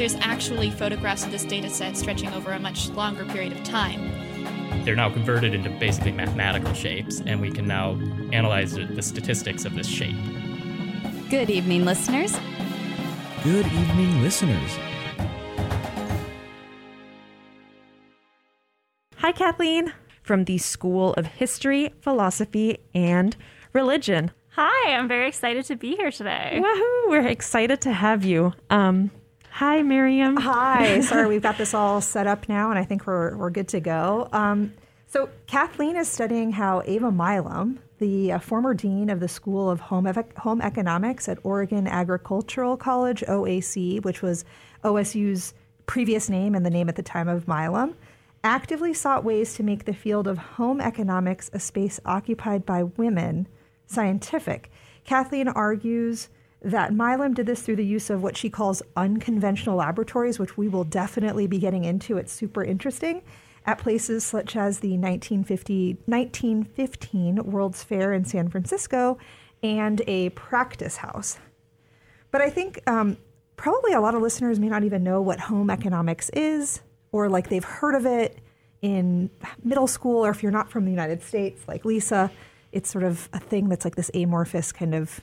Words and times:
There's 0.00 0.16
actually 0.20 0.70
photographs 0.70 1.26
of 1.26 1.30
this 1.30 1.44
data 1.44 1.68
set 1.68 1.94
stretching 1.94 2.32
over 2.32 2.52
a 2.52 2.58
much 2.58 2.88
longer 2.92 3.22
period 3.26 3.52
of 3.52 3.62
time. 3.62 4.00
They're 4.82 4.96
now 4.96 5.10
converted 5.10 5.52
into 5.52 5.68
basically 5.68 6.12
mathematical 6.12 6.72
shapes, 6.72 7.20
and 7.20 7.38
we 7.38 7.50
can 7.50 7.66
now 7.66 8.00
analyze 8.32 8.72
the 8.72 9.02
statistics 9.02 9.66
of 9.66 9.74
this 9.74 9.86
shape. 9.86 10.16
Good 11.28 11.50
evening, 11.50 11.84
listeners. 11.84 12.34
Good 13.44 13.66
evening, 13.66 14.22
listeners. 14.22 14.78
Hi, 19.18 19.32
Kathleen, 19.32 19.92
from 20.22 20.46
the 20.46 20.56
School 20.56 21.12
of 21.12 21.26
History, 21.26 21.92
Philosophy, 22.00 22.78
and 22.94 23.36
Religion. 23.74 24.30
Hi, 24.52 24.94
I'm 24.94 25.08
very 25.08 25.28
excited 25.28 25.66
to 25.66 25.76
be 25.76 25.94
here 25.94 26.10
today. 26.10 26.58
Woohoo! 26.58 27.10
We're 27.10 27.26
excited 27.26 27.82
to 27.82 27.92
have 27.92 28.24
you. 28.24 28.54
Um, 28.70 29.10
Hi, 29.50 29.82
Miriam. 29.82 30.36
Hi. 30.36 31.00
Sorry, 31.02 31.26
we've 31.26 31.42
got 31.42 31.58
this 31.58 31.74
all 31.74 32.00
set 32.00 32.26
up 32.26 32.48
now, 32.48 32.70
and 32.70 32.78
I 32.78 32.84
think 32.84 33.06
we're, 33.06 33.36
we're 33.36 33.50
good 33.50 33.68
to 33.68 33.80
go. 33.80 34.28
Um, 34.32 34.72
so, 35.06 35.28
Kathleen 35.46 35.96
is 35.96 36.08
studying 36.08 36.52
how 36.52 36.82
Eva 36.86 37.10
Milam, 37.10 37.80
the 37.98 38.32
uh, 38.32 38.38
former 38.38 38.74
dean 38.74 39.10
of 39.10 39.18
the 39.18 39.28
School 39.28 39.68
of 39.68 39.80
Home, 39.80 40.06
Ev- 40.06 40.32
Home 40.38 40.62
Economics 40.62 41.28
at 41.28 41.38
Oregon 41.42 41.88
Agricultural 41.88 42.76
College, 42.76 43.22
OAC, 43.28 44.02
which 44.04 44.22
was 44.22 44.44
OSU's 44.84 45.52
previous 45.86 46.30
name 46.30 46.54
and 46.54 46.64
the 46.64 46.70
name 46.70 46.88
at 46.88 46.94
the 46.94 47.02
time 47.02 47.28
of 47.28 47.48
Milam, 47.48 47.96
actively 48.44 48.94
sought 48.94 49.24
ways 49.24 49.54
to 49.54 49.64
make 49.64 49.84
the 49.84 49.92
field 49.92 50.28
of 50.28 50.38
home 50.38 50.80
economics 50.80 51.50
a 51.52 51.58
space 51.58 51.98
occupied 52.04 52.64
by 52.64 52.84
women 52.84 53.48
scientific. 53.86 54.70
Kathleen 55.04 55.48
argues 55.48 56.28
that 56.62 56.92
Milam 56.92 57.34
did 57.34 57.46
this 57.46 57.62
through 57.62 57.76
the 57.76 57.84
use 57.84 58.10
of 58.10 58.22
what 58.22 58.36
she 58.36 58.50
calls 58.50 58.82
unconventional 58.96 59.76
laboratories, 59.76 60.38
which 60.38 60.56
we 60.56 60.68
will 60.68 60.84
definitely 60.84 61.46
be 61.46 61.58
getting 61.58 61.84
into. 61.84 62.18
It's 62.18 62.32
super 62.32 62.62
interesting 62.62 63.22
at 63.66 63.78
places 63.78 64.24
such 64.24 64.56
as 64.56 64.80
the 64.80 64.96
1950, 64.96 65.98
1915 66.06 67.36
World's 67.44 67.82
Fair 67.82 68.12
in 68.12 68.24
San 68.24 68.48
Francisco 68.48 69.18
and 69.62 70.02
a 70.06 70.30
practice 70.30 70.96
house. 70.96 71.38
But 72.30 72.40
I 72.40 72.50
think 72.50 72.80
um, 72.86 73.16
probably 73.56 73.92
a 73.92 74.00
lot 74.00 74.14
of 74.14 74.22
listeners 74.22 74.58
may 74.58 74.68
not 74.68 74.84
even 74.84 75.02
know 75.02 75.20
what 75.20 75.40
home 75.40 75.70
economics 75.70 76.30
is, 76.30 76.80
or 77.12 77.28
like 77.28 77.48
they've 77.48 77.64
heard 77.64 77.94
of 77.94 78.06
it 78.06 78.38
in 78.82 79.30
middle 79.62 79.86
school, 79.86 80.24
or 80.24 80.30
if 80.30 80.42
you're 80.42 80.52
not 80.52 80.70
from 80.70 80.84
the 80.84 80.90
United 80.90 81.22
States, 81.22 81.62
like 81.68 81.84
Lisa, 81.84 82.30
it's 82.72 82.88
sort 82.88 83.04
of 83.04 83.28
a 83.32 83.40
thing 83.40 83.68
that's 83.68 83.84
like 83.84 83.96
this 83.96 84.10
amorphous 84.14 84.72
kind 84.72 84.94
of 84.94 85.20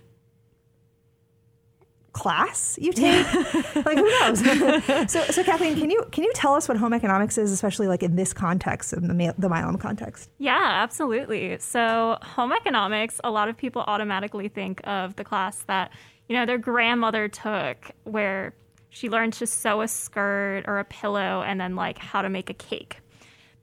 class 2.18 2.78
you 2.82 2.92
take? 2.92 3.26
like 3.86 3.98
who 3.98 4.10
knows? 4.20 4.40
so, 5.12 5.24
so 5.26 5.44
Kathleen, 5.44 5.78
can 5.78 5.92
you 5.92 6.04
can 6.12 6.24
you 6.24 6.34
tell 6.34 6.56
us 6.56 6.68
what 6.68 6.78
home 6.78 6.94
economics 6.94 7.38
is, 7.38 7.52
especially 7.52 7.88
like 7.88 8.02
in 8.02 8.16
this 8.16 8.34
context, 8.34 8.92
in 8.92 9.08
the 9.08 9.36
the 9.38 9.48
Milam 9.48 9.78
context? 9.78 10.30
Yeah, 10.40 10.60
absolutely. 10.64 11.60
So, 11.60 12.18
home 12.24 12.52
economics, 12.52 13.22
a 13.24 13.30
lot 13.30 13.50
of 13.50 13.56
people 13.56 13.84
automatically 13.86 14.48
think 14.48 14.82
of 14.86 15.16
the 15.16 15.24
class 15.24 15.60
that 15.68 15.92
you 16.28 16.36
know 16.36 16.46
their 16.46 16.58
grandmother 16.58 17.28
took, 17.28 17.92
where 18.04 18.54
she 18.90 19.10
learned 19.10 19.34
to 19.34 19.46
sew 19.46 19.82
a 19.82 19.88
skirt 19.88 20.64
or 20.66 20.80
a 20.80 20.86
pillow, 20.86 21.44
and 21.44 21.62
then 21.62 21.76
like 21.76 22.00
how 22.00 22.24
to 22.24 22.30
make 22.30 22.50
a 22.50 22.56
cake. 22.56 22.98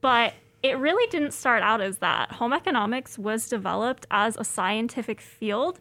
But 0.01 0.35
it 0.63 0.79
really 0.79 1.07
didn't 1.11 1.33
start 1.33 1.63
out 1.63 1.81
as 1.81 1.99
that. 1.99 2.33
Home 2.33 2.53
economics 2.53 3.19
was 3.19 3.49
developed 3.49 4.07
as 4.11 4.37
a 4.37 4.45
scientific 4.45 5.21
field 5.21 5.81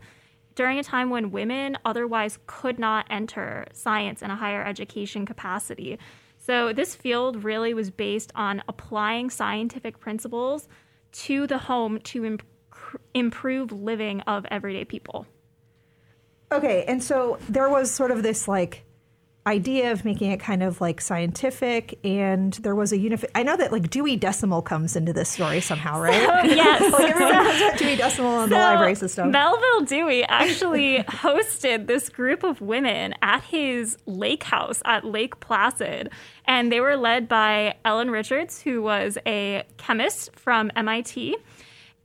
during 0.56 0.80
a 0.80 0.84
time 0.84 1.10
when 1.10 1.32
women 1.32 1.78
otherwise 1.86 2.40
could 2.48 2.80
not 2.80 3.06
enter 3.10 3.66
science 3.74 4.22
in 4.22 4.32
a 4.32 4.36
higher 4.36 4.64
education 4.64 5.26
capacity. 5.26 5.98
So, 6.38 6.74
this 6.74 6.94
field 6.96 7.44
really 7.44 7.74
was 7.74 7.90
based 7.90 8.32
on 8.36 8.64
applying 8.68 9.30
scientific 9.30 10.00
principles 10.00 10.68
to 11.14 11.48
the 11.48 11.58
home 11.58 12.00
to 12.00 12.26
imp- 12.26 12.44
improve 13.14 13.72
living 13.72 14.22
of 14.22 14.46
everyday 14.52 14.84
people. 14.84 15.26
Okay, 16.52 16.84
and 16.88 17.02
so 17.04 17.40
there 17.50 17.70
was 17.70 17.90
sort 17.90 18.12
of 18.12 18.22
this 18.22 18.48
like 18.48 18.86
idea 19.46 19.92
of 19.92 20.06
making 20.06 20.32
it 20.32 20.40
kind 20.40 20.64
of 20.64 20.80
like 20.80 21.02
scientific 21.02 22.00
and 22.06 22.54
there 22.54 22.76
was 22.76 22.94
a 22.94 22.98
unif 22.98 23.26
I 23.36 23.44
know 23.44 23.58
that 23.58 23.74
like 23.74 23.90
Dewey 23.90 24.16
Decimal 24.16 24.62
comes 24.62 24.96
into 24.96 25.12
this 25.12 25.30
story 25.30 25.60
somehow, 25.60 26.00
right? 26.00 26.14
So, 26.14 26.54
yes. 26.56 26.94
like 26.94 27.10
everyone 27.10 27.34
knows 27.34 27.62
about 27.62 27.78
Dewey 27.78 27.96
Decimal 27.98 28.42
in 28.42 28.50
so 28.50 28.56
the 28.56 28.62
library 28.62 28.96
system. 28.96 29.32
Melvil 29.32 29.82
Dewey 29.82 30.24
actually 30.24 31.00
hosted 31.08 31.88
this 31.88 32.08
group 32.08 32.44
of 32.44 32.62
women 32.62 33.16
at 33.22 33.44
his 33.44 33.98
lake 34.06 34.44
house 34.44 34.82
at 34.86 35.04
Lake 35.04 35.40
Placid. 35.42 36.10
And 36.46 36.72
they 36.72 36.80
were 36.80 36.96
led 36.96 37.28
by 37.28 37.76
Ellen 37.84 38.12
Richards, 38.12 38.62
who 38.62 38.82
was 38.82 39.18
a 39.26 39.64
chemist 39.78 40.30
from 40.36 40.72
MIT. 40.76 41.36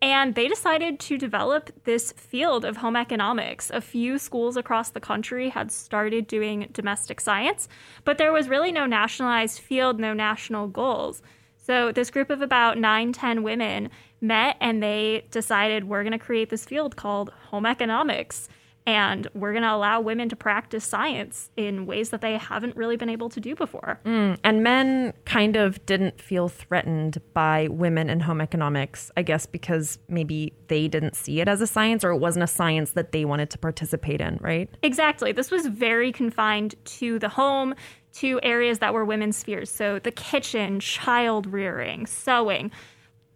And 0.00 0.36
they 0.36 0.46
decided 0.46 1.00
to 1.00 1.18
develop 1.18 1.70
this 1.84 2.12
field 2.12 2.64
of 2.64 2.76
home 2.76 2.94
economics. 2.94 3.68
A 3.70 3.80
few 3.80 4.18
schools 4.18 4.56
across 4.56 4.90
the 4.90 5.00
country 5.00 5.48
had 5.48 5.72
started 5.72 6.28
doing 6.28 6.68
domestic 6.72 7.20
science, 7.20 7.68
but 8.04 8.16
there 8.16 8.32
was 8.32 8.48
really 8.48 8.70
no 8.70 8.86
nationalized 8.86 9.58
field, 9.58 9.98
no 9.98 10.14
national 10.14 10.68
goals. 10.68 11.20
So, 11.56 11.92
this 11.92 12.10
group 12.10 12.30
of 12.30 12.40
about 12.40 12.78
nine, 12.78 13.12
10 13.12 13.42
women 13.42 13.90
met 14.20 14.56
and 14.60 14.82
they 14.82 15.26
decided 15.30 15.84
we're 15.84 16.02
going 16.02 16.12
to 16.12 16.18
create 16.18 16.50
this 16.50 16.64
field 16.64 16.96
called 16.96 17.30
home 17.50 17.66
economics 17.66 18.48
and 18.88 19.28
we're 19.34 19.52
going 19.52 19.64
to 19.64 19.70
allow 19.70 20.00
women 20.00 20.30
to 20.30 20.34
practice 20.34 20.82
science 20.82 21.50
in 21.58 21.84
ways 21.84 22.08
that 22.08 22.22
they 22.22 22.38
haven't 22.38 22.74
really 22.74 22.96
been 22.96 23.10
able 23.10 23.28
to 23.28 23.38
do 23.38 23.54
before. 23.54 24.00
Mm, 24.06 24.38
and 24.42 24.62
men 24.62 25.12
kind 25.26 25.56
of 25.56 25.84
didn't 25.84 26.18
feel 26.18 26.48
threatened 26.48 27.20
by 27.34 27.68
women 27.68 28.08
in 28.08 28.20
home 28.20 28.40
economics, 28.40 29.10
I 29.14 29.24
guess, 29.24 29.44
because 29.44 29.98
maybe 30.08 30.54
they 30.68 30.88
didn't 30.88 31.16
see 31.16 31.42
it 31.42 31.48
as 31.48 31.60
a 31.60 31.66
science 31.66 32.02
or 32.02 32.12
it 32.12 32.16
wasn't 32.16 32.44
a 32.44 32.46
science 32.46 32.92
that 32.92 33.12
they 33.12 33.26
wanted 33.26 33.50
to 33.50 33.58
participate 33.58 34.22
in, 34.22 34.38
right? 34.40 34.70
Exactly. 34.82 35.32
This 35.32 35.50
was 35.50 35.66
very 35.66 36.10
confined 36.10 36.74
to 36.84 37.18
the 37.18 37.28
home, 37.28 37.74
to 38.14 38.40
areas 38.42 38.78
that 38.78 38.94
were 38.94 39.04
women's 39.04 39.36
spheres. 39.36 39.70
So 39.70 39.98
the 39.98 40.10
kitchen, 40.10 40.80
child 40.80 41.46
rearing, 41.46 42.06
sewing 42.06 42.72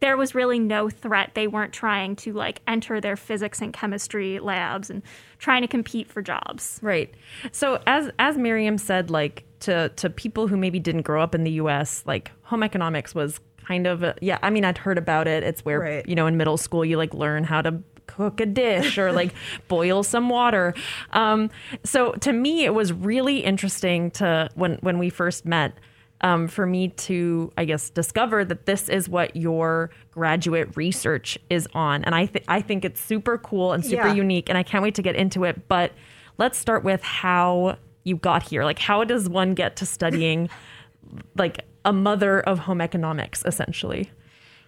there 0.03 0.17
was 0.17 0.35
really 0.35 0.59
no 0.59 0.91
threat. 0.91 1.31
They 1.35 1.47
weren't 1.47 1.73
trying 1.73 2.17
to 2.17 2.33
like 2.33 2.61
enter 2.67 3.01
their 3.01 3.17
physics 3.17 3.63
and 3.63 3.73
chemistry 3.73 4.41
labs 4.41 4.91
and 4.91 5.01
trying 5.39 5.63
to 5.63 5.69
compete 5.69 6.11
for 6.11 6.21
jobs. 6.21 6.81
Right. 6.83 7.15
So 7.53 7.81
as 7.87 8.11
as 8.19 8.37
Miriam 8.37 8.79
said, 8.79 9.11
like 9.11 9.45
to 9.61 9.91
to 9.91 10.11
people 10.11 10.49
who 10.49 10.57
maybe 10.57 10.81
didn't 10.81 11.03
grow 11.03 11.23
up 11.23 11.37
in 11.37 11.45
the 11.45 11.53
U.S., 11.53 12.03
like 12.05 12.33
home 12.43 12.65
economics 12.65 13.15
was 13.15 13.41
kind 13.65 13.87
of 13.87 14.03
a, 14.03 14.17
yeah. 14.21 14.39
I 14.43 14.51
mean, 14.51 14.65
I'd 14.65 14.77
heard 14.77 14.99
about 14.99 15.29
it. 15.29 15.45
It's 15.45 15.65
where 15.65 15.79
right. 15.79 16.09
you 16.09 16.17
know 16.17 16.27
in 16.27 16.37
middle 16.37 16.57
school 16.57 16.85
you 16.85 16.97
like 16.97 17.15
learn 17.15 17.45
how 17.45 17.63
to 17.63 17.81
cook 18.09 18.41
a 18.41 18.47
dish 18.47 18.99
or 18.99 19.13
like 19.13 19.33
boil 19.69 20.03
some 20.03 20.29
water. 20.29 20.75
Um, 21.13 21.49
so 21.85 22.11
to 22.15 22.33
me, 22.33 22.65
it 22.65 22.75
was 22.75 22.93
really 22.93 23.39
interesting 23.39 24.11
to 24.13 24.51
when 24.57 24.79
when 24.81 24.99
we 24.99 25.11
first 25.11 25.47
met 25.47 25.75
um, 26.23 26.47
for 26.47 26.67
me 26.67 26.89
to, 26.89 27.53
I 27.57 27.65
guess, 27.65 27.91
discover 27.91 28.45
that 28.45 28.67
this 28.67 28.89
is 28.89 29.09
what 29.09 29.35
your 29.37 29.91
graduate 30.13 30.77
research 30.77 31.39
is 31.51 31.69
on. 31.75 32.05
And 32.05 32.15
I, 32.15 32.27
th- 32.27 32.45
I 32.49 32.61
think 32.61 32.85
it's 32.85 33.01
super 33.01 33.39
cool 33.39 33.73
and 33.73 33.85
super 33.85 34.09
yeah. 34.09 34.15
unique, 34.15 34.49
and 34.49 34.57
I 34.57 34.63
can't 34.63 34.83
wait 34.83 34.95
to 34.97 35.03
get 35.03 35.17
into 35.17 35.45
it. 35.45 35.69
But 35.69 35.93
let's 36.39 36.59
start 36.59 36.85
with 36.85 37.03
how 37.03 37.77
you 38.05 38.17
got 38.17 38.43
here. 38.43 38.65
Like, 38.65 38.79
how 38.79 39.05
does 39.05 39.29
one 39.29 39.55
get 39.55 39.77
to 39.77 39.87
studying, 39.87 40.49
like, 41.37 41.65
a 41.85 41.93
mother 41.93 42.41
of 42.41 42.61
home 42.61 42.81
economics, 42.81 43.43
essentially? 43.45 44.11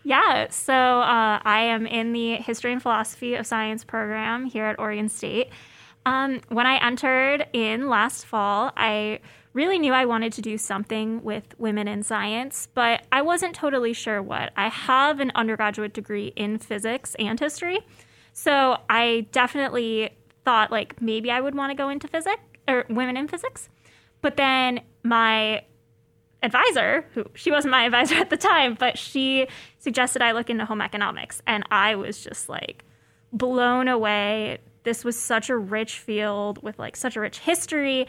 Yeah, 0.03 0.49
so 0.51 0.75
uh, 0.75 1.41
I 1.43 1.61
am 1.61 1.87
in 1.87 2.13
the 2.13 2.35
History 2.37 2.73
and 2.73 2.83
Philosophy 2.83 3.37
of 3.37 3.47
Science 3.47 3.85
program 3.85 4.45
here 4.45 4.67
at 4.67 4.79
Oregon 4.79 5.09
State. 5.09 5.49
Um, 6.05 6.41
when 6.49 6.67
I 6.67 6.77
entered 6.85 7.47
in 7.55 7.89
last 7.89 8.27
fall, 8.27 8.73
I 8.77 9.21
really 9.55 9.79
knew 9.79 9.93
I 9.93 10.05
wanted 10.05 10.33
to 10.35 10.43
do 10.43 10.59
something 10.59 11.23
with 11.23 11.59
women 11.59 11.89
in 11.89 12.03
science, 12.03 12.69
but 12.75 13.07
I 13.11 13.23
wasn't 13.23 13.55
totally 13.55 13.93
sure 13.93 14.21
what. 14.21 14.53
I 14.57 14.69
have 14.69 15.21
an 15.21 15.33
undergraduate 15.35 15.95
degree 15.95 16.33
in 16.37 16.59
physics 16.59 17.15
and 17.19 17.41
history, 17.41 17.81
so 18.33 18.79
I 18.91 19.27
definitely 19.33 20.11
thought 20.45 20.71
like 20.71 21.01
maybe 21.01 21.31
I 21.31 21.41
would 21.41 21.55
want 21.55 21.71
to 21.71 21.75
go 21.75 21.89
into 21.89 22.09
physics 22.09 22.43
or 22.69 22.85
women 22.91 23.17
in 23.17 23.29
physics. 23.29 23.69
But 24.21 24.37
then 24.37 24.81
my 25.03 25.65
advisor, 26.43 27.07
who 27.15 27.25
she 27.35 27.51
wasn't 27.51 27.73
my 27.73 27.85
advisor 27.87 28.17
at 28.17 28.31
the 28.31 28.37
time, 28.37 28.77
but 28.79 28.99
she 28.99 29.49
suggested 29.79 30.23
I 30.23 30.33
look 30.33 30.51
into 30.51 30.65
home 30.65 30.81
economics. 30.81 31.43
And 31.47 31.65
I 31.71 31.97
was 31.97 32.23
just 32.23 32.49
like 32.49 32.85
blown 33.33 33.89
away. 33.89 34.59
This 34.85 35.05
was 35.05 35.19
such 35.19 35.49
a 35.49 35.57
rich 35.57 35.99
field 35.99 36.63
with 36.63 36.79
like 36.79 36.97
such 36.97 37.17
a 37.17 37.21
rich 37.21 37.39
history. 37.39 38.07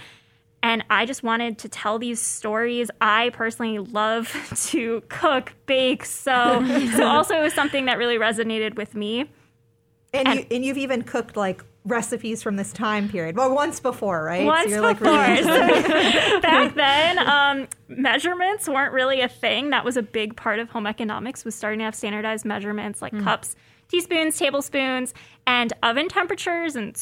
And 0.65 0.83
I 0.89 1.05
just 1.05 1.21
wanted 1.21 1.59
to 1.59 1.69
tell 1.69 1.99
these 1.99 2.19
stories. 2.19 2.89
I 2.99 3.29
personally 3.33 3.77
love 3.77 4.35
to 4.71 5.03
cook, 5.09 5.53
bake, 5.67 6.03
sew. 6.03 6.65
so 6.95 7.07
also 7.07 7.37
it 7.37 7.43
was 7.43 7.53
something 7.53 7.85
that 7.85 7.99
really 7.99 8.17
resonated 8.17 8.75
with 8.75 8.95
me. 8.95 9.29
And, 10.11 10.27
you, 10.27 10.45
and 10.49 10.65
you've 10.65 10.79
even 10.79 11.03
cooked 11.03 11.37
like 11.37 11.63
recipes 11.83 12.41
from 12.41 12.55
this 12.55 12.73
time 12.73 13.07
period. 13.07 13.37
Well, 13.37 13.53
once 13.53 13.79
before, 13.79 14.23
right? 14.23 14.43
Once 14.43 14.71
so 14.71 14.81
before. 14.91 15.11
Like 15.11 15.45
really 15.45 16.39
Back 16.41 16.73
then, 16.73 17.19
um, 17.19 17.67
measurements 17.87 18.67
weren't 18.67 18.91
really 18.91 19.21
a 19.21 19.29
thing. 19.29 19.69
That 19.69 19.85
was 19.85 19.97
a 19.97 20.01
big 20.01 20.35
part 20.35 20.57
of 20.57 20.71
home 20.71 20.87
economics. 20.87 21.45
Was 21.45 21.53
starting 21.53 21.77
to 21.77 21.85
have 21.85 21.93
standardized 21.93 22.43
measurements 22.43 23.03
like 23.03 23.13
mm. 23.13 23.23
cups, 23.23 23.55
teaspoons, 23.87 24.35
tablespoons, 24.39 25.13
and 25.45 25.73
oven 25.83 26.07
temperatures 26.07 26.75
and 26.75 26.97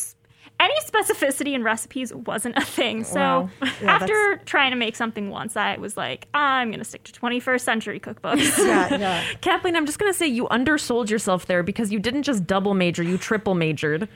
any 0.64 0.80
specificity 0.82 1.54
in 1.54 1.64
recipes 1.64 2.14
wasn't 2.14 2.58
a 2.58 2.66
thing. 2.66 3.04
So 3.04 3.20
wow. 3.20 3.50
yeah, 3.62 3.70
after 3.84 4.38
trying 4.46 4.72
to 4.72 4.78
make 4.78 4.96
something 4.96 5.30
once, 5.30 5.58
I 5.58 5.78
was 5.78 5.98
like, 5.98 6.28
I'm 6.34 6.70
going 6.70 6.80
to 6.80 6.86
stick 6.86 7.04
to 7.04 7.12
21st 7.12 7.62
century 7.62 8.00
cookbooks. 8.00 8.58
yeah, 8.66 8.96
yeah. 8.96 9.24
Kathleen, 9.42 9.76
I'm 9.76 9.86
just 9.86 10.00
going 10.00 10.12
to 10.12 10.18
say 10.18 10.28
you 10.28 10.48
undersold 10.48 11.10
yourself 11.10 11.46
there 11.46 11.64
because 11.64 11.92
you 11.92 12.00
didn't 12.00 12.24
just 12.24 12.48
double 12.48 12.74
major, 12.74 13.04
you 13.04 13.18
triple 13.18 13.56
majored. 13.56 14.08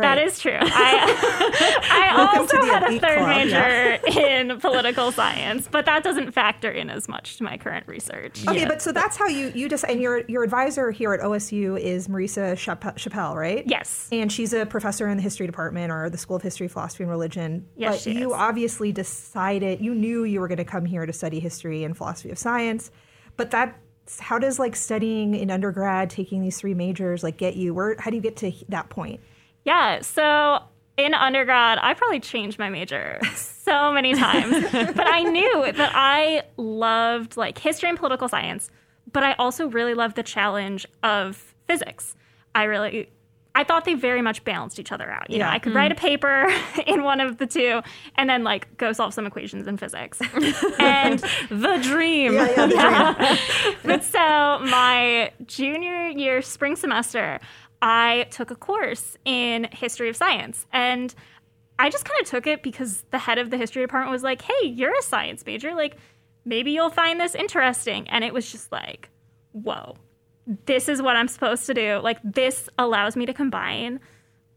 Right. 0.00 0.14
That 0.14 0.26
is 0.26 0.38
true. 0.38 0.56
I, 0.60 1.80
I 2.14 2.36
also 2.36 2.56
had 2.62 2.84
a 2.84 2.98
third 2.98 3.18
club, 3.18 3.28
major 3.28 4.00
yeah. 4.08 4.40
in 4.40 4.60
political 4.60 5.12
science, 5.12 5.68
but 5.70 5.84
that 5.84 6.02
doesn't 6.02 6.32
factor 6.32 6.70
in 6.70 6.88
as 6.88 7.08
much 7.08 7.36
to 7.36 7.44
my 7.44 7.58
current 7.58 7.86
research. 7.86 8.46
Okay, 8.46 8.64
but 8.64 8.80
so 8.80 8.92
that's 8.92 9.16
how 9.16 9.26
you 9.26 9.52
you 9.54 9.68
just 9.68 9.84
and 9.84 10.00
your 10.00 10.22
your 10.26 10.42
advisor 10.42 10.90
here 10.90 11.12
at 11.12 11.20
OSU 11.20 11.78
is 11.78 12.08
Marisa 12.08 12.56
Chappell, 12.56 13.36
right? 13.36 13.62
Yes, 13.66 14.08
and 14.10 14.32
she's 14.32 14.52
a 14.52 14.64
professor 14.64 15.06
in 15.08 15.18
the 15.18 15.22
history 15.22 15.46
department 15.46 15.92
or 15.92 16.08
the 16.08 16.18
School 16.18 16.36
of 16.36 16.42
History, 16.42 16.68
Philosophy, 16.68 17.04
and 17.04 17.10
Religion. 17.10 17.66
Yes, 17.76 18.04
but 18.04 18.14
you 18.14 18.30
is. 18.30 18.36
obviously 18.36 18.92
decided 18.92 19.80
you 19.80 19.94
knew 19.94 20.24
you 20.24 20.40
were 20.40 20.48
going 20.48 20.58
to 20.58 20.64
come 20.64 20.86
here 20.86 21.04
to 21.04 21.12
study 21.12 21.40
history 21.40 21.84
and 21.84 21.96
philosophy 21.96 22.30
of 22.30 22.38
science, 22.38 22.90
but 23.36 23.50
that 23.50 23.78
how 24.18 24.38
does 24.38 24.58
like 24.58 24.74
studying 24.74 25.34
in 25.34 25.50
undergrad, 25.50 26.10
taking 26.10 26.42
these 26.42 26.58
three 26.58 26.74
majors, 26.74 27.22
like 27.22 27.36
get 27.36 27.54
you? 27.54 27.74
Where 27.74 27.96
how 27.98 28.10
do 28.10 28.16
you 28.16 28.22
get 28.22 28.36
to 28.38 28.52
that 28.70 28.88
point? 28.88 29.20
Yeah. 29.64 30.00
So 30.00 30.62
in 30.96 31.14
undergrad, 31.14 31.78
I 31.80 31.94
probably 31.94 32.20
changed 32.20 32.58
my 32.58 32.68
major 32.68 33.18
so 33.34 33.92
many 33.92 34.14
times, 34.14 34.64
but 34.72 35.06
I 35.06 35.22
knew 35.22 35.72
that 35.72 35.92
I 35.94 36.42
loved 36.56 37.36
like 37.36 37.58
history 37.58 37.88
and 37.88 37.98
political 37.98 38.28
science, 38.28 38.70
but 39.12 39.22
I 39.22 39.34
also 39.34 39.68
really 39.68 39.94
loved 39.94 40.16
the 40.16 40.22
challenge 40.22 40.86
of 41.02 41.54
physics. 41.66 42.14
I 42.54 42.64
really 42.64 43.08
I 43.52 43.64
thought 43.64 43.84
they 43.84 43.94
very 43.94 44.22
much 44.22 44.44
balanced 44.44 44.78
each 44.78 44.92
other 44.92 45.10
out. 45.10 45.28
You 45.28 45.38
yeah. 45.38 45.46
know, 45.46 45.50
I 45.50 45.58
could 45.58 45.72
mm. 45.72 45.76
write 45.76 45.90
a 45.90 45.96
paper 45.96 46.48
in 46.86 47.02
one 47.02 47.20
of 47.20 47.38
the 47.38 47.46
two 47.46 47.82
and 48.16 48.30
then 48.30 48.44
like 48.44 48.76
go 48.76 48.92
solve 48.92 49.12
some 49.12 49.26
equations 49.26 49.66
in 49.66 49.76
physics. 49.76 50.20
and 50.78 51.18
the 51.50 51.78
dream. 51.82 52.34
Yeah, 52.34 52.50
yeah, 52.50 52.66
the 52.66 53.26
dream. 53.26 53.76
but 53.84 54.04
so 54.04 54.18
my 54.18 55.32
junior 55.46 56.08
year 56.08 56.42
spring 56.42 56.76
semester, 56.76 57.40
I 57.82 58.26
took 58.30 58.50
a 58.50 58.56
course 58.56 59.16
in 59.24 59.68
history 59.72 60.08
of 60.08 60.16
science. 60.16 60.66
And 60.72 61.14
I 61.78 61.88
just 61.88 62.04
kind 62.04 62.20
of 62.20 62.28
took 62.28 62.46
it 62.46 62.62
because 62.62 63.04
the 63.10 63.18
head 63.18 63.38
of 63.38 63.50
the 63.50 63.56
history 63.56 63.82
department 63.82 64.12
was 64.12 64.22
like, 64.22 64.42
hey, 64.42 64.66
you're 64.66 64.96
a 64.96 65.02
science 65.02 65.44
major. 65.46 65.74
Like, 65.74 65.96
maybe 66.44 66.72
you'll 66.72 66.90
find 66.90 67.18
this 67.18 67.34
interesting. 67.34 68.08
And 68.08 68.22
it 68.24 68.34
was 68.34 68.50
just 68.50 68.70
like, 68.70 69.08
whoa, 69.52 69.96
this 70.66 70.88
is 70.88 71.00
what 71.00 71.16
I'm 71.16 71.28
supposed 71.28 71.66
to 71.66 71.74
do. 71.74 72.00
Like, 72.02 72.18
this 72.22 72.68
allows 72.78 73.16
me 73.16 73.24
to 73.26 73.32
combine 73.32 74.00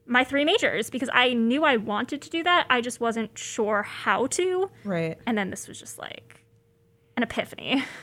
my 0.05 0.23
three 0.23 0.43
majors 0.43 0.89
because 0.89 1.09
I 1.13 1.33
knew 1.33 1.63
I 1.63 1.77
wanted 1.77 2.21
to 2.23 2.29
do 2.29 2.43
that. 2.43 2.67
I 2.69 2.81
just 2.81 2.99
wasn't 2.99 3.37
sure 3.37 3.83
how 3.83 4.27
to. 4.27 4.69
Right. 4.83 5.17
And 5.25 5.37
then 5.37 5.49
this 5.49 5.67
was 5.67 5.79
just 5.79 5.97
like 5.97 6.43
an 7.15 7.23
epiphany. 7.23 7.83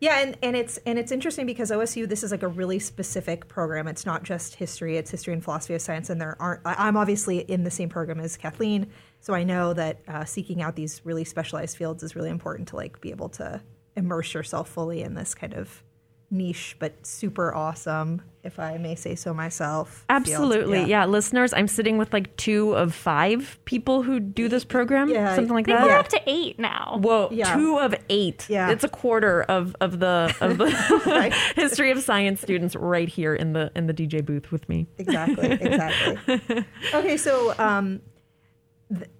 Yeah, 0.00 0.20
and, 0.20 0.38
and 0.42 0.56
it's 0.56 0.78
and 0.86 0.98
it's 0.98 1.12
interesting 1.12 1.44
because 1.44 1.70
OSU 1.70 2.08
this 2.08 2.24
is 2.24 2.30
like 2.30 2.42
a 2.42 2.48
really 2.48 2.78
specific 2.78 3.48
program. 3.48 3.86
It's 3.86 4.06
not 4.06 4.22
just 4.22 4.54
history; 4.54 4.96
it's 4.96 5.10
history 5.10 5.34
and 5.34 5.44
philosophy 5.44 5.74
of 5.74 5.82
science. 5.82 6.08
And 6.08 6.18
there 6.18 6.40
aren't. 6.40 6.62
I'm 6.64 6.96
obviously 6.96 7.40
in 7.40 7.64
the 7.64 7.70
same 7.70 7.90
program 7.90 8.18
as 8.18 8.38
Kathleen, 8.38 8.90
so 9.20 9.34
I 9.34 9.44
know 9.44 9.74
that 9.74 10.00
uh, 10.08 10.24
seeking 10.24 10.62
out 10.62 10.74
these 10.74 11.02
really 11.04 11.24
specialized 11.24 11.76
fields 11.76 12.02
is 12.02 12.16
really 12.16 12.30
important 12.30 12.68
to 12.68 12.76
like 12.76 12.98
be 13.02 13.10
able 13.10 13.28
to 13.30 13.60
immerse 13.94 14.32
yourself 14.32 14.70
fully 14.70 15.02
in 15.02 15.14
this 15.14 15.34
kind 15.34 15.52
of 15.52 15.82
niche 16.30 16.76
but 16.78 17.04
super 17.04 17.52
awesome 17.54 18.22
if 18.44 18.58
i 18.58 18.78
may 18.78 18.94
say 18.94 19.14
so 19.14 19.34
myself 19.34 20.04
absolutely. 20.08 20.80
Yeah. 20.80 20.86
yeah. 20.86 21.04
listeners 21.04 21.52
i'm 21.52 21.66
sitting 21.66 21.98
with 21.98 22.12
like 22.12 22.34
two 22.36 22.72
of 22.74 22.94
five 22.94 23.58
people 23.64 24.02
who 24.02 24.20
do 24.20 24.48
this 24.48 24.64
program 24.64 25.08
yeah 25.08 25.34
something 25.34 25.54
like 25.54 25.66
that. 25.66 25.84
we're 25.84 25.96
up 25.96 26.08
to 26.08 26.20
eight 26.26 26.58
now. 26.58 26.98
Whoa 27.02 27.28
yeah. 27.30 27.54
two 27.54 27.78
of 27.78 27.94
eight. 28.08 28.46
Yeah. 28.48 28.70
It's 28.70 28.84
a 28.84 28.88
quarter 28.88 29.42
of 29.42 29.74
of 29.80 30.00
the 30.00 30.34
of 30.40 30.58
the 30.58 30.70
history 31.56 31.90
of 31.90 32.02
science 32.02 32.40
students 32.40 32.76
right 32.76 33.08
here 33.08 33.34
in 33.34 33.52
the 33.52 33.70
in 33.74 33.86
the 33.86 33.94
dj 33.94 34.24
booth 34.24 34.52
with 34.52 34.68
me. 34.68 34.86
Exactly 34.98 35.50
exactly. 35.52 36.64
Okay 36.94 37.16
so 37.16 37.54
um 37.58 38.00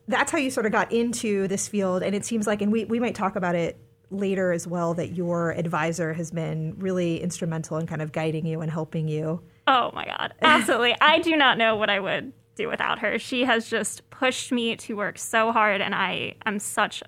that's 0.08 0.32
how 0.32 0.38
you 0.38 0.50
sort 0.50 0.66
of 0.66 0.72
got 0.72 0.90
into 0.92 1.46
this 1.48 1.68
field 1.68 2.02
and 2.02 2.14
it 2.14 2.24
seems 2.24 2.46
like 2.46 2.62
and 2.62 2.72
we, 2.72 2.84
we 2.84 2.98
might 2.98 3.14
talk 3.14 3.36
about 3.36 3.54
it 3.54 3.78
later 4.10 4.52
as 4.52 4.66
well 4.66 4.94
that 4.94 5.12
your 5.14 5.52
advisor 5.52 6.12
has 6.12 6.30
been 6.30 6.74
really 6.78 7.22
instrumental 7.22 7.76
in 7.76 7.86
kind 7.86 8.02
of 8.02 8.10
guiding 8.12 8.44
you 8.44 8.60
and 8.60 8.70
helping 8.70 9.06
you. 9.08 9.40
Oh 9.66 9.90
my 9.94 10.04
God. 10.04 10.34
Absolutely. 10.42 10.96
I 11.00 11.20
do 11.20 11.36
not 11.36 11.58
know 11.58 11.76
what 11.76 11.90
I 11.90 12.00
would 12.00 12.32
do 12.56 12.68
without 12.68 12.98
her. 12.98 13.18
She 13.20 13.44
has 13.44 13.68
just 13.68 14.08
pushed 14.10 14.50
me 14.50 14.74
to 14.76 14.96
work 14.96 15.16
so 15.16 15.52
hard, 15.52 15.80
and 15.80 15.94
I 15.94 16.34
am 16.44 16.58
such, 16.58 17.02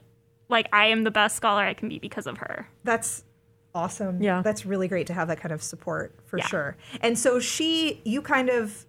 like, 0.49 0.69
I 0.73 0.87
am 0.87 1.03
the 1.03 1.11
best 1.11 1.37
scholar 1.37 1.63
I 1.63 1.75
can 1.75 1.89
be 1.89 1.99
because 1.99 2.29
of 2.29 2.39
her. 2.39 2.69
That's 2.85 3.25
awesome. 3.75 4.23
Yeah. 4.23 4.43
That's 4.43 4.65
really 4.65 4.87
great 4.87 5.09
to 5.09 5.15
have 5.15 5.29
that 5.29 5.41
kind 5.41 5.53
of 5.53 5.63
support 5.63 6.15
for 6.25 6.39
yeah. 6.39 6.47
sure. 6.47 6.77
And 7.01 7.19
so 7.19 7.41
she, 7.41 8.01
you 8.05 8.23
kind 8.23 8.49
of 8.49 8.87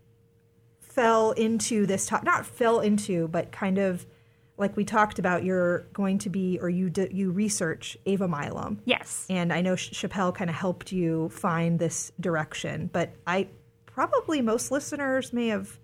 fell 0.82 1.32
into 1.32 1.88
this, 1.88 2.06
top, 2.06 2.24
not 2.24 2.46
fell 2.46 2.80
into, 2.80 3.28
but 3.30 3.52
kind 3.52 3.80
of 3.80 4.06
like 4.58 4.76
we 4.78 4.86
talked 4.86 5.20
about, 5.20 5.44
you're 5.44 5.80
going 5.94 6.20
to 6.20 6.30
be, 6.30 6.60
or 6.62 6.70
you 6.70 6.90
do, 6.90 7.08
you 7.12 7.32
research 7.32 7.98
Ava 8.06 8.28
Milam. 8.28 8.82
Yes. 8.86 9.26
And 9.30 9.52
I 9.52 9.62
know 9.62 9.76
Chappell 9.76 10.32
kind 10.32 10.50
of 10.50 10.56
helped 10.56 10.92
you 10.92 11.30
find 11.30 11.80
this 11.80 12.12
direction, 12.20 12.90
but 12.94 13.12
I 13.26 13.48
probably 13.86 14.42
most 14.42 14.72
listeners 14.72 15.34
may 15.34 15.48
have 15.48 15.80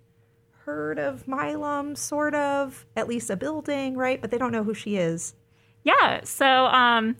heard 0.65 0.99
of 0.99 1.27
Milam, 1.27 1.95
sort 1.95 2.35
of, 2.35 2.85
at 2.95 3.07
least 3.07 3.29
a 3.31 3.35
building, 3.35 3.97
right? 3.97 4.21
But 4.21 4.29
they 4.29 4.37
don't 4.37 4.51
know 4.51 4.63
who 4.63 4.75
she 4.75 4.97
is. 4.97 5.33
Yeah. 5.83 6.21
So 6.23 6.45
um, 6.45 7.15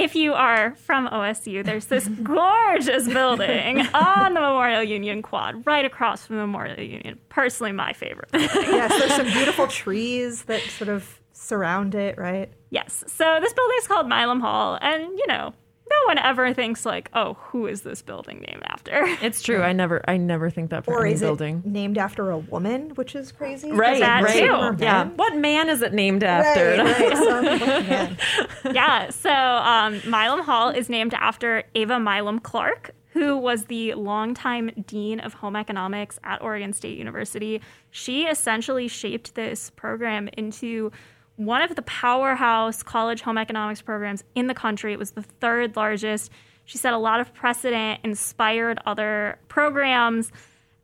if 0.00 0.14
you 0.14 0.32
are 0.32 0.74
from 0.76 1.08
OSU, 1.08 1.64
there's 1.64 1.86
this 1.86 2.08
gorgeous 2.22 3.06
building 3.06 3.80
on 3.94 4.34
the 4.34 4.40
Memorial 4.40 4.82
Union 4.82 5.22
quad, 5.22 5.64
right 5.66 5.84
across 5.84 6.26
from 6.26 6.36
the 6.36 6.42
Memorial 6.46 6.80
Union. 6.80 7.18
Personally, 7.28 7.72
my 7.72 7.92
favorite. 7.92 8.30
yes, 8.32 8.90
there's 8.98 9.14
some 9.14 9.26
beautiful 9.26 9.66
trees 9.66 10.42
that 10.44 10.62
sort 10.62 10.88
of 10.88 11.20
surround 11.32 11.94
it, 11.94 12.18
right? 12.18 12.50
Yes. 12.70 13.04
So 13.06 13.38
this 13.40 13.52
building 13.52 13.76
is 13.78 13.86
called 13.86 14.08
Milam 14.08 14.40
Hall, 14.40 14.78
and 14.80 15.02
you 15.02 15.26
know, 15.26 15.52
no 15.90 15.96
one 16.06 16.18
ever 16.18 16.54
thinks 16.54 16.86
like, 16.86 17.10
oh, 17.14 17.34
who 17.40 17.66
is 17.66 17.82
this 17.82 18.02
building 18.02 18.44
named 18.48 18.62
after? 18.66 19.06
It's 19.22 19.42
true. 19.42 19.62
I 19.62 19.72
never, 19.72 20.02
I 20.08 20.16
never 20.16 20.50
think 20.50 20.70
that 20.70 20.84
for 20.84 20.94
or 20.94 21.04
any 21.04 21.14
is 21.14 21.20
building. 21.20 21.62
It 21.64 21.70
named 21.70 21.98
after 21.98 22.30
a 22.30 22.38
woman, 22.38 22.90
which 22.90 23.14
is 23.14 23.32
crazy. 23.32 23.70
Right, 23.70 24.00
that 24.00 24.22
right. 24.22 24.32
Too. 24.32 24.82
Yeah. 24.82 25.08
What 25.10 25.36
man 25.36 25.68
is 25.68 25.82
it 25.82 25.92
named 25.92 26.24
after? 26.24 26.82
Right, 26.82 28.18
right. 28.64 28.74
yeah. 28.74 29.10
So 29.10 29.30
um, 29.30 30.00
Milam 30.06 30.40
Hall 30.42 30.70
is 30.70 30.88
named 30.88 31.14
after 31.14 31.64
Ava 31.74 31.98
Milam 32.00 32.38
Clark, 32.38 32.94
who 33.12 33.36
was 33.36 33.64
the 33.66 33.94
longtime 33.94 34.70
dean 34.86 35.20
of 35.20 35.34
home 35.34 35.56
economics 35.56 36.18
at 36.24 36.40
Oregon 36.40 36.72
State 36.72 36.96
University. 36.96 37.60
She 37.90 38.24
essentially 38.24 38.88
shaped 38.88 39.34
this 39.34 39.70
program 39.70 40.28
into 40.36 40.92
one 41.40 41.62
of 41.62 41.74
the 41.74 41.82
powerhouse 41.82 42.82
college 42.82 43.22
home 43.22 43.38
economics 43.38 43.80
programs 43.80 44.22
in 44.34 44.46
the 44.46 44.52
country. 44.52 44.92
It 44.92 44.98
was 44.98 45.12
the 45.12 45.22
third 45.22 45.74
largest. 45.74 46.30
She 46.66 46.76
set 46.76 46.92
a 46.92 46.98
lot 46.98 47.18
of 47.18 47.32
precedent, 47.32 48.00
inspired 48.04 48.78
other 48.84 49.38
programs. 49.48 50.30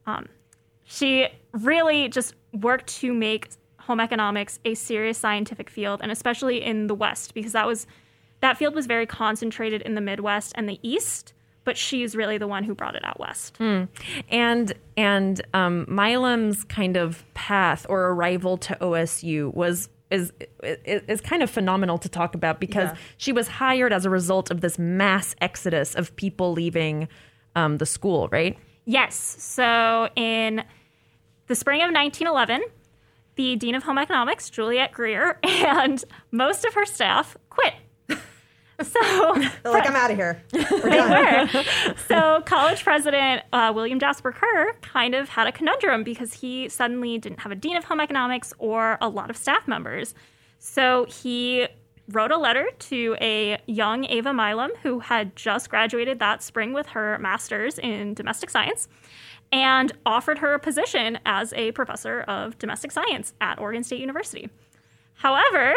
Um, 0.07 0.27
she 0.85 1.29
really 1.53 2.09
just 2.09 2.35
worked 2.55 2.87
to 3.01 3.13
make 3.13 3.51
home 3.81 4.01
economics 4.01 4.59
a 4.65 4.75
serious 4.75 5.19
scientific 5.19 5.69
field, 5.69 6.01
and 6.03 6.11
especially 6.11 6.65
in 6.65 6.87
the 6.87 6.95
West, 6.95 7.35
because 7.35 7.53
that 7.53 7.67
was 7.67 7.87
that 8.41 8.57
field 8.57 8.75
was 8.75 8.87
very 8.87 9.07
concentrated 9.07 9.83
in 9.83 9.95
the 9.95 10.01
Midwest 10.01 10.53
and 10.55 10.67
the 10.67 10.81
East. 10.83 11.35
But 11.65 11.77
she's 11.77 12.17
really 12.17 12.39
the 12.39 12.47
one 12.47 12.65
who 12.65 12.75
brought 12.75 12.95
it 12.95 13.05
out 13.05 13.21
west. 13.21 13.59
Mm. 13.59 13.89
And 14.31 14.73
and 14.97 15.43
um, 15.53 15.85
Milam's 15.87 16.65
kind 16.65 16.97
of 16.97 17.25
path 17.35 17.85
or 17.89 18.07
arrival 18.07 18.57
to 18.59 18.77
OSU 18.81 19.53
was 19.53 19.89
is 20.11 20.33
is, 20.63 21.03
is 21.09 21.21
kind 21.21 21.43
of 21.43 21.51
phenomenal 21.51 21.99
to 21.99 22.09
talk 22.09 22.35
about 22.35 22.61
because 22.61 22.91
Yeah. 22.91 22.97
she 23.17 23.33
was 23.33 23.49
hired 23.49 23.93
as 23.93 24.05
a 24.05 24.11
result 24.11 24.51
of 24.51 24.61
this 24.61 24.79
mass 24.79 25.35
exodus 25.41 25.95
of 25.95 26.15
people 26.17 26.53
leaving 26.53 27.09
um, 27.55 27.79
the 27.79 27.87
school, 27.87 28.29
right? 28.31 28.57
Yes. 28.85 29.17
So 29.17 30.09
in 30.15 30.63
the 31.49 31.55
spring 31.55 31.81
of 31.81 31.91
1911, 31.93 32.63
the 33.37 33.57
dean 33.57 33.75
of 33.75 33.83
home 33.83 33.99
economics, 33.99 34.49
Juliet 34.51 34.93
Greer, 34.93 35.39
and 35.43 36.05
most 36.31 36.65
of 36.65 36.75
her 36.75 36.85
staff 36.85 37.37
quit. 37.51 37.75
So 38.83 39.35
They're 39.62 39.73
like, 39.73 39.88
I'm 39.88 39.97
out 39.97 40.11
of 40.11 40.16
here. 40.16 40.42
We're 40.52 40.62
they 40.83 40.90
done. 40.90 41.49
were. 41.54 41.95
So 42.09 42.42
college 42.45 42.85
president 42.85 43.42
uh, 43.52 43.73
William 43.75 43.99
Jasper 43.99 44.33
Kerr 44.33 44.75
kind 44.83 45.14
of 45.14 45.30
had 45.30 45.47
a 45.47 45.52
conundrum 45.52 46.04
because 46.04 46.35
he 46.35 46.68
suddenly 46.68 47.16
didn't 47.18 47.40
have 47.40 47.52
a 47.52 47.54
dean 47.54 47.76
of 47.76 47.85
home 47.85 48.00
economics 48.00 48.52
or 48.59 48.99
a 49.00 49.09
lot 49.09 49.30
of 49.30 49.37
staff 49.37 49.66
members. 49.66 50.14
So 50.59 51.06
he 51.09 51.68
wrote 52.12 52.30
a 52.30 52.37
letter 52.37 52.68
to 52.78 53.16
a 53.21 53.59
young 53.66 54.04
Ava 54.04 54.33
Milam 54.33 54.71
who 54.83 55.00
had 55.00 55.35
just 55.35 55.71
graduated 55.71 56.18
that 56.18 56.42
spring 56.42 56.73
with 56.73 56.88
her 56.88 57.18
master's 57.18 57.78
in 57.78 58.14
domestic 58.14 58.50
science 58.50 58.88
and 59.52 59.92
offered 60.04 60.38
her 60.38 60.54
a 60.54 60.59
position 60.59 61.18
as 61.25 61.52
a 61.54 61.73
professor 61.73 62.23
of 62.23 62.59
domestic 62.59 62.92
science 62.92 63.33
at 63.40 63.59
Oregon 63.59 63.83
State 63.83 64.00
University. 64.00 64.50
However, 65.14 65.75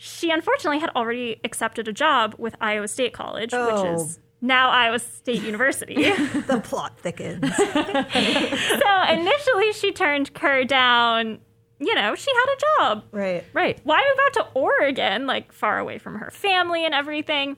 she 0.00 0.30
unfortunately 0.30 0.78
had 0.78 0.90
already 0.90 1.40
accepted 1.42 1.88
a 1.88 1.92
job 1.92 2.36
with 2.38 2.54
Iowa 2.60 2.86
State 2.86 3.12
College, 3.12 3.52
Oh. 3.52 3.66
which 3.66 4.00
is 4.00 4.18
oh. 4.18 4.22
now 4.40 4.70
Iowa 4.70 5.00
State 5.00 5.42
University. 5.42 5.94
the 6.46 6.60
plot 6.62 6.98
thickens. 7.00 7.44
so 7.56 9.12
initially 9.12 9.72
she 9.72 9.90
turned 9.92 10.32
Kerr 10.34 10.64
down. 10.64 11.40
You 11.80 11.94
know, 11.96 12.14
she 12.14 12.30
had 12.32 12.46
a 12.46 12.60
job. 12.78 13.04
Right. 13.10 13.44
Right. 13.52 13.80
Why 13.82 14.00
move 14.08 14.18
out 14.24 14.32
to 14.34 14.60
Oregon, 14.60 15.26
like 15.26 15.52
far 15.52 15.78
away 15.78 15.98
from 15.98 16.14
her 16.16 16.30
family 16.30 16.84
and 16.84 16.94
everything? 16.94 17.56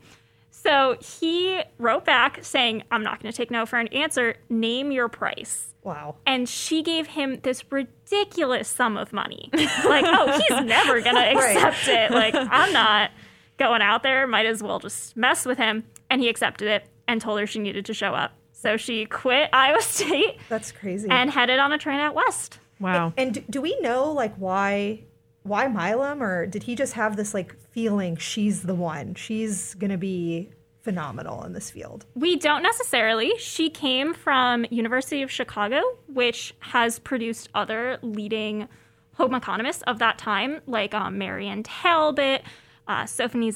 So 0.50 0.97
he 1.00 1.61
wrote 1.78 2.04
back 2.06 2.38
saying, 2.42 2.85
I'm 2.90 3.02
not 3.02 3.23
going 3.23 3.32
to 3.32 3.37
take 3.37 3.50
no 3.50 3.64
for 3.66 3.78
an 3.78 3.88
answer. 3.88 4.35
Name 4.49 4.92
your 4.92 5.09
price. 5.09 5.70
Wow. 5.82 6.16
And 6.26 6.49
she 6.49 6.82
gave 6.82 7.06
him 7.08 7.40
this 7.42 7.64
ridiculous 7.70 8.68
sum 8.68 8.96
of 8.96 9.12
money. 9.12 9.49
Like, 9.52 10.04
oh, 10.06 10.38
he's 10.38 10.64
never 10.66 11.00
going 11.00 11.14
to 11.16 11.34
Right. 11.34 11.56
accept 11.56 11.88
it. 11.88 12.10
Like, 12.10 12.34
I'm 12.37 12.72
not 12.72 13.10
going 13.58 13.80
out 13.82 14.02
there. 14.02 14.26
Might 14.26 14.46
as 14.46 14.62
well 14.62 14.78
just 14.78 15.16
mess 15.16 15.46
with 15.46 15.58
him. 15.58 15.84
And 16.10 16.20
he 16.20 16.28
accepted 16.28 16.68
it 16.68 16.84
and 17.08 17.20
told 17.20 17.40
her 17.40 17.46
she 17.46 17.58
needed 17.60 17.87
to 17.87 17.94
show 17.94 18.12
up. 18.14 18.32
So 18.52 18.76
she 18.76 19.06
quit 19.06 19.49
Iowa 19.54 19.80
State 19.80 20.38
That's 20.50 20.70
crazy. 20.72 21.08
and 21.10 21.30
headed 21.30 21.58
on 21.58 21.72
a 21.72 21.78
train 21.78 21.99
out 22.00 22.14
west. 22.14 22.58
Wow. 22.78 23.12
And 23.16 23.34
do, 23.34 23.42
do 23.49 23.60
we 23.60 23.78
know 23.80 24.12
like 24.12 24.34
why 24.37 25.04
why 25.44 25.66
Milam 25.68 26.22
or 26.22 26.46
did 26.46 26.64
he 26.64 26.75
just 26.75 26.92
have 26.94 27.16
this 27.16 27.32
like 27.32 27.54
feeling 27.70 28.16
she's 28.16 28.62
the 28.64 28.75
one? 28.75 29.14
She's 29.14 29.75
going 29.75 29.90
to 29.90 29.96
be 29.99 30.50
phenomenal 30.82 31.44
in 31.44 31.52
this 31.52 31.70
field. 31.70 32.06
We 32.14 32.37
don't 32.37 32.62
necessarily. 32.62 33.32
She 33.38 33.70
came 33.70 34.14
from 34.14 34.66
University 34.70 35.22
of 35.22 35.30
Chicago, 35.30 35.82
which 36.06 36.54
has 36.60 36.99
produced 36.99 37.49
other 37.54 37.99
leading 38.02 38.68
home 39.14 39.34
economists 39.34 39.82
of 39.82 39.99
that 39.99 40.18
time, 40.18 40.60
like 40.66 40.94
um, 40.94 41.18
Marion 41.18 41.62
Talbot, 41.62 42.42
uh, 42.88 43.04
Sophie 43.06 43.52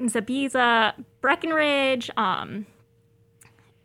Zabiza, 0.00 0.94
Breckinridge. 1.20 2.10
Um, 2.16 2.66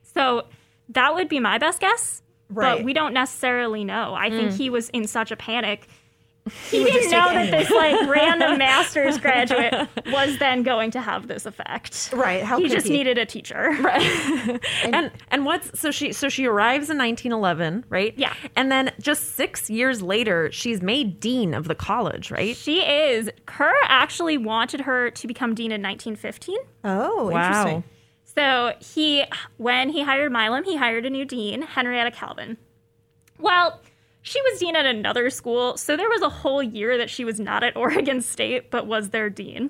so 0.03 0.43
that 0.89 1.15
would 1.15 1.29
be 1.29 1.39
my 1.39 1.57
best 1.57 1.79
guess. 1.79 2.21
Right. 2.50 2.77
But 2.77 2.85
we 2.85 2.93
don't 2.93 3.13
necessarily 3.13 3.83
know. 3.83 4.13
I 4.13 4.29
think 4.29 4.51
he 4.51 4.69
was 4.69 4.89
in 4.89 5.07
such 5.07 5.31
a 5.31 5.35
panic. 5.35 5.88
He, 6.69 6.83
would 6.83 6.91
didn't 6.91 7.12
know 7.12 7.29
take 7.29 7.51
that 7.51 7.57
this 7.59 7.71
like 7.71 8.09
random 8.09 8.57
master's 8.57 9.17
graduate 9.17 9.73
was 10.07 10.38
then 10.39 10.62
going 10.63 10.91
to 10.91 11.00
have 11.00 11.27
this 11.29 11.45
effect. 11.45 12.09
Right, 12.13 12.43
how 12.43 12.59
he 12.59 12.67
just 12.67 12.85
he? 12.88 12.91
needed 12.93 13.17
a 13.17 13.25
teacher. 13.25 13.69
Right. 13.81 14.59
And 14.83 15.09
and 15.31 15.45
what's 15.45 15.79
so 15.79 15.89
she 15.89 16.12
so 16.12 16.27
she 16.27 16.45
arrives 16.45 16.89
in 16.89 16.97
1911, 16.97 17.85
right? 17.89 18.13
Yeah. 18.17 18.33
And 18.57 18.69
then 18.71 18.91
just 19.00 19.35
six 19.35 19.69
years 19.69 20.01
later, 20.01 20.51
she's 20.51 20.81
made 20.81 21.19
dean 21.21 21.53
of 21.53 21.67
the 21.69 21.75
college, 21.75 22.29
right? 22.29 22.55
She 22.57 22.81
is. 22.81 23.29
Kerr 23.45 23.73
actually 23.88 24.38
wanted 24.38 24.81
her 24.81 25.12
to 25.12 25.27
become 25.27 25.55
dean 25.55 25.71
in 25.71 25.81
1915. 25.81 26.57
Oh, 26.83 27.29
Wow. 27.29 27.47
interesting. 27.47 27.83
So 28.35 28.73
he, 28.79 29.23
when 29.57 29.89
he 29.89 30.01
hired 30.03 30.31
Milam, 30.31 30.63
he 30.65 30.75
hired 30.75 31.05
a 31.05 31.09
new 31.09 31.23
dean, 31.23 31.62
Henrietta 31.62 32.12
Calvin. 32.12 32.57
Well, 33.39 33.79
she 34.24 34.42
was 34.42 34.60
dean 34.60 34.75
at 34.75 34.86
another 34.86 35.30
school, 35.30 35.77
so 35.77 35.96
there 35.96 36.10
was 36.10 36.22
a 36.22 36.30
whole 36.30 36.63
year 36.63 36.98
that 36.98 37.10
she 37.10 37.24
was 37.24 37.39
not 37.39 37.63
at 37.63 37.75
Oregon 37.77 38.22
State, 38.22 38.72
but 38.72 38.88
was 38.88 39.12
their 39.12 39.30
dean. 39.30 39.70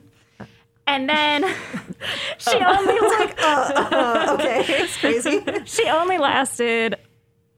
And 0.88 1.10
then 1.10 1.44
she 2.38 2.58
only 2.58 3.00
Like, 3.00 3.42
uh, 3.42 3.74
uh, 3.76 4.38
okay, 4.40 4.64
it's 4.68 4.98
crazy. 4.98 5.42
she 5.66 5.88
only 5.90 6.18
lasted 6.18 6.96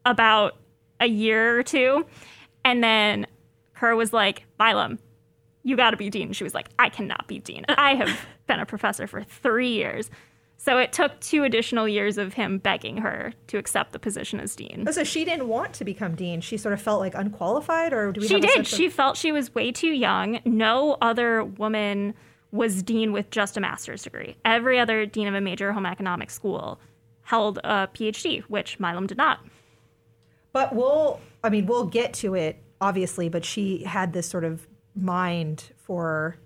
about 0.05 0.55
a 0.99 1.07
year 1.07 1.57
or 1.57 1.63
two. 1.63 2.05
And 2.63 2.83
then 2.83 3.25
Kerr 3.75 3.95
was 3.95 4.13
like, 4.13 4.43
Milam, 4.59 4.99
you 5.63 5.75
got 5.75 5.91
to 5.91 5.97
be 5.97 6.09
dean. 6.09 6.33
She 6.33 6.43
was 6.43 6.53
like, 6.53 6.69
I 6.79 6.89
cannot 6.89 7.27
be 7.27 7.39
dean. 7.39 7.65
I 7.67 7.95
have 7.95 8.19
been 8.47 8.59
a 8.59 8.65
professor 8.65 9.07
for 9.07 9.23
three 9.23 9.69
years. 9.69 10.09
So 10.57 10.77
it 10.79 10.91
took 10.93 11.19
two 11.19 11.43
additional 11.43 11.87
years 11.87 12.17
of 12.17 12.33
him 12.33 12.57
begging 12.57 12.97
her 12.97 13.33
to 13.47 13.57
accept 13.57 13.91
the 13.91 13.99
position 13.99 14.39
as 14.39 14.55
dean. 14.55 14.85
Oh, 14.87 14.91
so 14.91 15.03
she 15.03 15.23
didn't 15.23 15.47
want 15.47 15.73
to 15.75 15.85
become 15.85 16.15
dean. 16.15 16.41
She 16.41 16.57
sort 16.57 16.73
of 16.73 16.81
felt 16.81 16.99
like 17.01 17.13
unqualified, 17.13 17.93
or 17.93 18.11
do 18.11 18.21
we? 18.21 18.27
She 18.27 18.33
have 18.35 18.43
a 18.43 18.47
did. 18.47 18.53
sense 18.55 18.71
of- 18.71 18.77
She 18.77 18.89
felt 18.89 19.17
she 19.17 19.31
was 19.31 19.53
way 19.53 19.71
too 19.71 19.89
young. 19.89 20.39
No 20.45 20.97
other 21.01 21.43
woman 21.43 22.15
was 22.51 22.81
dean 22.81 23.11
with 23.11 23.29
just 23.29 23.57
a 23.57 23.59
master's 23.59 24.03
degree. 24.03 24.37
Every 24.45 24.79
other 24.79 25.05
dean 25.05 25.27
of 25.27 25.35
a 25.35 25.41
major 25.41 25.71
home 25.73 25.85
economics 25.85 26.33
school 26.33 26.79
held 27.23 27.59
a 27.63 27.87
PhD, 27.93 28.41
which 28.43 28.79
Milam 28.79 29.07
did 29.07 29.17
not. 29.17 29.39
But 30.53 30.73
we'll, 30.73 31.19
I 31.43 31.49
mean, 31.49 31.65
we'll 31.65 31.85
get 31.87 32.13
to 32.15 32.33
it, 32.33 32.63
obviously, 32.79 33.27
but 33.29 33.43
she 33.43 33.83
had 33.83 34.13
this 34.13 34.27
sort 34.27 34.45
of 34.45 34.65
mind 34.95 35.71
for, 35.75 36.37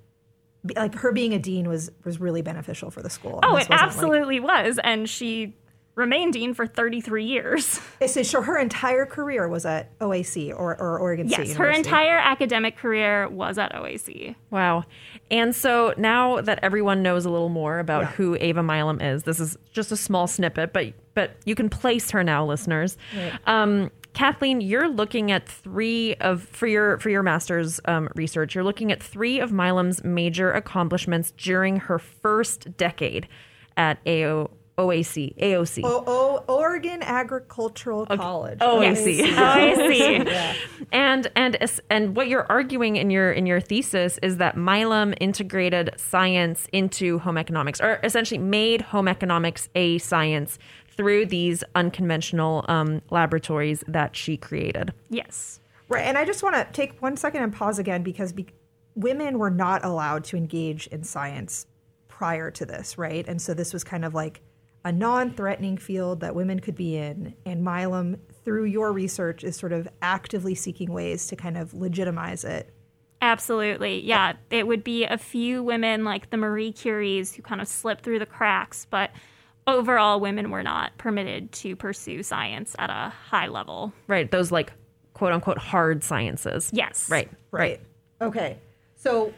like, 0.75 0.95
her 0.95 1.11
being 1.11 1.33
a 1.33 1.39
dean 1.39 1.67
was 1.67 1.91
was 2.03 2.19
really 2.19 2.41
beneficial 2.41 2.91
for 2.91 3.01
the 3.01 3.09
school. 3.09 3.39
Oh, 3.43 3.49
it 3.49 3.53
wasn't, 3.53 3.71
like- 3.71 3.81
absolutely 3.81 4.39
was. 4.39 4.79
And 4.83 5.09
she 5.09 5.55
remained 5.95 6.33
dean 6.33 6.53
for 6.53 6.65
33 6.65 7.25
years. 7.25 7.81
so, 8.07 8.23
so 8.23 8.41
her 8.41 8.57
entire 8.57 9.05
career 9.05 9.47
was 9.47 9.65
at 9.65 9.97
OAC 9.99 10.49
or, 10.51 10.79
or 10.79 10.97
Oregon 10.97 11.27
State 11.27 11.49
yes, 11.49 11.57
her 11.57 11.69
entire 11.69 12.17
academic 12.17 12.77
career 12.77 13.27
was 13.27 13.57
at 13.57 13.73
OAC. 13.73 14.33
Wow. 14.49 14.85
And 15.29 15.53
so 15.53 15.93
now 15.97 16.39
that 16.41 16.59
everyone 16.63 17.03
knows 17.03 17.25
a 17.25 17.29
little 17.29 17.49
more 17.49 17.79
about 17.79 18.05
who 18.05 18.37
Ava 18.39 18.63
Milam 18.63 19.01
is, 19.01 19.23
this 19.23 19.39
is 19.39 19.57
just 19.73 19.91
a 19.91 19.97
small 19.97 20.25
snippet, 20.25 20.73
but 20.73 20.93
but 21.13 21.31
you 21.43 21.53
can 21.53 21.69
place 21.69 22.11
her 22.11 22.23
now, 22.23 22.45
listeners. 22.45 22.97
Um, 23.45 23.91
Kathleen, 24.19 24.59
you're 24.59 24.89
looking 24.89 25.31
at 25.31 25.47
three 25.47 26.13
of 26.15 26.43
for 26.43 26.67
your 26.67 26.99
for 26.99 27.09
your 27.09 27.23
master's 27.23 27.79
um, 27.85 28.09
research. 28.15 28.53
You're 28.53 28.65
looking 28.65 28.91
at 28.91 29.01
three 29.01 29.39
of 29.39 29.53
Milam's 29.53 30.03
major 30.03 30.51
accomplishments 30.51 31.31
during 31.37 31.77
her 31.77 31.99
first 31.99 32.75
decade 32.75 33.29
at 33.77 33.97
AO, 34.05 34.49
OAC. 34.77 35.37
AOC. 35.37 35.83
O- 35.85 36.03
O- 36.05 36.53
Oregon 36.53 37.01
Agricultural 37.01 38.07
College. 38.07 38.59
OAC. 38.59 39.21
OAC. 39.21 40.25
yeah. 40.27 40.53
and 40.91 41.31
and 41.37 41.57
and 41.89 42.13
what 42.13 42.27
you're 42.27 42.45
arguing 42.51 42.97
in 42.97 43.09
your 43.09 43.31
in 43.31 43.45
your 43.45 43.61
thesis 43.61 44.19
is 44.21 44.35
that 44.35 44.57
Milam 44.57 45.13
integrated 45.21 45.91
science 45.95 46.67
into 46.73 47.19
home 47.19 47.37
economics, 47.37 47.79
or 47.79 48.01
essentially 48.03 48.37
made 48.37 48.81
home 48.81 49.07
economics 49.07 49.69
a 49.75 49.97
science 49.99 50.59
through 50.99 51.25
these 51.25 51.63
unconventional 51.75 52.65
um, 52.67 53.01
laboratories 53.09 53.85
that 53.87 54.17
she 54.17 54.35
created. 54.35 54.93
Yes. 55.09 55.61
Right. 55.87 56.03
And 56.03 56.17
I 56.17 56.25
just 56.25 56.43
want 56.43 56.55
to 56.55 56.67
take 56.73 57.01
one 57.01 57.15
second 57.15 57.41
and 57.41 57.53
pause 57.53 57.79
again 57.79 58.03
because 58.03 58.33
be- 58.33 58.47
women 58.95 59.39
were 59.39 59.49
not 59.49 59.85
allowed 59.85 60.25
to 60.25 60.35
engage 60.35 60.87
in 60.87 61.05
science 61.05 61.67
prior 62.09 62.51
to 62.51 62.65
this, 62.65 62.97
right? 62.97 63.25
And 63.29 63.41
so 63.41 63.53
this 63.53 63.71
was 63.71 63.85
kind 63.85 64.03
of 64.03 64.13
like 64.13 64.41
a 64.83 64.91
non 64.91 65.31
threatening 65.31 65.77
field 65.77 66.19
that 66.19 66.35
women 66.35 66.59
could 66.59 66.75
be 66.75 66.97
in. 66.97 67.33
And 67.45 67.63
Milam, 67.63 68.17
through 68.43 68.65
your 68.65 68.91
research, 68.91 69.45
is 69.45 69.55
sort 69.55 69.71
of 69.71 69.87
actively 70.01 70.53
seeking 70.53 70.91
ways 70.91 71.27
to 71.27 71.37
kind 71.37 71.57
of 71.57 71.73
legitimize 71.73 72.43
it. 72.43 72.73
Absolutely. 73.21 74.01
Yeah. 74.01 74.33
It 74.49 74.67
would 74.67 74.83
be 74.83 75.05
a 75.05 75.17
few 75.17 75.63
women 75.63 76.03
like 76.03 76.29
the 76.29 76.35
Marie 76.35 76.73
Curies 76.73 77.33
who 77.35 77.41
kind 77.41 77.61
of 77.61 77.69
slipped 77.69 78.03
through 78.03 78.19
the 78.19 78.25
cracks, 78.25 78.85
but 78.89 79.11
overall, 79.67 80.19
women 80.19 80.51
were 80.51 80.63
not 80.63 80.97
permitted 80.97 81.51
to 81.53 81.75
pursue 81.75 82.23
science 82.23 82.75
at 82.79 82.89
a 82.89 83.09
high 83.29 83.47
level. 83.47 83.93
Right, 84.07 84.29
those 84.29 84.51
like 84.51 84.73
quote 85.13 85.31
unquote 85.33 85.57
hard 85.57 86.03
sciences. 86.03 86.69
Yes. 86.73 87.09
Right. 87.09 87.29
Right. 87.51 87.81
Okay. 88.21 88.57
So 88.95 89.33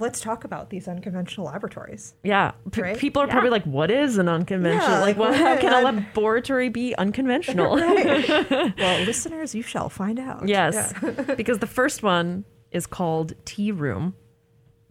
let's 0.00 0.20
talk 0.20 0.44
about 0.44 0.70
these 0.70 0.88
unconventional 0.88 1.46
laboratories. 1.46 2.14
Yeah. 2.24 2.52
P- 2.72 2.82
Right? 2.82 2.98
People 2.98 3.22
are 3.22 3.28
probably 3.28 3.50
like, 3.50 3.64
"What 3.64 3.90
is 3.90 4.18
an 4.18 4.28
unconventional? 4.28 4.88
Yeah, 4.90 5.00
like, 5.00 5.16
like, 5.16 5.30
what, 5.30 5.36
how 5.38 5.56
can 5.58 5.72
a 5.72 5.76
I'm- 5.86 5.96
laboratory 5.96 6.68
be 6.68 6.94
unconventional?" 6.96 7.70
well, 7.76 9.04
listeners, 9.04 9.54
you 9.54 9.62
shall 9.62 9.88
find 9.88 10.18
out. 10.18 10.48
Yes, 10.48 10.92
Yeah. 11.02 11.10
because 11.36 11.58
the 11.60 11.66
first 11.68 12.02
one 12.02 12.44
is 12.72 12.86
called 12.86 13.34
Tea 13.44 13.70
Room. 13.72 14.14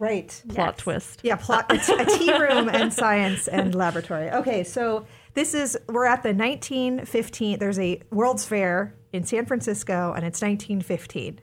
Right. 0.04 0.42
Plot 0.48 0.78
twist. 0.78 1.20
Yeah, 1.22 1.36
plot 1.36 1.66
a, 1.70 1.78
t- 1.78 1.94
a 1.94 2.04
tea 2.04 2.38
room 2.38 2.68
and 2.68 2.92
science 3.02 3.48
and 3.48 3.74
laboratory. 3.74 4.30
Okay, 4.30 4.62
so 4.64 5.06
this 5.34 5.54
is 5.54 5.78
we're 5.88 6.04
at 6.06 6.22
the 6.22 6.34
1915. 6.34 7.58
There's 7.58 7.78
a 7.78 8.00
World's 8.10 8.44
Fair 8.44 8.94
in 9.12 9.24
San 9.24 9.46
Francisco, 9.46 10.12
and 10.14 10.24
it's 10.26 10.40
1915. 10.42 11.40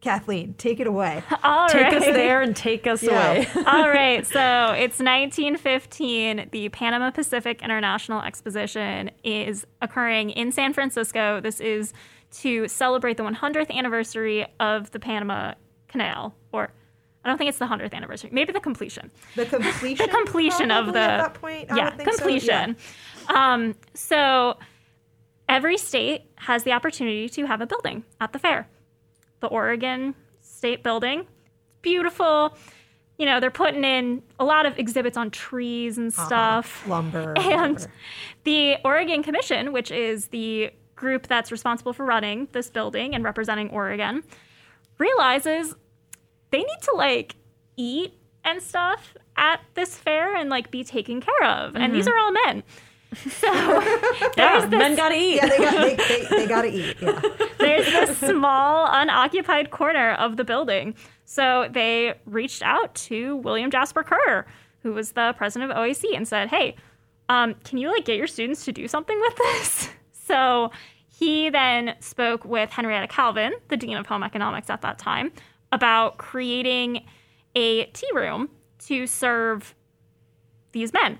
Kathleen, 0.00 0.54
take 0.54 0.80
it 0.80 0.88
away. 0.88 1.22
All 1.44 1.68
Take 1.68 1.92
us 1.92 2.04
there 2.04 2.42
and 2.42 2.56
take 2.56 2.88
us 2.88 3.04
Yeah. 3.04 3.30
away. 3.34 3.46
All 3.66 3.88
right, 3.88 4.26
so 4.26 4.72
it's 4.76 4.98
1915. 4.98 6.48
The 6.50 6.68
Panama 6.70 7.10
Pacific 7.12 7.62
International 7.62 8.20
Exposition 8.22 9.12
is 9.22 9.64
occurring 9.80 10.30
in 10.30 10.50
San 10.50 10.72
Francisco. 10.72 11.40
This 11.40 11.60
is 11.60 11.92
to 12.40 12.66
celebrate 12.66 13.16
the 13.16 13.22
100th 13.22 13.70
anniversary 13.70 14.46
of 14.58 14.90
the 14.90 14.98
Panama 14.98 15.54
Canal, 15.86 16.34
or 16.50 16.72
I 17.24 17.28
don't 17.28 17.38
think 17.38 17.48
it's 17.48 17.58
the 17.58 17.66
100th 17.66 17.92
anniversary, 17.92 18.30
maybe 18.32 18.52
the 18.52 18.60
completion. 18.60 19.10
The 19.36 19.46
completion. 19.46 20.06
The 20.06 20.12
completion 20.12 20.70
of 20.70 20.92
the 20.92 20.98
at 20.98 21.16
that 21.18 21.34
point. 21.34 21.70
I 21.70 21.76
yeah, 21.76 21.96
think 21.96 22.12
so, 22.12 22.18
completion. 22.18 22.76
Um, 23.28 23.74
so 23.94 24.58
every 25.48 25.78
state 25.78 26.22
has 26.36 26.64
the 26.64 26.72
opportunity 26.72 27.28
to 27.28 27.46
have 27.46 27.60
a 27.60 27.66
building 27.66 28.04
at 28.20 28.32
the 28.32 28.38
fair. 28.38 28.68
The 29.40 29.46
Oregon 29.46 30.14
State 30.40 30.82
Building, 30.82 31.26
beautiful. 31.82 32.56
You 33.18 33.26
know, 33.26 33.38
they're 33.38 33.50
putting 33.50 33.84
in 33.84 34.22
a 34.40 34.44
lot 34.44 34.66
of 34.66 34.78
exhibits 34.78 35.16
on 35.16 35.30
trees 35.30 35.98
and 35.98 36.12
stuff. 36.12 36.86
Lumber. 36.88 37.34
And 37.38 37.74
whatever. 37.74 37.92
the 38.44 38.76
Oregon 38.84 39.22
Commission, 39.22 39.72
which 39.72 39.90
is 39.90 40.28
the 40.28 40.70
group 40.96 41.26
that's 41.26 41.52
responsible 41.52 41.92
for 41.92 42.04
running 42.04 42.48
this 42.52 42.70
building 42.70 43.14
and 43.14 43.24
representing 43.24 43.70
Oregon, 43.70 44.22
realizes 44.98 45.74
they 46.52 46.58
need 46.58 46.82
to 46.82 46.94
like 46.94 47.34
eat 47.76 48.14
and 48.44 48.62
stuff 48.62 49.16
at 49.36 49.60
this 49.74 49.96
fair 49.96 50.36
and 50.36 50.50
like 50.50 50.70
be 50.70 50.84
taken 50.84 51.20
care 51.20 51.44
of. 51.44 51.74
And 51.74 51.94
these 51.94 52.06
are 52.06 52.16
all 52.16 52.32
men. 52.46 52.62
So 53.14 53.52
Yeah, 54.36 54.60
this, 54.60 54.70
men 54.70 54.96
gotta 54.96 55.16
eat. 55.16 55.36
Yeah, 55.36 55.46
they 55.48 55.58
got 55.58 55.72
they, 55.74 55.96
they, 55.96 56.26
they 56.30 56.46
got 56.46 56.62
to 56.62 56.68
eat. 56.68 56.96
Yeah. 57.00 57.20
there's 57.58 57.86
this 57.86 58.18
small 58.18 58.88
unoccupied 58.90 59.70
corner 59.70 60.12
of 60.12 60.36
the 60.36 60.44
building. 60.44 60.94
So 61.24 61.68
they 61.70 62.14
reached 62.26 62.62
out 62.62 62.94
to 62.94 63.36
William 63.36 63.70
Jasper 63.70 64.02
Kerr, 64.02 64.46
who 64.82 64.92
was 64.92 65.12
the 65.12 65.34
president 65.36 65.70
of 65.70 65.76
OAC, 65.76 66.04
and 66.14 66.26
said, 66.26 66.48
"Hey, 66.48 66.76
um, 67.28 67.54
can 67.64 67.78
you 67.78 67.90
like 67.92 68.04
get 68.04 68.16
your 68.16 68.26
students 68.26 68.64
to 68.64 68.72
do 68.72 68.88
something 68.88 69.18
with 69.20 69.36
this?" 69.36 69.88
So 70.24 70.70
he 71.08 71.50
then 71.50 71.96
spoke 72.00 72.44
with 72.44 72.70
Henrietta 72.70 73.08
Calvin, 73.08 73.52
the 73.68 73.76
dean 73.76 73.96
of 73.96 74.06
home 74.06 74.22
economics 74.22 74.70
at 74.70 74.80
that 74.82 74.98
time, 74.98 75.32
about 75.72 76.18
creating 76.18 77.04
a 77.54 77.86
tea 77.86 78.10
room 78.14 78.48
to 78.86 79.06
serve 79.06 79.74
these 80.72 80.92
men. 80.92 81.18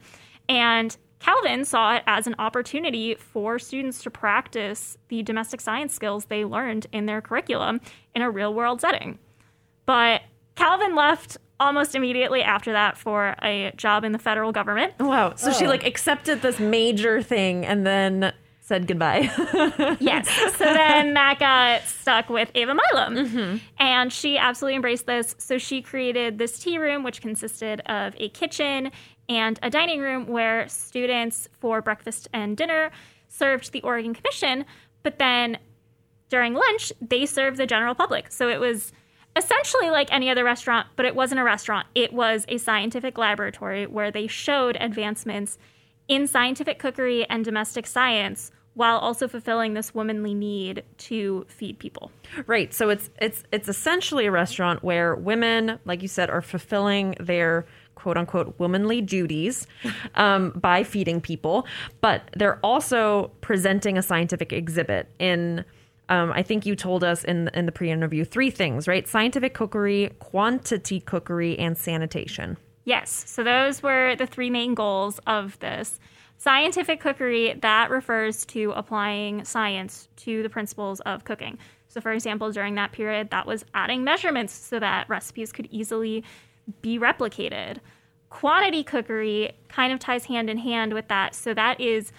And 0.49 0.97
Calvin 1.19 1.65
saw 1.65 1.97
it 1.97 2.03
as 2.07 2.27
an 2.27 2.35
opportunity 2.39 3.15
for 3.15 3.59
students 3.59 4.03
to 4.03 4.11
practice 4.11 4.99
the 5.09 5.23
domestic 5.23 5.61
science 5.61 5.95
skills 5.95 6.25
they 6.27 6.45
learned 6.45 6.87
in 6.93 7.07
their 7.07 7.21
curriculum 7.21 7.81
in 8.15 8.23
a 8.23 8.31
real 8.31 8.53
world 8.53 8.81
setting. 8.81 9.19
But 9.87 10.23
Calvin 10.57 10.95
left 10.95 11.39
almost 11.61 11.95
immediately 11.95 12.43
after 12.43 12.73
that 12.73 12.99
for 12.99 13.37
a 13.41 13.73
job 13.77 14.05
in 14.05 14.11
the 14.11 14.19
federal 14.19 14.51
government. 14.51 14.95
Wow. 14.99 15.35
So 15.37 15.53
she 15.53 15.67
oh. 15.67 15.69
like 15.69 15.87
accepted 15.87 16.43
this 16.43 16.59
major 16.59 17.23
thing 17.23 17.65
and 17.65 17.87
then 17.87 18.33
said 18.73 18.87
goodbye. 18.87 19.31
yes. 20.01 20.27
So 20.57 20.65
then 20.65 21.13
that 21.13 21.39
got 21.39 21.83
stuck 21.83 22.31
with 22.31 22.51
Ava 22.55 22.75
Milam. 22.75 23.17
Mm-hmm. 23.17 23.57
And 23.79 24.11
she 24.11 24.39
absolutely 24.39 24.77
embraced 24.77 25.05
this. 25.05 25.35
So 25.37 25.59
she 25.59 25.83
created 25.83 26.39
this 26.39 26.59
tea 26.59 26.79
room, 26.79 27.03
which 27.03 27.21
consisted 27.21 27.81
of 27.85 28.15
a 28.17 28.31
kitchen 28.31 28.91
and 29.29 29.59
a 29.63 29.69
dining 29.69 30.01
room 30.01 30.27
where 30.27 30.67
students 30.69 31.51
for 31.61 31.83
breakfast 31.83 32.29
and 32.33 32.57
dinner 32.57 32.91
served 33.29 33.73
the 33.73 33.83
Oregon 33.83 34.15
Commission. 34.15 34.65
But 35.03 35.19
then 35.19 35.59
during 36.31 36.55
lunch, 36.55 36.95
they 37.03 37.27
served 37.27 37.59
the 37.59 37.67
general 37.67 37.95
public. 37.95 38.33
So 38.33 38.49
it 38.49 38.59
was 38.59 38.91
essentially 39.37 39.91
like 39.91 40.11
any 40.11 40.31
other 40.31 40.45
restaurant, 40.45 40.87
but 40.97 41.05
it 41.05 41.15
wasn't 41.15 41.43
a 41.43 41.45
restaurant. 41.45 41.89
It 41.95 42.15
was 42.15 42.47
a 42.49 42.57
scientific 42.57 43.19
laboratory 43.19 43.87
where 43.87 44.11
they 44.11 44.29
showed 44.29 44.79
advancements 44.81 45.59
in 46.09 46.27
scientific 46.27 46.79
cookery 46.79 47.29
and 47.29 47.45
domestic 47.45 47.87
science 47.87 48.51
while 48.75 48.99
also 48.99 49.29
fulfilling 49.29 49.75
this 49.75 49.95
womanly 49.95 50.35
need 50.35 50.83
to 50.97 51.45
feed 51.49 51.79
people. 51.79 52.11
Right. 52.47 52.73
So 52.73 52.89
it's 52.89 53.11
it's 53.21 53.45
it's 53.53 53.69
essentially 53.69 54.27
a 54.27 54.31
restaurant 54.31 54.83
where 54.83 55.15
women, 55.15 55.79
like 55.85 56.03
you 56.03 56.09
said, 56.09 56.31
are 56.31 56.43
fulfilling 56.43 57.15
their 57.21 57.67
quote 57.95 58.17
unquote 58.17 58.55
womanly 58.59 59.01
duties 59.01 59.67
um, 60.15 60.51
by 60.51 60.83
feeding 60.83 61.21
people, 61.21 61.67
but 62.01 62.31
they're 62.37 62.59
also 62.65 63.31
presenting 63.41 63.99
a 63.99 64.03
scientific 64.03 64.53
exhibit 64.53 65.09
in. 65.19 65.65
Um, 66.09 66.33
I 66.33 66.43
think 66.43 66.67
you 66.67 66.75
told 66.77 67.05
us 67.05 67.25
in 67.25 67.49
in 67.55 67.67
the 67.67 67.73
pre-interview 67.73 68.25
three 68.25 68.51
things, 68.51 68.89
right? 68.89 69.07
Scientific 69.07 69.55
cookery, 69.55 70.11
quantity 70.19 71.01
cookery, 71.01 71.59
and 71.59 71.79
sanitation. 71.79 72.57
Yes. 72.85 73.25
So 73.29 73.45
those 73.45 73.83
were 73.83 74.17
the 74.17 74.27
three 74.27 74.51
main 74.51 74.75
goals 74.75 75.21
of 75.27 75.59
this. 75.61 76.01
Scientific 76.43 76.99
cookery, 76.99 77.57
that 77.63 77.89
refers 77.89 78.45
to 78.45 78.73
applying 78.75 79.45
science 79.45 80.09
to 80.17 80.43
the 80.43 80.51
principles 80.51 80.99
of 81.03 81.23
cooking. 81.23 81.57
So, 81.87 82.01
for 82.01 82.11
example, 82.11 82.51
during 82.51 82.75
that 82.75 82.91
period, 82.91 83.31
that 83.31 83.47
was 83.47 83.65
adding 83.75 84.03
measurements 84.03 84.53
so 84.53 84.81
that 84.81 85.09
recipes 85.09 85.53
could 85.53 85.69
easily 85.71 86.25
be 86.81 86.99
replicated. 86.99 87.79
Quantity 88.29 88.83
cookery 88.83 89.53
kind 89.69 89.93
of 89.93 90.01
ties 90.01 90.25
hand 90.25 90.51
in 90.51 90.59
hand 90.59 90.95
with 90.95 91.07
that. 91.07 91.37
So, 91.37 91.55
that 91.55 91.81
is 91.81 92.11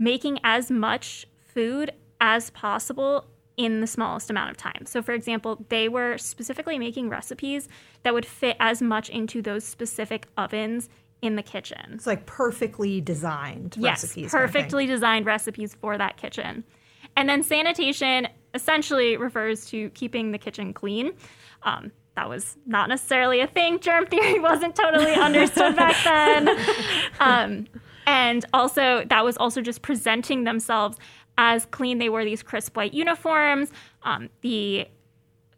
making 0.00 0.40
as 0.42 0.68
much 0.68 1.24
food 1.38 1.92
as 2.20 2.50
possible 2.50 3.24
in 3.56 3.80
the 3.80 3.86
smallest 3.86 4.30
amount 4.30 4.50
of 4.50 4.56
time. 4.56 4.84
So, 4.84 5.00
for 5.00 5.12
example, 5.12 5.64
they 5.68 5.88
were 5.88 6.18
specifically 6.18 6.76
making 6.76 7.08
recipes 7.08 7.68
that 8.02 8.14
would 8.14 8.26
fit 8.26 8.56
as 8.58 8.82
much 8.82 9.08
into 9.10 9.40
those 9.40 9.62
specific 9.62 10.26
ovens 10.36 10.88
in 11.24 11.36
the 11.36 11.42
kitchen. 11.42 11.92
It's 11.94 12.06
like 12.06 12.26
perfectly 12.26 13.00
designed 13.00 13.76
Yes, 13.78 14.02
recipes. 14.04 14.30
kind 14.30 14.44
of 14.44 14.52
perfectly 14.52 14.86
designed 14.86 15.26
recipes 15.26 15.74
for 15.80 15.96
that 15.98 16.16
kitchen. 16.16 16.64
And 17.16 17.28
then 17.28 17.42
sanitation 17.42 18.28
essentially 18.54 19.16
refers 19.16 19.66
to 19.66 19.90
keeping 19.90 20.32
the 20.32 20.38
kitchen 20.38 20.72
clean. 20.72 21.12
Um, 21.62 21.92
that 22.16 22.28
was 22.28 22.56
not 22.66 22.88
necessarily 22.88 23.40
a 23.40 23.46
thing. 23.46 23.80
Germ 23.80 24.06
theory 24.06 24.38
wasn't 24.40 24.76
totally 24.76 25.12
understood 25.12 25.74
back 25.84 25.96
then. 26.04 26.48
Um, 27.20 27.66
and 28.06 28.44
also, 28.52 29.04
that 29.08 29.24
was 29.24 29.36
also 29.36 29.60
just 29.60 29.82
presenting 29.82 30.44
themselves 30.44 30.98
as 31.38 31.66
clean. 31.66 31.98
They 31.98 32.08
wore 32.08 32.24
these 32.24 32.42
crisp 32.42 32.76
white 32.76 32.94
uniforms. 32.94 33.72
Um, 34.02 34.28
the 34.42 34.86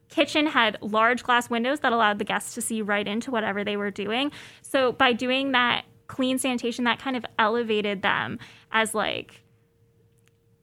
kitchen 0.09 0.47
had 0.47 0.79
large 0.81 1.23
glass 1.23 1.51
windows 1.51 1.81
that 1.81 1.93
allowed 1.93 2.19
the 2.19 2.25
guests 2.25 2.55
to 2.55 2.61
see 2.61 2.83
right 2.83 3.07
into 3.07 3.31
whatever 3.31 3.65
they 3.65 3.77
were 3.77 3.91
doing. 3.91 4.33
So 4.63 4.93
by 4.93 5.13
doing 5.13 5.53
that 5.53 5.85
clean 6.07 6.39
sanitation, 6.39 6.85
that 6.85 6.99
kind 6.99 7.17
of 7.17 7.25
elevated 7.39 8.03
them 8.03 8.39
as 8.71 8.95
like 8.95 9.43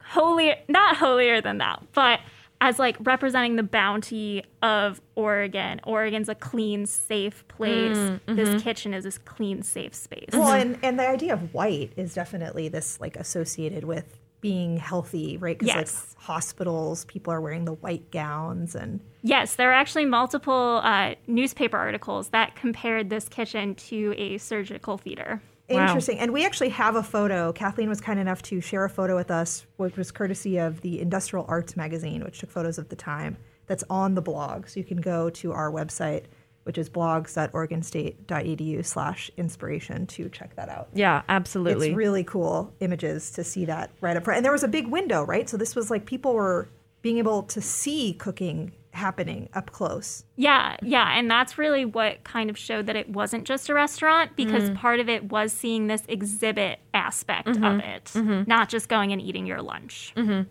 holier, 0.01 0.55
not 0.67 0.97
holier 0.97 1.41
than 1.41 1.57
that, 1.57 1.83
but 1.93 2.19
as 2.61 2.79
like 2.79 2.95
representing 3.01 3.57
the 3.57 3.63
bounty 3.63 4.41
of 4.61 5.01
Oregon. 5.15 5.81
Oregon's 5.83 6.29
a 6.29 6.35
clean, 6.35 6.85
safe 6.85 7.45
place. 7.49 7.97
Mm, 7.97 8.21
mm-hmm. 8.21 8.35
This 8.35 8.63
kitchen 8.63 8.93
is 8.93 9.03
this 9.03 9.17
clean, 9.17 9.63
safe 9.63 9.93
space. 9.93 10.29
Well, 10.31 10.43
mm-hmm. 10.43 10.73
and, 10.73 10.79
and 10.81 10.99
the 10.99 11.07
idea 11.07 11.33
of 11.33 11.53
white 11.53 11.91
is 11.97 12.13
definitely 12.13 12.69
this 12.69 13.01
like 13.01 13.17
associated 13.17 13.83
with 13.83 14.17
being 14.43 14.75
healthy, 14.75 15.37
right? 15.37 15.57
Because 15.57 15.73
Yes. 15.73 16.15
like 16.15 16.23
hospitals, 16.23 17.05
people 17.05 17.31
are 17.33 17.39
wearing 17.39 17.63
the 17.63 17.73
white 17.73 18.11
gowns 18.11 18.75
and 18.75 18.99
Yes, 19.23 19.55
there 19.55 19.69
are 19.69 19.73
actually 19.73 20.03
multiple 20.05 20.81
uh, 20.83 21.15
newspaper 21.27 21.77
articles 21.77 22.27
that 22.29 22.53
compared 22.57 23.09
this 23.09 23.29
kitchen 23.29 23.73
to 23.75 24.13
a 24.17 24.37
surgical 24.37 24.97
theater. 24.97 25.41
Interesting. 25.69 26.19
And 26.19 26.33
we 26.33 26.45
actually 26.45 26.69
have 26.69 26.97
a 26.97 27.03
photo. 27.03 27.53
Kathleen 27.53 27.87
was 27.87 28.01
kind 28.01 28.19
enough 28.19 28.41
to 28.43 28.59
share 28.59 28.83
a 28.83 28.89
photo 28.89 29.15
with 29.15 29.31
us, 29.31 29.65
which 29.77 29.95
was 29.95 30.11
courtesy 30.11 30.57
of 30.57 30.81
the 30.81 30.99
Industrial 30.99 31.45
Arts 31.47 31.77
magazine, 31.77 32.21
which 32.25 32.39
took 32.39 32.51
photos 32.51 32.77
of 32.77 32.89
the 32.89 32.97
time. 32.97 33.37
That's 33.67 33.85
on 33.89 34.13
the 34.13 34.21
blog. 34.21 34.67
So 34.67 34.81
you 34.81 34.85
can 34.85 34.99
go 34.99 35.29
to 35.29 35.53
our 35.53 35.71
website, 35.71 36.25
which 36.63 36.77
is 36.77 36.89
blogs.oregonstate.edu 36.89 38.85
slash 38.85 39.29
inspiration 39.37 40.07
to 40.07 40.29
check 40.29 40.55
that 40.55 40.69
out. 40.69 40.89
Yeah, 40.93 41.23
absolutely. 41.29 41.89
It's 41.89 41.97
really 41.97 42.23
cool 42.23 42.73
images 42.79 43.31
to 43.31 43.43
see 43.43 43.65
that 43.65 43.91
right 44.01 44.15
up 44.15 44.23
front. 44.23 44.37
And 44.37 44.45
there 44.45 44.51
was 44.51 44.63
a 44.63 44.67
big 44.67 44.87
window, 44.87 45.23
right? 45.23 45.49
So 45.49 45.57
this 45.57 45.75
was 45.75 45.91
like 45.91 46.05
people 46.05 46.33
were 46.33 46.69
being 47.01 47.17
able 47.17 47.43
to 47.43 47.61
see 47.61 48.13
cooking 48.13 48.71
happening 48.93 49.49
up 49.53 49.71
close. 49.71 50.23
Yeah, 50.35 50.77
yeah, 50.81 51.17
and 51.17 51.29
that's 51.29 51.57
really 51.57 51.83
what 51.83 52.23
kind 52.23 52.49
of 52.49 52.57
showed 52.57 52.85
that 52.85 52.95
it 52.95 53.09
wasn't 53.09 53.45
just 53.45 53.69
a 53.69 53.73
restaurant 53.73 54.35
because 54.35 54.69
mm. 54.69 54.75
part 54.75 54.99
of 54.99 55.09
it 55.09 55.31
was 55.31 55.51
seeing 55.51 55.87
this 55.87 56.03
exhibit 56.07 56.79
aspect 56.93 57.49
of 57.49 57.57
mm-hmm. 57.57 57.79
it, 57.79 58.05
mm-hmm. 58.05 58.43
not 58.47 58.69
just 58.69 58.89
going 58.89 59.11
and 59.11 59.21
eating 59.21 59.45
your 59.45 59.61
lunch. 59.61 60.13
Mm-hmm. 60.15 60.43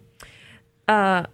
uh, 0.88 1.24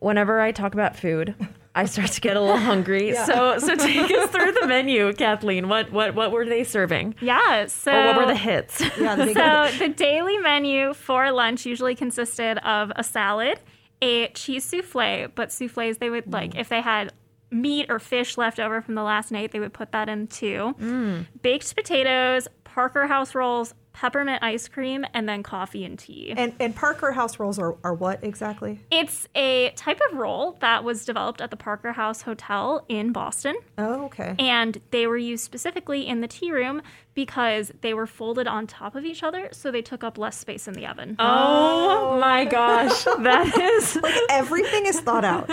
whenever 0.00 0.40
I 0.40 0.52
talk 0.52 0.74
about 0.74 0.96
food, 0.96 1.34
I 1.74 1.84
start 1.84 2.10
to 2.12 2.20
get 2.20 2.36
a 2.36 2.40
little 2.40 2.56
hungry. 2.56 3.10
Yeah. 3.10 3.24
So 3.24 3.58
so 3.58 3.74
take 3.74 4.10
us 4.10 4.30
through 4.30 4.52
the 4.52 4.66
menu, 4.66 5.12
Kathleen. 5.14 5.68
What 5.68 5.90
what 5.90 6.14
what 6.14 6.30
were 6.32 6.44
they 6.44 6.64
serving? 6.64 7.14
Yeah. 7.20 7.66
So 7.66 7.92
Or 7.92 8.06
what 8.06 8.16
were 8.16 8.26
the 8.26 8.36
hits? 8.36 8.80
Yeah, 8.98 9.16
the 9.16 9.32
so 9.32 9.78
the 9.78 9.88
daily 9.88 10.38
menu 10.38 10.94
for 10.94 11.30
lunch 11.32 11.66
usually 11.66 11.94
consisted 11.94 12.58
of 12.58 12.92
a 12.96 13.02
salad, 13.02 13.60
a 14.02 14.28
cheese 14.28 14.64
souffle, 14.64 15.28
but 15.34 15.52
souffles 15.52 15.98
they 15.98 16.10
would 16.10 16.32
like 16.32 16.54
mm. 16.54 16.60
if 16.60 16.68
they 16.68 16.80
had 16.80 17.12
meat 17.50 17.86
or 17.88 17.98
fish 17.98 18.38
left 18.38 18.60
over 18.60 18.80
from 18.80 18.94
the 18.94 19.02
last 19.02 19.32
night, 19.32 19.52
they 19.52 19.60
would 19.60 19.72
put 19.72 19.92
that 19.92 20.08
in 20.08 20.26
too. 20.26 20.74
Mm. 20.78 21.26
Baked 21.42 21.74
potatoes, 21.74 22.48
Parker 22.64 23.06
House 23.06 23.34
rolls, 23.34 23.74
peppermint 24.00 24.42
ice 24.42 24.66
cream, 24.66 25.04
and 25.12 25.28
then 25.28 25.42
coffee 25.42 25.84
and 25.84 25.98
tea. 25.98 26.32
And 26.34 26.54
and 26.58 26.74
Parker 26.74 27.12
House 27.12 27.38
rolls 27.38 27.58
are, 27.58 27.76
are 27.84 27.92
what 27.92 28.24
exactly? 28.24 28.80
It's 28.90 29.28
a 29.34 29.72
type 29.72 30.00
of 30.10 30.16
roll 30.16 30.56
that 30.60 30.84
was 30.84 31.04
developed 31.04 31.42
at 31.42 31.50
the 31.50 31.56
Parker 31.56 31.92
House 31.92 32.22
Hotel 32.22 32.82
in 32.88 33.12
Boston. 33.12 33.56
Oh, 33.76 34.06
okay. 34.06 34.34
And 34.38 34.80
they 34.90 35.06
were 35.06 35.18
used 35.18 35.44
specifically 35.44 36.06
in 36.06 36.22
the 36.22 36.28
tea 36.28 36.50
room 36.50 36.80
because 37.12 37.72
they 37.82 37.92
were 37.92 38.06
folded 38.06 38.46
on 38.46 38.66
top 38.66 38.94
of 38.94 39.04
each 39.04 39.22
other, 39.22 39.50
so 39.52 39.70
they 39.70 39.82
took 39.82 40.02
up 40.02 40.16
less 40.16 40.38
space 40.38 40.66
in 40.66 40.72
the 40.72 40.86
oven. 40.86 41.16
Oh 41.18 42.18
my 42.18 42.46
oh. 42.46 42.50
gosh. 42.50 43.04
That 43.20 43.54
is 43.58 43.96
like 44.02 44.14
everything 44.30 44.86
is 44.86 44.98
thought 45.00 45.26
out. 45.26 45.48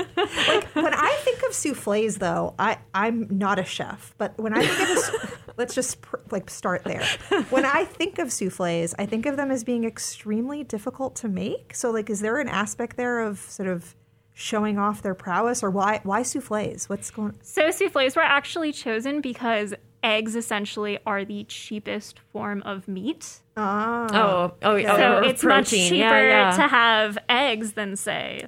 Like 0.48 0.64
when 0.74 0.94
I 0.94 1.14
think 1.26 1.44
of 1.44 1.54
souffles, 1.54 2.16
though, 2.20 2.56
I 2.58 2.78
I'm 2.94 3.28
not 3.30 3.60
a 3.60 3.66
chef, 3.66 4.14
but 4.18 4.38
when 4.38 4.54
I 4.54 4.66
think 4.66 4.80
of 4.80 4.90
a, 4.90 5.00
s- 5.00 5.12
let's 5.58 5.76
just 5.76 6.02
pr- 6.02 6.18
like 6.32 6.50
start 6.50 6.84
there. 6.84 7.04
When 7.50 7.66
I 7.66 7.84
think 8.00 8.20
of 8.20 8.32
souffles, 8.32 8.94
I 8.98 9.06
think 9.06 9.26
of 9.26 9.38
them 9.38 9.52
as 9.52 9.64
being 9.64 9.84
extremely 9.84 10.64
difficult 10.64 11.16
to 11.18 11.28
make. 11.28 11.76
So 11.76 11.92
like, 11.92 12.10
is 12.10 12.20
there 12.22 12.38
an 12.38 12.48
aspect 12.48 12.96
there 12.98 13.20
of 13.20 13.40
sort 13.40 13.68
of 13.70 13.96
showing 14.34 14.78
off 14.78 15.02
their 15.02 15.16
prowess, 15.16 15.64
or 15.64 15.72
why 15.72 16.00
why 16.04 16.22
souffles? 16.24 16.88
What's 16.90 17.10
going? 17.12 17.38
So 17.42 17.72
souffles 17.72 18.16
were 18.16 18.22
actually 18.22 18.72
chosen 18.72 19.20
because 19.22 19.74
eggs 20.04 20.36
essentially 20.36 21.00
are 21.08 21.26
the 21.26 21.44
cheapest 21.46 22.20
form 22.32 22.62
of 22.62 22.88
meat. 22.88 23.40
Ah, 23.58 24.06
Oh, 24.12 24.54
oh, 24.62 24.76
Yeah. 24.76 24.94
oh, 24.94 24.98
so 24.98 25.18
or 25.18 25.24
it's 25.24 25.44
much 25.44 25.70
cheaper 25.72 25.96
Yeah, 25.96 26.52
yeah. 26.52 26.56
to 26.56 26.68
have 26.68 27.18
eggs 27.28 27.74
than 27.74 27.96
say 27.96 28.46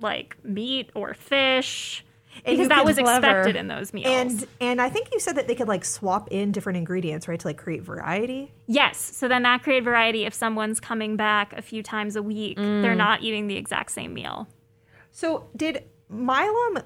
like 0.00 0.36
meat 0.44 0.90
or 0.94 1.12
fish 1.14 2.04
And 2.44 2.56
because 2.56 2.68
that 2.68 2.84
was 2.84 2.96
Clever. 2.98 3.26
expected 3.26 3.56
in 3.56 3.68
those 3.68 3.92
meals. 3.92 4.06
And 4.08 4.46
and 4.60 4.80
I 4.82 4.88
think 4.90 5.08
you 5.12 5.20
said 5.20 5.36
that 5.36 5.46
they 5.48 5.54
could 5.54 5.68
like 5.68 5.84
swap 5.84 6.28
in 6.30 6.52
different 6.52 6.76
ingredients, 6.78 7.28
right, 7.28 7.38
to 7.38 7.46
like 7.46 7.58
create 7.58 7.82
variety. 7.82 8.52
yes, 8.66 8.98
so 8.98 9.28
then 9.28 9.42
that 9.42 9.62
created 9.62 9.84
variety 9.84 10.24
if 10.24 10.34
someone's 10.34 10.80
coming 10.80 11.16
back 11.16 11.52
a 11.52 11.62
few 11.62 11.82
times 11.82 12.16
a 12.16 12.22
week, 12.22 12.58
Mm. 12.58 12.82
they're 12.82 12.94
not 12.94 13.22
eating 13.22 13.46
the 13.46 13.56
exact 13.56 13.90
same 13.92 14.14
meal. 14.14 14.48
So 15.10 15.48
did 15.56 15.84
Milam 16.08 16.82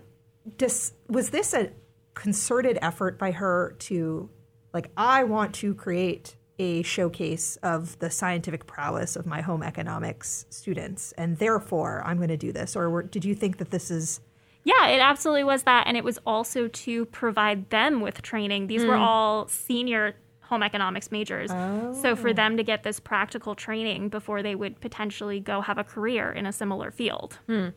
dis- 0.56 0.92
was 1.08 1.30
this 1.30 1.54
a 1.54 1.70
concerted 2.14 2.78
effort 2.82 3.18
by 3.18 3.32
her 3.32 3.74
to 3.80 4.28
like 4.72 4.90
I 4.96 5.24
want 5.24 5.54
to 5.56 5.74
create 5.74 6.36
a 6.58 6.82
showcase 6.82 7.56
of 7.62 7.98
the 7.98 8.10
scientific 8.10 8.66
prowess 8.66 9.16
of 9.16 9.26
my 9.26 9.40
home 9.40 9.62
economics 9.62 10.46
students 10.50 11.12
and 11.18 11.38
therefore 11.38 12.02
I'm 12.06 12.16
going 12.18 12.28
to 12.28 12.36
do 12.36 12.52
this 12.52 12.76
or 12.76 12.88
were, 12.90 13.02
did 13.02 13.24
you 13.24 13.34
think 13.34 13.56
that 13.58 13.70
this 13.72 13.90
is 13.90 14.20
Yeah, 14.64 14.88
it 14.88 14.98
absolutely 14.98 15.44
was 15.44 15.62
that. 15.64 15.86
And 15.86 15.96
it 15.96 16.04
was 16.04 16.18
also 16.26 16.68
to 16.68 17.04
provide 17.06 17.70
them 17.70 18.00
with 18.00 18.22
training. 18.22 18.66
These 18.66 18.84
were 18.84 18.96
hmm. 18.96 19.02
all 19.02 19.48
senior 19.48 20.16
home 20.40 20.62
economics 20.62 21.10
majors. 21.10 21.50
So 21.50 22.16
for 22.16 22.30
oh. 22.30 22.32
them 22.32 22.56
to 22.56 22.62
get 22.62 22.82
this 22.82 23.00
practical 23.00 23.54
training 23.54 24.08
before 24.08 24.42
they 24.42 24.54
would 24.54 24.80
potentially 24.80 25.40
go 25.40 25.60
have 25.60 25.78
a 25.78 25.84
career 25.84 26.32
in 26.32 26.46
a 26.46 26.52
similar 26.52 26.90
field. 26.90 27.38
Hmm. 27.46 27.68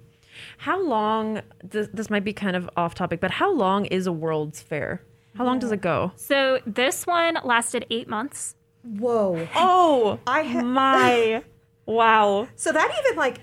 How 0.57 0.81
long 0.81 1.41
this, 1.63 1.87
this 1.93 2.09
might 2.09 2.23
be 2.23 2.33
kind 2.33 2.55
of 2.55 2.69
off 2.77 2.93
topic, 2.93 3.19
but 3.19 3.31
how 3.31 3.51
long 3.51 3.85
is 3.85 4.05
a 4.05 4.11
World's 4.11 4.61
Fair? 4.61 5.01
How 5.35 5.45
long 5.45 5.59
does 5.59 5.71
it 5.71 5.81
go? 5.81 6.11
So 6.15 6.59
this 6.65 7.05
one 7.05 7.37
lasted 7.43 7.85
eight 7.89 8.07
months. 8.07 8.55
whoa 8.83 9.47
Oh, 9.55 10.19
I 10.25 10.43
ha- 10.43 10.61
my 10.61 11.43
wow. 11.85 12.47
so 12.55 12.71
that 12.71 12.91
even 13.03 13.17
like 13.17 13.39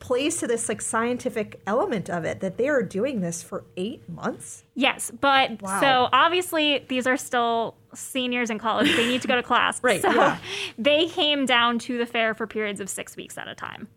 plays 0.00 0.36
to 0.38 0.46
this 0.46 0.68
like 0.68 0.80
scientific 0.80 1.60
element 1.66 2.08
of 2.08 2.24
it 2.24 2.40
that 2.40 2.56
they 2.56 2.68
are 2.68 2.82
doing 2.82 3.20
this 3.20 3.42
for 3.42 3.64
8 3.76 4.08
months 4.08 4.62
Yes, 4.74 5.10
but 5.20 5.60
Wow. 5.60 5.80
so 5.80 6.08
obviously 6.12 6.84
these 6.88 7.06
are 7.06 7.16
still 7.16 7.74
seniors 7.94 8.48
in 8.50 8.58
college. 8.58 8.94
They 8.94 9.06
need 9.08 9.22
to 9.22 9.28
go 9.28 9.34
to 9.36 9.42
class. 9.42 9.80
Right, 9.82 10.00
So 10.00 10.12
yeah. 10.12 10.38
they 10.78 11.06
came 11.08 11.46
down 11.46 11.78
to 11.80 11.98
the 11.98 12.06
fair 12.06 12.34
for 12.34 12.46
periods 12.46 12.80
of 12.80 12.88
six 12.88 13.16
weeks 13.16 13.36
at 13.36 13.48
a 13.48 13.54
time. 13.54 13.88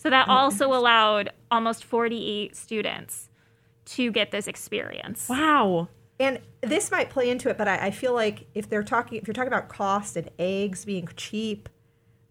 So 0.00 0.10
that 0.10 0.28
also 0.28 0.72
allowed 0.72 1.30
almost 1.50 1.84
48 1.84 2.54
students 2.54 3.28
to 3.86 4.12
get 4.12 4.30
this 4.30 4.46
experience. 4.46 5.28
Wow. 5.28 5.88
And 6.20 6.40
this 6.60 6.90
might 6.92 7.10
play 7.10 7.30
into 7.30 7.48
it, 7.48 7.58
but 7.58 7.66
I, 7.66 7.86
I 7.86 7.90
feel 7.90 8.12
like 8.14 8.46
if 8.54 8.68
they're 8.68 8.82
talking, 8.84 9.18
if 9.18 9.26
you're 9.26 9.34
talking 9.34 9.48
about 9.52 9.68
cost 9.68 10.16
and 10.16 10.30
eggs 10.38 10.84
being 10.84 11.08
cheap, 11.16 11.68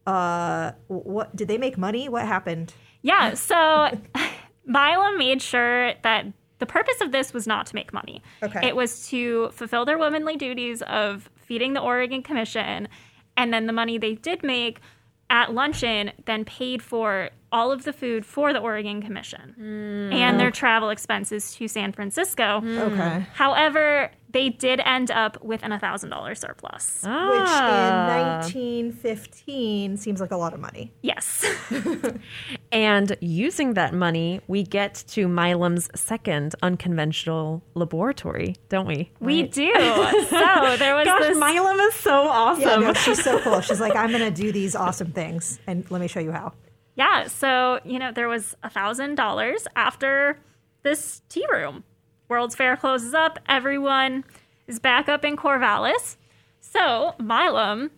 uh, 0.06 0.72
what 0.88 1.36
did 1.36 1.48
they 1.50 1.58
make 1.58 1.78
money? 1.78 2.08
What 2.08 2.26
happened? 2.26 2.74
Yeah, 3.02 3.34
so 3.34 3.98
Milam 4.66 5.18
made 5.18 5.42
sure 5.42 5.94
that 6.04 6.26
the 6.60 6.66
purpose 6.66 7.02
of 7.02 7.12
this 7.12 7.34
was 7.34 7.48
not 7.48 7.68
to 7.68 7.76
make 7.76 7.94
money. 7.94 8.22
Okay. 8.42 8.68
It 8.68 8.76
was 8.76 9.08
to 9.10 9.50
fulfill 9.52 9.86
their 9.86 9.98
womanly 9.98 10.36
duties 10.36 10.82
of 10.84 11.30
feeding 11.36 11.74
the 11.74 11.82
Oregon 11.82 12.24
Commission, 12.24 12.88
and 13.36 13.54
then 13.54 13.68
the 13.68 13.74
money 13.74 13.98
they 13.98 14.16
did 14.16 14.44
make 14.44 14.80
at 15.30 15.54
luncheon 15.54 16.12
then 16.26 16.46
paid 16.46 16.82
for 16.82 17.30
all 17.52 17.72
of 17.72 17.84
the 17.84 17.94
food 17.94 18.26
for 18.26 18.54
the 18.54 18.60
Oregon 18.60 19.02
Commission 19.02 19.54
hmm. 19.56 20.14
and 20.14 20.40
their 20.40 20.52
travel 20.52 20.90
expenses 20.90 21.54
to 21.56 21.68
San 21.68 21.92
Francisco. 21.92 22.62
Okay, 22.66 23.26
However, 23.34 24.12
they 24.38 24.50
did 24.50 24.80
end 24.86 25.10
up 25.10 25.44
with 25.44 25.64
an 25.64 25.72
$1,000 25.72 26.38
surplus. 26.38 27.04
Ah. 27.04 27.30
which 27.32 28.54
in 28.56 28.64
1915 28.76 29.98
seems 29.98 30.22
like 30.22 30.30
a 30.32 30.38
lot 30.38 30.54
of 30.54 30.60
money. 30.60 30.94
Yes. 31.02 31.44
And 32.72 33.16
using 33.22 33.74
that 33.76 33.94
money, 33.94 34.42
we 34.48 34.62
get 34.64 34.94
to 35.16 35.28
Milam's 35.28 35.90
second 35.96 36.54
unconventional 36.62 37.64
laboratory, 37.76 38.58
don't 38.70 38.86
we? 38.86 39.10
We 39.20 39.44
do. 39.44 39.72
So 40.28 40.76
there 40.78 40.96
was 40.96 41.06
Gosh, 41.06 41.22
this. 41.22 41.38
Milam 41.38 41.80
is 41.80 41.94
so 41.96 42.28
awesome. 42.28 42.62
Yeah, 42.62 42.88
no, 42.88 42.94
she's 43.06 43.24
so 43.24 43.40
cool. 43.40 43.62
She's 43.62 43.80
like, 43.80 43.96
I'm 43.96 44.12
gonna 44.12 44.30
do 44.30 44.52
these 44.52 44.76
awesome 44.76 45.12
things, 45.12 45.60
and 45.66 45.90
let 45.90 46.02
me 46.02 46.08
show 46.08 46.20
you 46.20 46.32
how. 46.32 46.54
Yeah, 46.96 47.28
so 47.28 47.80
you 47.86 48.00
know 48.00 48.12
there 48.12 48.28
was 48.28 48.56
a 48.64 48.70
thousand 48.70 49.16
dollars 49.16 49.66
after 49.76 50.40
this 50.84 51.22
tea 51.30 51.46
room. 51.52 51.84
World's 52.30 52.56
Fair 52.56 52.76
closes 52.78 53.14
up. 53.14 53.40
Everyone 53.48 54.24
is 54.68 54.80
back 54.80 55.08
up 55.08 55.24
in 55.24 55.38
Corvallis. 55.38 56.18
So 56.60 57.16
Milam, 57.20 57.92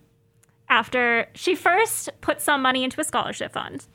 after 0.68 1.28
she 1.34 1.54
first 1.54 2.10
put 2.20 2.40
some 2.40 2.62
money 2.62 2.84
into 2.84 3.00
a 3.00 3.04
scholarship 3.04 3.52
fund, 3.52 3.86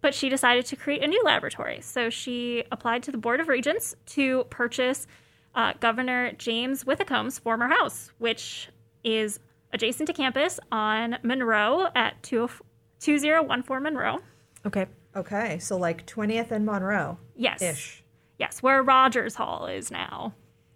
but 0.00 0.14
she 0.14 0.28
decided 0.28 0.66
to 0.66 0.76
create 0.76 1.02
a 1.02 1.06
new 1.06 1.22
laboratory. 1.24 1.80
So 1.80 2.10
she 2.10 2.64
applied 2.72 3.02
to 3.04 3.12
the 3.12 3.18
Board 3.18 3.40
of 3.40 3.48
Regents 3.48 3.94
to 4.06 4.44
purchase 4.44 5.06
uh, 5.54 5.72
Governor 5.80 6.32
James 6.32 6.84
Withycombe's 6.84 7.38
former 7.38 7.68
house, 7.68 8.10
which 8.18 8.68
is 9.04 9.40
adjacent 9.72 10.06
to 10.06 10.12
campus 10.12 10.60
on 10.70 11.18
Monroe 11.22 11.88
at 11.94 12.14
oh, 12.32 12.46
20- 12.46 12.60
2014 13.00 13.82
Monroe. 13.82 14.18
Okay. 14.66 14.86
Okay, 15.14 15.58
so 15.58 15.78
like 15.78 16.06
20th 16.06 16.50
and 16.50 16.66
Monroe. 16.66 17.18
Yes. 17.34 17.62
Ish. 17.62 18.04
Yes, 18.38 18.62
where 18.62 18.82
Rogers 18.82 19.34
Hall 19.34 19.66
is 19.66 19.90
now. 19.90 20.34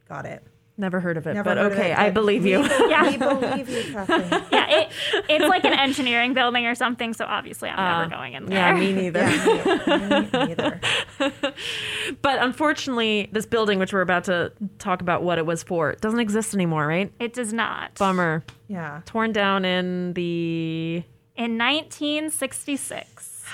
Got 0.08 0.26
it. 0.26 0.42
Never 0.78 0.98
heard 0.98 1.18
of 1.18 1.26
it, 1.26 1.34
Never 1.34 1.44
but 1.50 1.58
heard 1.58 1.72
okay, 1.72 1.90
it, 1.92 1.98
I 1.98 2.08
believe 2.08 2.46
you. 2.46 2.60
We, 2.62 2.68
Yeah. 2.90 3.10
we 3.10 3.16
believe 3.18 3.68
you, 3.68 3.92
Kathleen. 3.92 4.30
Yeah, 4.50 4.66
it, 4.80 4.88
it's 5.28 5.44
like 5.44 5.64
an 5.64 5.74
engineering 5.74 6.32
building 6.32 6.64
or 6.64 6.74
something, 6.74 7.12
so 7.12 7.26
obviously 7.26 7.68
I'm 7.68 7.76
never 7.76 8.14
ah, 8.14 8.18
going 8.18 8.32
in 8.32 8.46
there. 8.46 8.56
yeah, 8.74 8.80
me 8.80 8.92
neither. 8.94 9.20
Yeah, 9.20 10.08
me, 10.08 10.20
me 10.20 10.54
neither. 10.54 10.80
But 12.22 12.42
unfortunately, 12.42 13.28
this 13.30 13.44
building, 13.44 13.78
which 13.78 13.92
we're 13.92 14.00
about 14.00 14.24
to 14.24 14.52
talk 14.78 15.02
about 15.02 15.22
what 15.22 15.36
it 15.38 15.44
was 15.44 15.62
for, 15.62 15.92
doesn't 15.96 16.18
exist 16.18 16.54
anymore, 16.54 16.86
right? 16.86 17.12
It 17.20 17.34
does 17.34 17.52
not. 17.52 17.94
Bummer. 17.96 18.42
Yeah. 18.68 19.02
Torn 19.04 19.32
down 19.32 19.66
in 19.66 20.14
the. 20.14 21.04
In 21.36 21.58
1966. 21.58 23.44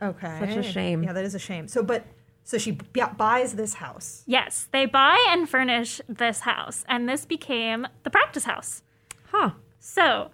Okay. 0.00 0.36
Such 0.40 0.56
a 0.56 0.62
shame. 0.62 1.02
Yeah, 1.02 1.12
that 1.12 1.24
is 1.24 1.34
a 1.34 1.38
shame. 1.40 1.66
So, 1.68 1.82
but 1.82 2.04
so 2.48 2.56
she 2.56 2.70
b- 2.70 3.02
buys 3.18 3.52
this 3.52 3.74
house. 3.74 4.22
Yes, 4.24 4.68
they 4.72 4.86
buy 4.86 5.22
and 5.28 5.46
furnish 5.46 6.00
this 6.08 6.40
house, 6.40 6.82
and 6.88 7.06
this 7.06 7.26
became 7.26 7.86
the 8.04 8.10
practice 8.10 8.44
house. 8.44 8.82
Huh. 9.30 9.50
So, 9.80 10.30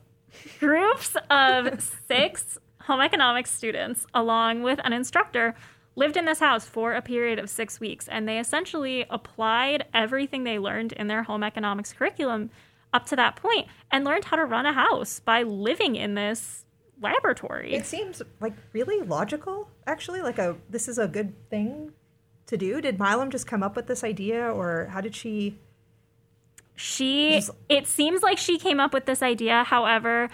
groups 0.60 1.16
of 1.28 1.82
six 2.06 2.56
home 2.82 3.00
economics 3.00 3.50
students, 3.50 4.06
along 4.14 4.62
with 4.62 4.78
an 4.84 4.92
instructor, 4.92 5.56
lived 5.96 6.16
in 6.16 6.24
this 6.24 6.38
house 6.38 6.64
for 6.64 6.94
a 6.94 7.02
period 7.02 7.40
of 7.40 7.50
six 7.50 7.80
weeks, 7.80 8.06
and 8.06 8.28
they 8.28 8.38
essentially 8.38 9.04
applied 9.10 9.84
everything 9.92 10.44
they 10.44 10.60
learned 10.60 10.92
in 10.92 11.08
their 11.08 11.24
home 11.24 11.42
economics 11.42 11.92
curriculum 11.92 12.48
up 12.92 13.06
to 13.06 13.16
that 13.16 13.34
point 13.34 13.66
and 13.90 14.04
learned 14.04 14.26
how 14.26 14.36
to 14.36 14.44
run 14.44 14.66
a 14.66 14.72
house 14.72 15.18
by 15.18 15.42
living 15.42 15.96
in 15.96 16.14
this 16.14 16.64
laboratory. 17.02 17.74
It 17.74 17.86
seems 17.86 18.22
like 18.38 18.52
really 18.72 19.04
logical, 19.04 19.68
actually. 19.84 20.22
Like 20.22 20.38
a 20.38 20.54
this 20.70 20.86
is 20.86 20.96
a 20.96 21.08
good 21.08 21.34
thing 21.50 21.92
to 22.46 22.56
do? 22.56 22.80
Did 22.80 22.98
Milam 22.98 23.30
just 23.30 23.46
come 23.46 23.62
up 23.62 23.76
with 23.76 23.86
this 23.86 24.04
idea, 24.04 24.50
or 24.50 24.88
how 24.90 25.00
did 25.00 25.14
she? 25.14 25.58
She, 26.76 27.40
it 27.68 27.86
seems 27.86 28.22
like 28.22 28.36
she 28.38 28.58
came 28.58 28.80
up 28.80 28.92
with 28.92 29.06
this 29.06 29.22
idea. 29.22 29.62
However, 29.62 30.28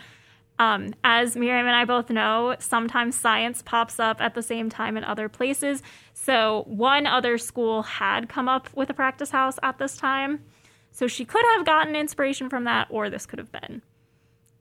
um, 0.58 0.94
as 1.04 1.36
Miriam 1.36 1.66
and 1.66 1.74
I 1.74 1.86
both 1.86 2.10
know, 2.10 2.54
sometimes 2.58 3.14
science 3.14 3.62
pops 3.62 3.98
up 3.98 4.20
at 4.20 4.34
the 4.34 4.42
same 4.42 4.68
time 4.68 4.98
in 4.98 5.04
other 5.04 5.28
places. 5.28 5.82
So, 6.12 6.64
one 6.66 7.06
other 7.06 7.38
school 7.38 7.82
had 7.82 8.28
come 8.28 8.46
up 8.46 8.68
with 8.74 8.90
a 8.90 8.94
practice 8.94 9.30
house 9.30 9.58
at 9.62 9.78
this 9.78 9.96
time. 9.96 10.44
So, 10.92 11.06
she 11.06 11.24
could 11.24 11.44
have 11.56 11.64
gotten 11.64 11.96
inspiration 11.96 12.50
from 12.50 12.64
that, 12.64 12.88
or 12.90 13.08
this 13.08 13.24
could 13.24 13.38
have 13.38 13.50
been 13.50 13.80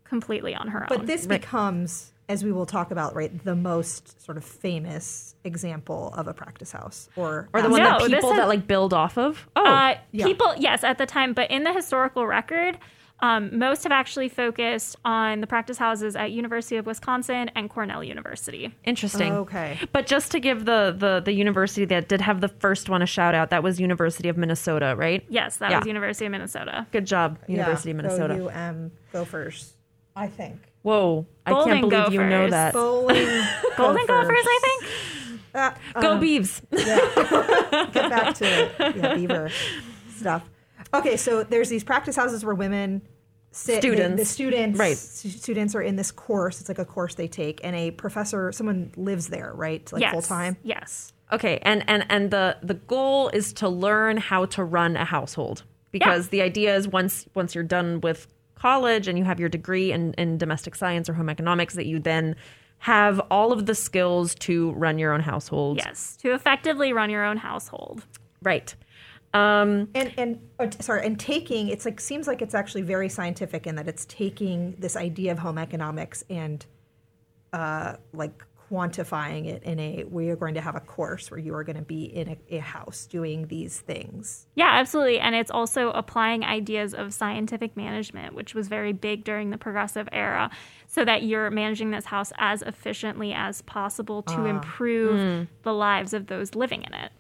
completely 0.06 0.56
on 0.56 0.70
her 0.70 0.84
own. 0.84 0.88
But 0.88 1.06
this 1.06 1.28
becomes, 1.28 2.14
as 2.30 2.44
we 2.44 2.52
will 2.52 2.66
talk 2.68 2.92
about, 2.92 3.16
right, 3.16 3.44
the 3.44 3.56
most 3.56 4.24
sort 4.24 4.38
of 4.38 4.46
famous 4.46 5.36
example 5.44 6.14
of 6.16 6.28
a 6.28 6.34
practice 6.34 6.72
house, 6.72 7.10
or 7.16 7.50
Or 7.54 7.62
the 7.62 7.70
one 7.70 7.82
No, 7.82 7.98
that 8.00 8.08
people 8.08 8.30
has- 8.30 8.38
that 8.40 8.48
like 8.48 8.68
build 8.68 8.94
off 8.94 9.18
of. 9.18 9.50
Oh, 9.56 9.66
uh, 9.66 9.96
yeah. 10.12 10.26
people, 10.26 10.54
yes, 10.58 10.84
at 10.84 10.98
the 11.00 11.06
time, 11.08 11.34
but 11.34 11.50
in 11.50 11.64
the 11.64 11.74
historical 11.74 12.28
record, 12.28 12.78
um, 13.22 13.58
most 13.58 13.84
have 13.84 13.92
actually 13.92 14.30
focused 14.30 14.96
on 15.04 15.42
the 15.42 15.48
practice 15.48 15.78
houses 15.78 16.16
at 16.16 16.32
University 16.32 16.78
of 16.78 16.86
Wisconsin 16.86 17.50
and 17.56 17.70
Cornell 17.70 18.02
University. 18.04 18.74
interesting. 18.86 19.34
Okay. 19.34 19.78
But 19.92 20.06
just 20.08 20.32
to 20.32 20.40
give 20.40 20.64
the, 20.66 20.96
the 20.98 21.20
the 21.26 21.34
university 21.34 21.84
that 21.86 22.08
did 22.08 22.22
have 22.22 22.40
the 22.40 22.48
first 22.48 22.88
one 22.90 23.02
a 23.02 23.06
shout 23.06 23.36
out, 23.36 23.50
that 23.50 23.62
was 23.64 23.78
University 23.80 24.30
of 24.30 24.38
Minnesota, 24.38 24.94
right? 24.98 25.26
Yes, 25.30 25.58
that 25.58 25.72
Yeah. 25.72 25.80
was 25.80 25.88
University 25.88 26.28
of 26.28 26.32
Minnesota. 26.32 26.88
Good 26.92 27.06
job, 27.08 27.40
University 27.48 27.90
yeah, 27.90 27.94
of 27.94 27.98
Minnesota. 27.98 28.36
Go 28.38 28.50
UM 28.52 28.92
Gophers, 29.12 29.74
I 30.16 30.28
think. 30.28 30.69
Whoa, 30.82 31.26
I 31.46 31.52
can't 31.64 31.82
believe 31.82 32.14
you 32.14 32.24
know 32.26 32.50
that. 32.50 32.74
Bowling 32.74 33.44
Golden 33.78 34.06
Gophers, 34.06 34.46
I 34.46 34.60
think. 34.64 34.92
Uh, 35.54 35.72
Go 36.00 36.12
um, 36.14 36.22
Beavs. 36.22 36.62
get 37.94 38.10
back 38.10 38.36
to 38.36 38.72
yeah, 38.96 39.16
beaver 39.16 39.50
stuff. 40.16 40.48
Okay, 40.94 41.18
so 41.18 41.44
there's 41.44 41.70
these 41.70 41.84
practice 41.84 42.16
houses 42.16 42.46
where 42.46 42.56
women 42.56 43.02
sit. 43.52 43.82
they- 43.82 43.90
the 43.90 43.96
Students. 44.26 44.30
students, 44.30 44.80
Right. 44.80 44.98
stu- 44.98 45.30
Students 45.30 45.76
are 45.76 45.82
in 45.82 45.96
this 45.96 46.12
course. 46.12 46.60
It's 46.60 46.70
like 46.70 46.80
a 46.80 46.86
course 46.86 47.16
they 47.16 47.28
take, 47.28 47.60
and 47.64 47.76
a 47.76 47.92
professor, 47.92 48.52
someone 48.52 48.92
lives 48.96 49.28
there, 49.28 49.52
right? 49.56 49.92
Like 49.92 50.02
yes. 50.02 50.12
full 50.14 50.22
time. 50.22 50.56
Yes. 50.64 51.14
Okay, 51.32 51.60
and 51.64 51.84
and 51.88 52.06
and 52.10 52.32
the 52.32 52.58
the 52.64 52.74
goal 52.76 53.30
is 53.30 53.54
to 53.54 53.70
learn 53.70 54.18
how 54.18 54.46
to 54.46 54.64
run 54.64 54.96
a 54.96 55.06
household 55.06 55.64
because 55.92 56.30
the 56.30 56.42
idea 56.42 56.76
is 56.76 56.88
once 56.88 57.28
once 57.36 57.54
you're 57.54 57.64
done 57.64 58.02
with 58.02 58.28
college 58.60 59.08
and 59.08 59.18
you 59.18 59.24
have 59.24 59.40
your 59.40 59.50
degree 59.50 59.92
in, 59.92 60.14
in 60.14 60.38
domestic 60.38 60.76
science 60.76 61.10
or 61.10 61.14
home 61.14 61.30
economics 61.30 61.76
that 61.76 61.86
you 61.86 62.00
then 62.00 62.36
have 62.80 63.20
all 63.32 63.52
of 63.52 63.66
the 63.66 63.76
skills 63.76 64.36
to 64.36 64.72
run 64.72 64.98
your 64.98 65.14
own 65.14 65.20
household. 65.22 65.78
Yes. 65.78 66.18
To 66.22 66.34
effectively 66.34 66.94
run 66.94 67.10
your 67.10 67.26
own 67.26 67.38
household. 67.38 68.06
Right. 68.42 68.74
Um, 69.34 69.90
and 69.94 70.12
and 70.18 70.40
uh, 70.60 70.70
sorry, 70.80 71.06
and 71.06 71.20
taking 71.20 71.68
it's 71.68 71.86
like 71.86 72.00
seems 72.00 72.26
like 72.26 72.42
it's 72.42 72.56
actually 72.56 72.82
very 72.82 73.10
scientific 73.10 73.68
in 73.68 73.76
that 73.76 73.88
it's 73.88 74.06
taking 74.06 74.76
this 74.80 74.96
idea 74.96 75.32
of 75.32 75.38
home 75.38 75.60
economics 75.60 76.24
and 76.32 76.66
uh, 77.54 77.98
like 78.12 78.44
quantifying 78.70 79.48
it 79.48 79.64
in 79.64 79.80
a 79.80 80.04
we 80.06 80.30
are 80.30 80.36
going 80.36 80.54
to 80.54 80.62
have 80.62 80.76
a 80.76 80.80
course 80.80 81.32
where 81.32 81.40
you 81.40 81.54
are 81.54 81.64
going 81.64 81.76
to 81.76 81.82
be 81.82 82.04
in 82.04 82.30
a, 82.30 82.56
a 82.56 82.60
house 82.60 83.06
doing 83.06 83.48
these 83.48 83.80
things. 83.80 84.46
Yeah, 84.56 84.70
absolutely. 84.72 85.20
And 85.20 85.36
it's 85.36 85.52
also 85.52 85.92
applying 85.92 86.44
ideas 86.44 86.94
of 86.94 87.14
scientific 87.14 87.76
management, 87.76 88.36
which 88.36 88.54
was 88.54 88.68
very 88.68 88.94
big 88.94 89.24
during 89.24 89.50
the 89.50 89.58
progressive 89.58 90.08
era, 90.12 90.50
so 90.88 91.04
that 91.06 91.24
you're 91.24 91.50
managing 91.50 91.92
this 91.92 92.06
house 92.06 92.32
as 92.38 92.62
efficiently 92.62 93.34
as 93.34 93.62
possible 93.64 94.22
to 94.24 94.36
ah. 94.36 94.46
improve 94.46 95.20
hmm. 95.20 95.44
the 95.64 95.74
lives 95.74 96.14
of 96.14 96.28
those 96.28 96.56
living 96.56 96.84
in 96.84 96.94
it. 96.94 97.12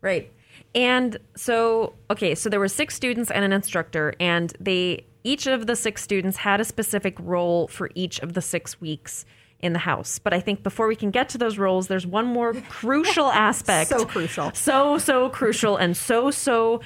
Right. 0.00 0.32
And 0.74 1.16
so, 1.34 1.94
okay, 2.10 2.34
so 2.34 2.48
there 2.48 2.60
were 2.60 2.68
six 2.68 2.94
students 2.94 3.30
and 3.30 3.44
an 3.44 3.52
instructor, 3.52 4.14
and 4.20 4.52
they 4.60 5.06
each 5.24 5.46
of 5.46 5.66
the 5.66 5.76
six 5.76 6.02
students 6.02 6.38
had 6.38 6.60
a 6.60 6.64
specific 6.64 7.16
role 7.20 7.68
for 7.68 7.90
each 7.94 8.20
of 8.20 8.34
the 8.34 8.40
six 8.40 8.80
weeks 8.80 9.26
in 9.60 9.72
the 9.72 9.78
house. 9.80 10.18
But 10.18 10.32
I 10.32 10.40
think 10.40 10.62
before 10.62 10.86
we 10.86 10.96
can 10.96 11.10
get 11.10 11.28
to 11.30 11.38
those 11.38 11.58
roles, 11.58 11.88
there's 11.88 12.06
one 12.06 12.26
more 12.26 12.54
crucial 12.68 13.26
aspect. 13.26 13.90
So 13.90 14.04
crucial. 14.04 14.52
So, 14.54 14.98
so 14.98 15.28
crucial 15.30 15.76
and 15.76 15.96
so, 15.96 16.30
so 16.30 16.80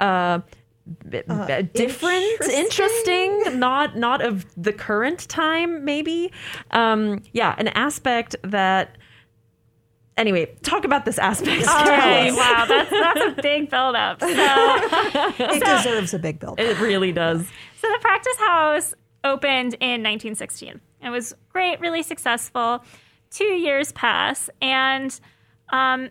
uh, 0.00 0.40
b- 1.08 1.22
b- 1.26 1.62
different, 1.74 2.40
interesting. 2.50 3.58
not 3.58 3.96
not 3.96 4.20
of 4.24 4.46
the 4.56 4.72
current 4.72 5.28
time, 5.28 5.84
maybe. 5.84 6.32
Um, 6.70 7.22
yeah, 7.32 7.54
an 7.58 7.68
aspect 7.68 8.36
that. 8.42 8.96
Anyway, 10.16 10.46
talk 10.62 10.84
about 10.84 11.04
this 11.04 11.18
aspect. 11.18 11.66
All 11.66 11.84
right. 11.86 12.32
Wow, 12.32 12.66
that's 12.68 12.88
that's 12.90 13.20
a 13.38 13.42
big 13.42 13.68
buildup. 13.68 14.20
So 14.20 14.28
It 14.30 15.64
deserves 15.64 16.14
a 16.14 16.20
big 16.20 16.38
build. 16.38 16.60
It 16.60 16.78
really 16.78 17.10
does. 17.10 17.40
So 17.80 17.88
the 17.88 17.98
practice 18.00 18.36
house 18.38 18.94
opened 19.24 19.74
in 19.80 20.04
1916. 20.04 20.80
It 21.04 21.10
was 21.10 21.34
great, 21.50 21.80
really 21.80 22.02
successful. 22.02 22.84
Two 23.30 23.44
years 23.44 23.92
pass, 23.92 24.48
and 24.62 25.18
um, 25.70 26.10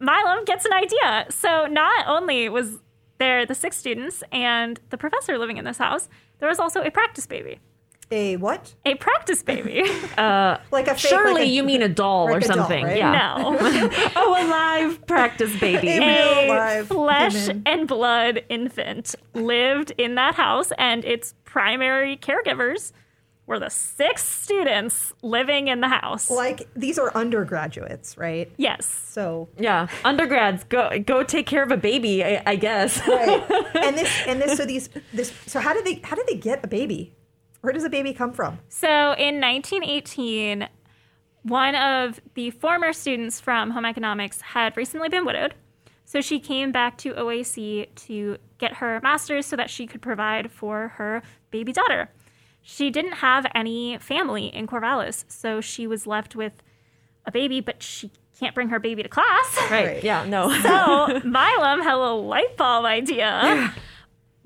Milam 0.00 0.44
gets 0.44 0.64
an 0.64 0.72
idea. 0.72 1.26
So 1.30 1.66
not 1.66 2.06
only 2.06 2.48
was 2.48 2.78
there 3.18 3.44
the 3.46 3.54
six 3.54 3.76
students 3.76 4.22
and 4.30 4.78
the 4.90 4.98
professor 4.98 5.38
living 5.38 5.56
in 5.56 5.64
this 5.64 5.78
house, 5.78 6.08
there 6.38 6.48
was 6.48 6.58
also 6.58 6.82
a 6.82 6.90
practice 6.90 7.26
baby. 7.26 7.58
A 8.12 8.36
what? 8.36 8.74
A 8.84 8.94
practice 8.94 9.42
baby. 9.42 9.82
Like 10.16 10.86
a 10.88 10.94
fake, 10.94 10.98
Surely 10.98 11.32
like 11.34 11.42
a- 11.42 11.46
you 11.48 11.62
mean 11.64 11.82
a 11.82 11.88
doll 11.88 12.28
or 12.28 12.32
like 12.32 12.44
a 12.44 12.48
doll, 12.48 12.56
something. 12.58 12.84
right? 12.84 12.96
Yeah. 12.98 13.12
no. 13.38 13.56
oh, 14.16 14.34
a 14.38 14.44
live 14.48 15.06
practice 15.06 15.54
baby. 15.60 15.88
A 15.88 15.98
real 16.44 16.48
live 16.48 16.86
flesh 16.86 17.34
human. 17.46 17.62
and 17.66 17.88
blood 17.88 18.44
infant 18.48 19.14
lived 19.34 19.92
in 19.98 20.14
that 20.14 20.34
house, 20.36 20.70
and 20.78 21.04
its 21.04 21.34
primary 21.44 22.16
caregivers 22.16 22.92
were 23.46 23.58
the 23.58 23.70
six 23.70 24.24
students 24.24 25.12
living 25.22 25.68
in 25.68 25.80
the 25.80 25.88
house. 25.88 26.30
Like 26.30 26.68
these 26.74 26.98
are 26.98 27.12
undergraduates, 27.14 28.18
right? 28.18 28.50
yes. 28.56 28.86
So 28.86 29.48
yeah. 29.58 29.88
Undergrads, 30.04 30.64
go 30.64 30.98
go 30.98 31.22
take 31.22 31.46
care 31.46 31.62
of 31.62 31.70
a 31.70 31.76
baby, 31.76 32.24
I, 32.24 32.42
I 32.44 32.56
guess. 32.56 33.00
right, 33.06 33.44
and 33.76 33.96
this 33.96 34.12
and 34.26 34.42
this 34.42 34.56
so 34.56 34.66
these 34.66 34.88
this 35.12 35.32
so 35.46 35.60
how 35.60 35.72
did 35.72 35.84
they 35.84 36.00
how 36.04 36.16
did 36.16 36.26
they 36.26 36.36
get 36.36 36.64
a 36.64 36.68
baby? 36.68 37.14
Where 37.60 37.72
does 37.72 37.84
a 37.84 37.90
baby 37.90 38.12
come 38.12 38.32
from? 38.32 38.58
So 38.68 38.88
in 38.88 39.40
1918, 39.40 40.68
one 41.42 41.74
of 41.74 42.20
the 42.34 42.50
former 42.50 42.92
students 42.92 43.40
from 43.40 43.70
home 43.70 43.84
economics 43.84 44.40
had 44.40 44.76
recently 44.76 45.08
been 45.08 45.24
widowed. 45.24 45.54
So 46.04 46.20
she 46.20 46.38
came 46.38 46.70
back 46.70 46.98
to 46.98 47.14
OAC 47.14 47.88
to 48.06 48.36
get 48.58 48.74
her 48.74 49.00
master's 49.02 49.46
so 49.46 49.56
that 49.56 49.68
she 49.68 49.86
could 49.86 50.00
provide 50.00 50.50
for 50.52 50.88
her 50.96 51.22
baby 51.50 51.72
daughter. 51.72 52.10
She 52.68 52.90
didn't 52.90 53.18
have 53.18 53.46
any 53.54 53.96
family 53.98 54.46
in 54.46 54.66
Corvallis, 54.66 55.24
so 55.28 55.60
she 55.60 55.86
was 55.86 56.04
left 56.04 56.34
with 56.34 56.64
a 57.24 57.30
baby, 57.30 57.60
but 57.60 57.80
she 57.80 58.10
can't 58.40 58.56
bring 58.56 58.70
her 58.70 58.80
baby 58.80 59.04
to 59.04 59.08
class. 59.08 59.56
Right. 59.70 59.86
Right. 59.86 60.04
Yeah. 60.04 60.24
No. 60.26 60.50
So 60.62 61.20
Milam 61.24 61.80
had 61.80 61.94
a 61.94 62.10
light 62.10 62.56
bulb 62.56 62.84
idea. 62.84 63.72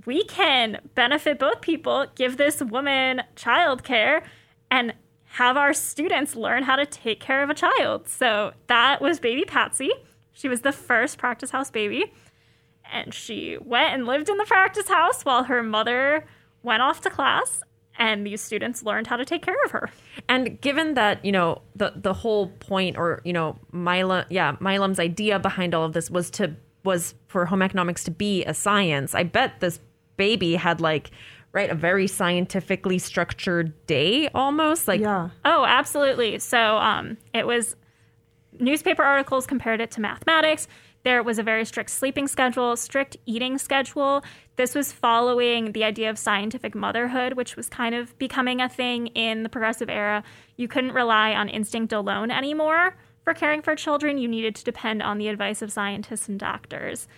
We 0.05 0.25
can 0.25 0.81
benefit 0.95 1.39
both 1.39 1.63
people, 1.63 2.09
give 2.15 2.37
this 2.37 2.61
woman 2.61 3.23
childcare, 3.37 4.23
and 4.71 4.93
have 5.25 5.57
our 5.57 5.73
students 5.73 6.37
learn 6.37 6.65
how 6.65 6.77
to 6.77 6.85
take 6.85 7.21
care 7.21 7.43
of 7.43 7.49
a 7.49 7.55
child. 7.55 8.07
So 8.07 8.53
that 8.67 9.01
was 9.01 9.19
baby 9.19 9.45
Patsy. 9.47 9.91
She 10.35 10.47
was 10.47 10.61
the 10.61 10.73
first 10.73 11.17
practice 11.17 11.53
house 11.53 11.71
baby. 11.71 12.13
And 12.93 13.15
she 13.15 13.57
went 13.59 13.95
and 13.95 14.05
lived 14.05 14.29
in 14.29 14.37
the 14.37 14.45
practice 14.45 14.89
house 14.89 15.25
while 15.25 15.45
her 15.45 15.63
mother 15.63 16.27
went 16.63 16.83
off 16.83 17.01
to 17.01 17.09
class. 17.09 17.63
And 18.01 18.27
these 18.27 18.41
students 18.41 18.83
learned 18.83 19.07
how 19.07 19.17
to 19.17 19.27
take 19.27 19.43
care 19.43 19.63
of 19.65 19.71
her. 19.73 19.91
And 20.27 20.61
given 20.61 20.95
that, 20.95 21.23
you 21.25 21.31
know, 21.31 21.61
the 21.77 21.93
the 21.95 22.15
whole 22.15 22.49
point 22.49 22.97
or, 22.97 23.21
you 23.25 23.33
know, 23.33 23.59
Milam 23.73 24.25
yeah, 24.31 24.57
Milam's 24.59 24.99
idea 24.99 25.39
behind 25.39 25.75
all 25.75 25.85
of 25.85 25.93
this 25.93 26.11
was 26.11 26.31
to 26.33 26.57
was 26.83 27.15
for 27.29 27.45
home 27.45 27.61
economics 27.61 28.03
to 28.05 28.11
be 28.11 28.43
a 28.47 28.55
science. 28.55 29.15
I 29.15 29.23
bet 29.23 29.61
this 29.61 29.81
baby 30.17 30.55
had 30.55 30.81
like 30.81 31.11
right 31.53 31.69
a 31.69 31.75
very 31.75 32.07
scientifically 32.07 32.99
structured 32.99 33.75
day 33.87 34.29
almost 34.35 34.89
like 34.89 35.01
Yeah. 35.01 35.29
Oh, 35.45 35.65
absolutely. 35.67 36.39
So 36.39 36.79
um, 36.79 37.19
it 37.35 37.47
was 37.47 37.77
newspaper 38.59 39.03
articles 39.03 39.47
compared 39.47 39.81
it 39.81 39.91
to 39.93 40.01
mathematics. 40.01 40.69
There 41.03 41.23
was 41.23 41.39
a 41.39 41.43
very 41.43 41.65
strict 41.65 41.91
sleeping 41.91 42.29
schedule, 42.29 42.77
strict 42.77 43.17
eating 43.25 43.57
schedule. 43.57 44.23
This 44.57 44.75
was 44.75 44.93
following 44.93 45.73
the 45.73 45.85
idea 45.85 46.11
of 46.11 46.19
scientific 46.19 46.75
motherhood, 46.75 47.35
which 47.35 47.57
was 47.57 47.69
kind 47.69 47.95
of 47.95 48.19
becoming 48.19 48.61
a 48.61 48.69
thing 48.69 49.07
in 49.09 49.43
the 49.43 49.49
progressive 49.49 49.89
era. 49.89 50.23
You 50.57 50.69
couldn't 50.69 50.93
rely 50.93 51.33
on 51.33 51.49
instinct 51.49 51.93
alone 51.93 52.31
anymore 52.31 52.97
for 53.25 53.33
caring 53.33 53.63
for 53.63 53.75
children. 53.75 54.19
You 54.19 54.29
needed 54.29 54.55
to 54.57 54.65
depend 54.65 55.03
on 55.03 55.17
the 55.17 55.29
advice 55.29 55.63
of 55.63 55.73
scientists 55.73 56.29
and 56.29 56.39
doctors. 56.39 57.09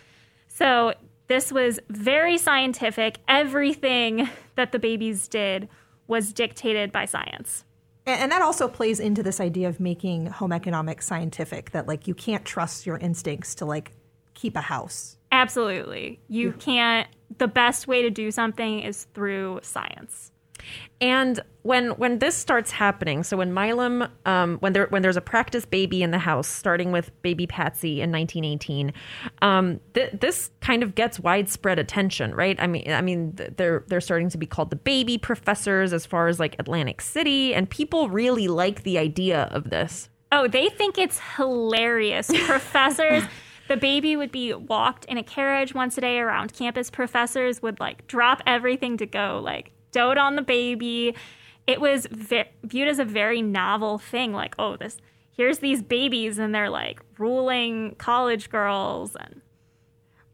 So 0.47 0.95
this 1.27 1.51
was 1.51 1.81
very 1.88 2.38
scientific. 2.38 3.18
Everything 3.27 4.29
that 4.55 4.71
the 4.71 4.79
babies 4.79 5.27
did 5.27 5.68
was 6.07 6.33
dictated 6.33 6.92
by 6.92 7.07
science. 7.07 7.64
And, 8.06 8.22
and 8.22 8.32
that 8.32 8.42
also 8.42 8.68
plays 8.68 9.00
into 9.00 9.22
this 9.22 9.40
idea 9.40 9.68
of 9.68 9.80
making 9.80 10.26
home 10.26 10.52
economics 10.52 11.06
scientific. 11.06 11.70
That 11.72 11.86
like 11.86 12.06
you 12.06 12.14
can't 12.14 12.44
trust 12.44 12.86
your 12.86 12.98
instincts 12.98 13.54
to 13.56 13.64
like 13.64 13.92
keep 14.34 14.56
a 14.56 14.60
house. 14.60 15.16
Absolutely. 15.30 16.20
You 16.28 16.52
can't, 16.52 17.08
the 17.38 17.48
best 17.48 17.88
way 17.88 18.02
to 18.02 18.10
do 18.10 18.30
something 18.30 18.80
is 18.80 19.04
through 19.14 19.60
science. 19.62 20.30
And 21.01 21.40
when 21.62 21.90
when 21.90 22.20
this 22.20 22.37
starts 22.37 22.70
happening, 22.70 23.25
so 23.25 23.37
when 23.37 23.53
Milam, 23.53 24.09
um, 24.25 24.59
when 24.59 24.72
there 24.72 24.87
when 24.87 25.03
there's 25.03 25.16
a 25.16 25.20
practice 25.20 25.64
baby 25.64 26.03
in 26.03 26.12
the 26.12 26.18
house, 26.18 26.46
starting 26.46 26.92
with 26.92 27.11
baby 27.22 27.46
Patsy 27.46 28.01
in 28.01 28.12
1918, 28.12 28.92
um, 29.42 29.81
th- 29.94 30.12
this 30.12 30.51
kind 30.61 30.83
of 30.83 30.94
gets 30.94 31.18
widespread 31.18 31.79
attention, 31.79 32.35
right? 32.35 32.57
I 32.61 32.66
mean, 32.68 32.90
I 32.90 33.01
mean, 33.01 33.37
they're 33.57 33.85
they're 33.88 34.01
starting 34.01 34.29
to 34.31 34.38
be 34.38 34.46
called 34.46 34.70
the 34.70 34.77
baby 34.77 35.18
professors 35.18 35.92
as 35.92 36.07
far 36.07 36.29
as 36.29 36.38
like 36.38 36.55
Atlantic 36.59 37.01
City, 37.01 37.53
and 37.53 37.68
people 37.68 38.09
really 38.09 38.46
like 38.46 38.85
the 38.85 38.98
idea 38.98 39.48
of 39.51 39.70
this. 39.70 40.09
Oh, 40.31 40.48
they 40.48 40.68
think 40.68 40.98
it's 40.98 41.20
hilarious. 41.37 42.31
Professors, 42.46 43.25
the 43.68 43.77
baby 43.77 44.16
would 44.16 44.33
be 44.33 44.55
walked 44.55 45.05
in 45.07 45.18
a 45.18 45.22
carriage 45.22 45.75
once 45.75 45.98
a 45.98 46.01
day 46.01 46.18
around 46.18 46.55
campus. 46.55 46.90
Professors 46.90 47.61
would 47.61 47.81
like 47.81 48.07
drop 48.07 48.40
everything 48.46 48.96
to 48.96 49.07
go, 49.07 49.40
like 49.42 49.72
dote 49.92 50.18
on 50.18 50.37
the 50.37 50.42
baby. 50.42 51.14
It 51.66 51.81
was 51.81 52.07
ve- 52.11 52.50
viewed 52.64 52.88
as 52.88 52.98
a 52.98 53.05
very 53.05 53.40
novel 53.40 53.98
thing. 53.98 54.33
Like, 54.33 54.55
oh, 54.59 54.76
this 54.76 54.96
here's 55.31 55.59
these 55.59 55.83
babies 55.83 56.38
and 56.38 56.55
they're 56.55 56.70
like 56.70 57.00
ruling 57.18 57.94
college 57.96 58.50
girls 58.50 59.16
and 59.16 59.40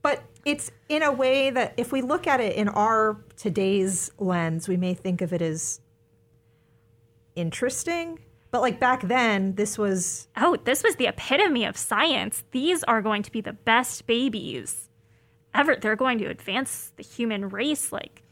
But 0.03 0.23
it's 0.44 0.71
in 0.88 1.03
a 1.03 1.12
way 1.12 1.51
that 1.51 1.75
if 1.77 1.92
we 1.92 2.03
look 2.03 2.27
at 2.27 2.40
it 2.40 2.57
in 2.57 2.68
our 2.68 3.23
today's 3.37 4.11
lens, 4.18 4.68
we 4.68 4.77
may 4.77 4.94
think 4.94 5.21
of 5.21 5.33
it 5.33 5.42
as 5.42 5.81
interesting. 7.37 8.18
But 8.51 8.62
like 8.62 8.81
back 8.81 9.03
then, 9.03 9.55
this 9.57 9.77
was 9.77 10.29
oh, 10.37 10.57
this 10.64 10.83
was 10.83 10.97
the 10.97 11.07
epitome 11.07 11.64
of 11.64 11.77
science. 11.77 12.44
These 12.53 12.83
are 12.85 13.03
going 13.03 13.23
to 13.23 13.31
be 13.31 13.40
the 13.40 13.53
best 13.53 14.07
babies 14.07 14.88
ever. 15.55 15.77
They're 15.77 15.97
going 15.97 16.18
to 16.18 16.27
advance 16.27 16.92
the 16.97 17.03
human 17.03 17.51
race. 17.51 17.92
Like, 17.92 18.23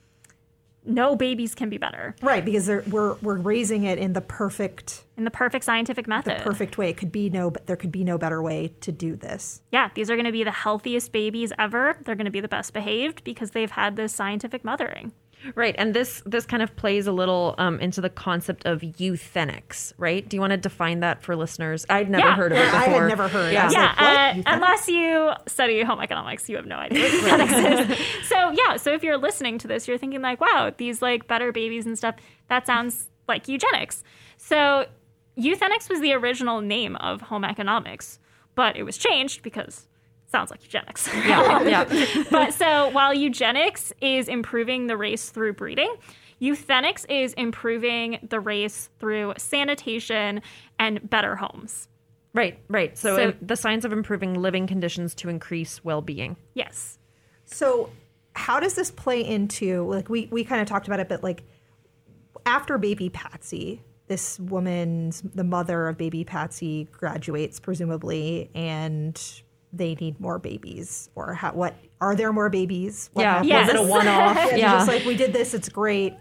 no 0.86 1.16
babies 1.16 1.54
can 1.54 1.68
be 1.68 1.78
better 1.78 2.14
right 2.22 2.44
because 2.44 2.68
we're 2.88 3.14
we're 3.22 3.36
raising 3.36 3.84
it 3.84 3.98
in 3.98 4.12
the 4.12 4.20
perfect 4.20 5.04
in 5.16 5.24
the 5.24 5.30
perfect 5.30 5.64
scientific 5.64 6.06
method. 6.06 6.38
the 6.38 6.42
perfect 6.42 6.76
way. 6.76 6.90
It 6.90 6.96
could 6.96 7.10
be 7.10 7.30
no, 7.30 7.50
but 7.50 7.66
there 7.66 7.76
could 7.76 7.92
be 7.92 8.04
no 8.04 8.18
better 8.18 8.42
way 8.42 8.72
to 8.82 8.92
do 8.92 9.16
this. 9.16 9.62
Yeah, 9.72 9.90
these 9.94 10.10
are 10.10 10.14
going 10.14 10.26
to 10.26 10.32
be 10.32 10.44
the 10.44 10.50
healthiest 10.50 11.12
babies 11.12 11.52
ever. 11.58 11.96
They're 12.04 12.14
going 12.14 12.26
to 12.26 12.30
be 12.30 12.40
the 12.40 12.48
best 12.48 12.72
behaved 12.72 13.24
because 13.24 13.52
they've 13.52 13.70
had 13.70 13.96
this 13.96 14.12
scientific 14.12 14.64
mothering. 14.64 15.12
Right, 15.54 15.74
and 15.78 15.94
this 15.94 16.22
this 16.26 16.44
kind 16.46 16.62
of 16.62 16.74
plays 16.76 17.06
a 17.06 17.12
little 17.12 17.54
um, 17.58 17.78
into 17.80 18.00
the 18.00 18.10
concept 18.10 18.66
of 18.66 18.80
euthenics, 18.80 19.92
right? 19.98 20.26
Do 20.28 20.36
you 20.36 20.40
want 20.40 20.50
to 20.52 20.56
define 20.56 21.00
that 21.00 21.22
for 21.22 21.36
listeners? 21.36 21.86
I'd 21.88 22.10
never 22.10 22.26
Yeah. 22.26 22.34
heard 22.36 22.52
of 22.52 22.58
it 22.58 22.62
Yeah, 22.62 22.76
I 22.76 22.84
before. 22.86 23.00
had 23.02 23.08
never 23.08 23.28
heard. 23.28 23.52
Yeah. 23.52 23.62
I 23.62 23.64
was 23.66 23.74
yeah, 23.74 23.82
like, 23.82 23.96
what? 24.00 24.06
uh, 24.06 24.34
thought- 24.42 24.54
unless 24.54 24.88
you 24.88 25.32
study 25.46 25.82
home 25.82 26.00
economics, 26.00 26.48
you 26.48 26.56
have 26.56 26.66
no 26.66 26.76
idea 26.76 27.02
what 27.02 27.40
euthenics 27.40 27.90
is. 27.90 27.98
So 28.26 28.50
yeah, 28.50 28.76
so 28.76 28.92
if 28.92 29.02
you're 29.02 29.18
listening 29.18 29.58
to 29.58 29.68
this, 29.68 29.86
you're 29.86 29.98
thinking 29.98 30.22
like, 30.22 30.40
wow, 30.40 30.72
these 30.76 31.00
like 31.02 31.26
better 31.28 31.52
babies 31.52 31.86
and 31.86 31.96
stuff. 31.96 32.16
That 32.48 32.66
sounds 32.66 33.08
like 33.28 33.48
eugenics. 33.48 34.02
So 34.36 34.86
euthenics 35.38 35.88
was 35.88 36.00
the 36.00 36.12
original 36.14 36.60
name 36.60 36.96
of 36.96 37.20
home 37.20 37.44
economics, 37.44 38.18
but 38.54 38.76
it 38.76 38.82
was 38.82 38.96
changed 38.96 39.42
because 39.42 39.86
it 39.86 39.95
sounds 40.28 40.50
like 40.50 40.62
eugenics. 40.64 41.08
yeah, 41.14 41.62
yeah. 41.62 42.24
but 42.30 42.52
so 42.52 42.88
while 42.90 43.14
eugenics 43.14 43.92
is 44.00 44.28
improving 44.28 44.86
the 44.86 44.96
race 44.96 45.30
through 45.30 45.52
breeding, 45.54 45.94
euthenics 46.40 47.06
is 47.08 47.32
improving 47.34 48.18
the 48.28 48.40
race 48.40 48.90
through 48.98 49.34
sanitation 49.38 50.42
and 50.78 51.08
better 51.08 51.36
homes. 51.36 51.88
Right, 52.34 52.58
right. 52.68 52.96
So, 52.98 53.16
So- 53.16 53.34
the 53.40 53.56
science 53.56 53.84
of 53.84 53.92
improving 53.92 54.34
living 54.34 54.66
conditions 54.66 55.14
to 55.16 55.28
increase 55.28 55.82
well-being. 55.84 56.36
Yes. 56.54 56.98
So, 57.46 57.90
how 58.34 58.60
does 58.60 58.74
this 58.74 58.90
play 58.90 59.24
into 59.24 59.84
like 59.88 60.10
we 60.10 60.28
we 60.30 60.44
kind 60.44 60.60
of 60.60 60.68
talked 60.68 60.86
about 60.86 61.00
it, 61.00 61.08
but 61.08 61.22
like 61.22 61.42
after 62.44 62.76
baby 62.76 63.08
Patsy, 63.08 63.82
this 64.08 64.38
woman's 64.38 65.22
the 65.22 65.44
mother 65.44 65.88
of 65.88 65.96
baby 65.96 66.22
Patsy 66.24 66.88
graduates 66.92 67.58
presumably, 67.58 68.50
and 68.54 69.18
they 69.72 69.94
need 69.96 70.20
more 70.20 70.38
babies. 70.38 71.10
Or 71.14 71.34
how, 71.34 71.52
what 71.52 71.74
are 72.00 72.14
there 72.14 72.32
more 72.32 72.48
babies? 72.48 73.10
What 73.12 73.22
yeah, 73.22 73.32
happens? 73.34 73.48
Yes. 73.50 73.72
was 73.72 73.80
it 73.80 73.84
a 73.86 73.90
one-off? 73.90 74.36
Yeah, 74.50 74.56
yeah. 74.56 74.72
just 74.76 74.88
like 74.88 75.04
we 75.04 75.16
did 75.16 75.32
this, 75.32 75.54
it's 75.54 75.68
great. 75.68 76.14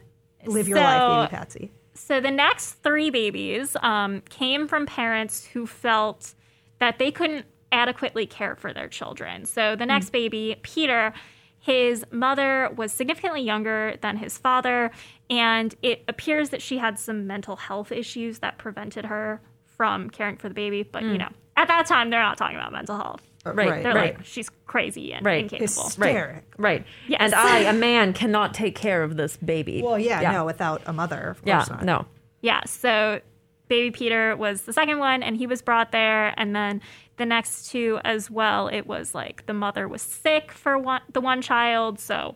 Live 0.46 0.68
your 0.68 0.78
So- 0.78 0.84
life, 0.84 1.30
baby 1.30 1.38
Patsy. 1.38 1.72
So 1.98 2.20
the 2.20 2.32
next 2.32 2.74
three 2.84 3.10
babies 3.10 3.78
um, 3.82 4.22
came 4.30 4.68
from 4.68 4.86
parents 4.86 5.46
who 5.46 5.66
felt 5.66 6.36
that 6.80 7.00
they 7.00 7.10
couldn't 7.10 7.46
adequately 7.72 8.26
care 8.26 8.56
for 8.56 8.74
their 8.74 8.90
children. 8.90 9.46
So 9.46 9.78
the 9.78 9.86
next 9.86 10.10
baby, 10.10 10.58
Peter, 10.62 11.14
his 11.58 12.06
mother 12.12 12.70
was 12.76 12.92
significantly 12.92 13.42
younger 13.42 13.96
than 14.02 14.18
his 14.18 14.38
father, 14.38 14.92
and 15.30 15.74
it 15.82 16.04
appears 16.08 16.50
that 16.50 16.62
she 16.62 16.78
had 16.78 17.00
some 17.00 17.28
mental 17.28 17.56
health 17.56 17.92
issues 17.94 18.40
that 18.40 18.58
prevented 18.58 19.06
her 19.06 19.42
from 19.64 20.10
caring 20.10 20.38
for 20.38 20.48
the 20.50 20.54
baby. 20.56 20.84
But 20.84 21.04
you 21.04 21.18
know, 21.18 21.30
at 21.56 21.68
that 21.70 21.86
time, 21.86 22.10
they're 22.10 22.22
not 22.22 22.38
talking 22.38 22.58
about 22.58 22.72
mental 22.72 22.98
health. 22.98 23.22
Uh, 23.46 23.54
right, 23.54 23.84
They're 23.84 23.94
right. 23.94 24.18
like, 24.18 24.26
she's 24.26 24.50
crazy 24.66 25.14
and 25.14 25.26
Right. 25.26 25.44
incapable. 25.44 25.84
Hysteric. 25.84 26.46
Right. 26.58 26.86
Yes. 27.08 27.18
And 27.22 27.36
I, 27.36 27.60
a 27.60 27.74
man, 27.74 28.14
cannot 28.14 28.54
take 28.54 28.76
care 28.76 29.04
of 29.04 29.18
this 29.18 29.38
baby. 29.38 29.82
Well, 29.84 30.00
yeah, 30.00 30.22
Yeah. 30.22 30.32
no, 30.32 30.46
without 30.46 30.82
a 30.86 30.94
mother, 30.94 31.32
of 31.32 31.42
yeah, 31.46 31.66
not. 31.70 31.84
no. 31.84 32.06
Yeah, 32.42 32.64
so 32.66 33.22
baby 33.68 33.92
Peter 33.92 34.36
was 34.36 34.64
the 34.64 34.74
second 34.74 35.00
one, 35.00 35.24
and 35.24 35.38
he 35.38 35.48
was 35.48 35.62
brought 35.62 35.92
there. 35.92 36.34
And 36.38 36.56
then 36.56 36.82
the 37.18 37.26
next 37.26 37.70
two 37.70 38.00
as 38.04 38.30
well, 38.30 38.68
it 38.68 38.86
was 38.86 39.16
like 39.16 39.46
the 39.46 39.54
mother 39.54 39.88
was 39.88 40.02
sick 40.02 40.52
for 40.52 40.78
one, 40.78 41.02
the 41.12 41.22
one 41.22 41.42
child. 41.42 42.00
So, 42.00 42.36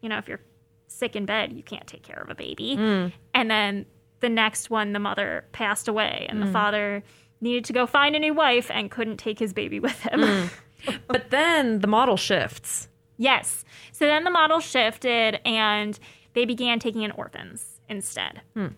you 0.00 0.08
know, 0.08 0.18
if 0.18 0.28
you're 0.28 0.40
sick 0.88 1.16
in 1.16 1.26
bed, 1.26 1.52
you 1.52 1.62
can't 1.62 1.86
take 1.86 2.02
care 2.02 2.20
of 2.20 2.30
a 2.30 2.34
baby. 2.34 2.76
Mm. 2.78 3.12
And 3.34 3.50
then 3.50 3.86
the 4.20 4.28
next 4.28 4.70
one, 4.70 4.92
the 4.92 4.98
mother 4.98 5.44
passed 5.52 5.88
away, 5.88 6.26
and 6.28 6.40
the 6.40 6.46
mm. 6.46 6.52
father 6.52 7.02
needed 7.40 7.64
to 7.66 7.72
go 7.72 7.86
find 7.86 8.16
a 8.16 8.18
new 8.18 8.34
wife 8.34 8.70
and 8.70 8.90
couldn't 8.90 9.16
take 9.18 9.38
his 9.38 9.52
baby 9.52 9.78
with 9.86 9.98
him. 10.00 10.50
But 11.06 11.30
then 11.30 11.80
the 11.80 11.86
model 11.88 12.16
shifts. 12.16 12.88
yes. 13.16 13.64
So 13.92 14.04
then 14.06 14.24
the 14.24 14.30
model 14.30 14.60
shifted, 14.60 15.40
and 15.46 15.98
they 16.34 16.44
began 16.44 16.78
taking 16.78 17.02
in 17.02 17.10
orphans 17.12 17.80
instead. 17.88 18.42
And, 18.54 18.74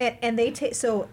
and 0.00 0.38
they 0.38 0.50
take 0.52 0.74
so 0.76 1.08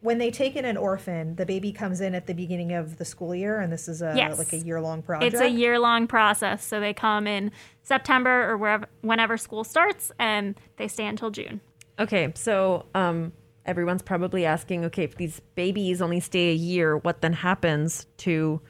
when 0.00 0.18
they 0.18 0.30
take 0.30 0.54
in 0.54 0.64
an 0.64 0.76
orphan, 0.76 1.34
the 1.34 1.44
baby 1.44 1.72
comes 1.72 2.00
in 2.00 2.14
at 2.14 2.28
the 2.28 2.32
beginning 2.34 2.72
of 2.72 2.98
the 2.98 3.04
school 3.04 3.34
year, 3.34 3.58
and 3.58 3.72
this 3.72 3.88
is 3.88 4.00
a 4.00 4.12
Yes. 4.16 4.38
like 4.38 4.52
a 4.52 4.58
year 4.58 4.80
long 4.80 5.02
project. 5.02 5.34
It's 5.34 5.42
a 5.42 5.48
year 5.50 5.78
long 5.80 6.06
process. 6.06 6.64
So 6.64 6.78
they 6.78 6.94
come 6.94 7.26
in 7.26 7.50
September 7.82 8.48
or 8.48 8.56
wherever, 8.56 8.86
whenever 9.00 9.36
school 9.36 9.64
starts, 9.64 10.12
and 10.20 10.54
they 10.76 10.86
stay 10.86 11.06
until 11.06 11.30
June. 11.30 11.60
Okay, 11.98 12.32
so 12.36 12.86
um, 12.94 13.32
everyone's 13.68 14.02
probably 14.02 14.44
asking, 14.44 14.84
okay, 14.86 15.04
if 15.04 15.16
these 15.16 15.40
babies 15.54 16.02
only 16.02 16.18
stay 16.20 16.50
a 16.50 16.54
year, 16.54 16.96
what 16.96 17.20
then 17.20 17.32
happens 17.34 18.06
to, 18.18 18.60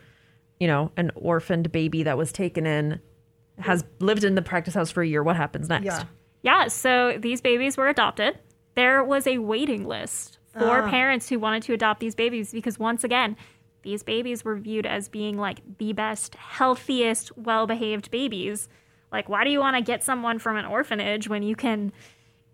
you 0.61 0.67
know, 0.67 0.91
an 0.97 1.11
orphaned 1.15 1.73
baby 1.73 2.03
that 2.03 2.19
was 2.19 2.33
taken 2.33 2.67
in, 2.67 3.01
has 3.59 3.85
lived 4.01 4.25
in 4.25 4.35
the 4.35 4.43
practice 4.43 4.75
house 4.75 4.91
for 4.91 5.03
a 5.03 5.07
year? 5.07 5.23
What 5.23 5.37
happens 5.37 5.69
next? 5.69 5.85
Yeah. 5.87 6.05
Yeah. 6.43 6.69
So 6.69 7.17
these 7.19 7.41
babies 7.41 7.77
were 7.77 7.89
adopted. 7.89 8.39
There 8.75 9.03
was 9.03 9.27
a 9.27 9.39
waiting 9.39 9.87
list 9.87 10.39
for 10.53 10.83
Ah. 10.83 10.91
parents 10.91 11.29
who 11.29 11.39
wanted 11.39 11.63
to 11.65 11.73
adopt 11.73 12.01
these 12.01 12.15
babies 12.15 12.53
because, 12.53 12.79
once 12.79 13.05
again, 13.05 13.37
these 13.83 14.03
babies 14.03 14.45
were 14.45 14.57
viewed 14.57 14.87
as 14.87 15.09
being 15.09 15.39
like 15.39 15.61
the 15.79 15.93
best, 15.93 16.35
healthiest, 16.35 17.37
well 17.39 17.67
behaved 17.67 18.11
babies. 18.11 18.69
Like, 19.11 19.29
why 19.29 19.45
do 19.45 19.51
you 19.51 19.61
want 19.61 19.77
to 19.77 19.83
get 19.83 20.03
someone 20.05 20.39
from 20.39 20.57
an 20.57 20.65
orphanage 20.67 21.29
when 21.29 21.43
you 21.43 21.57
can 21.57 21.93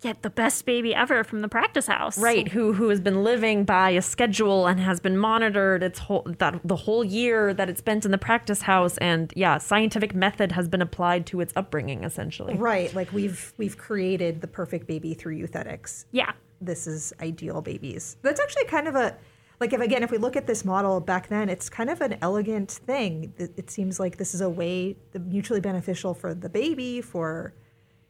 get 0.00 0.22
the 0.22 0.30
best 0.30 0.66
baby 0.66 0.94
ever 0.94 1.24
from 1.24 1.40
the 1.40 1.48
practice 1.48 1.86
house? 1.86 2.18
Right, 2.18 2.48
who 2.48 2.72
who 2.74 2.88
has 2.90 3.00
been 3.00 3.24
living 3.24 3.64
by 3.64 3.90
a 3.90 4.02
schedule 4.02 4.66
and 4.66 4.78
has 4.80 5.00
been 5.00 5.16
monitored 5.16 5.82
its 5.82 5.98
whole 5.98 6.26
that 6.38 6.60
the 6.64 6.76
whole 6.76 7.04
year 7.04 7.54
that 7.54 7.68
it 7.68 7.78
spent 7.78 8.04
in 8.04 8.10
the 8.10 8.18
practice 8.18 8.62
house 8.62 8.98
and 8.98 9.32
yeah, 9.36 9.58
scientific 9.58 10.14
method 10.14 10.52
has 10.52 10.68
been 10.68 10.82
applied 10.82 11.26
to 11.26 11.40
its 11.40 11.52
upbringing 11.56 12.04
essentially. 12.04 12.54
right. 12.54 12.94
Like 12.94 13.12
we've 13.12 13.52
we've 13.56 13.78
created 13.78 14.40
the 14.40 14.48
perfect 14.48 14.86
baby 14.86 15.14
through 15.14 15.36
euthenics. 15.38 16.04
Yeah. 16.12 16.32
This 16.60 16.86
is 16.86 17.12
ideal 17.20 17.60
babies. 17.60 18.16
That's 18.22 18.40
actually 18.40 18.64
kind 18.66 18.88
of 18.88 18.94
a 18.94 19.16
like 19.60 19.72
if 19.72 19.80
again 19.80 20.02
if 20.02 20.10
we 20.10 20.18
look 20.18 20.36
at 20.36 20.46
this 20.46 20.64
model 20.64 21.00
back 21.00 21.28
then, 21.28 21.48
it's 21.48 21.68
kind 21.68 21.88
of 21.90 22.00
an 22.00 22.18
elegant 22.20 22.70
thing. 22.70 23.32
It, 23.38 23.52
it 23.56 23.70
seems 23.70 24.00
like 24.00 24.16
this 24.18 24.34
is 24.34 24.40
a 24.40 24.50
way 24.50 24.96
mutually 25.18 25.60
beneficial 25.60 26.14
for 26.14 26.34
the 26.34 26.48
baby 26.48 27.00
for 27.00 27.54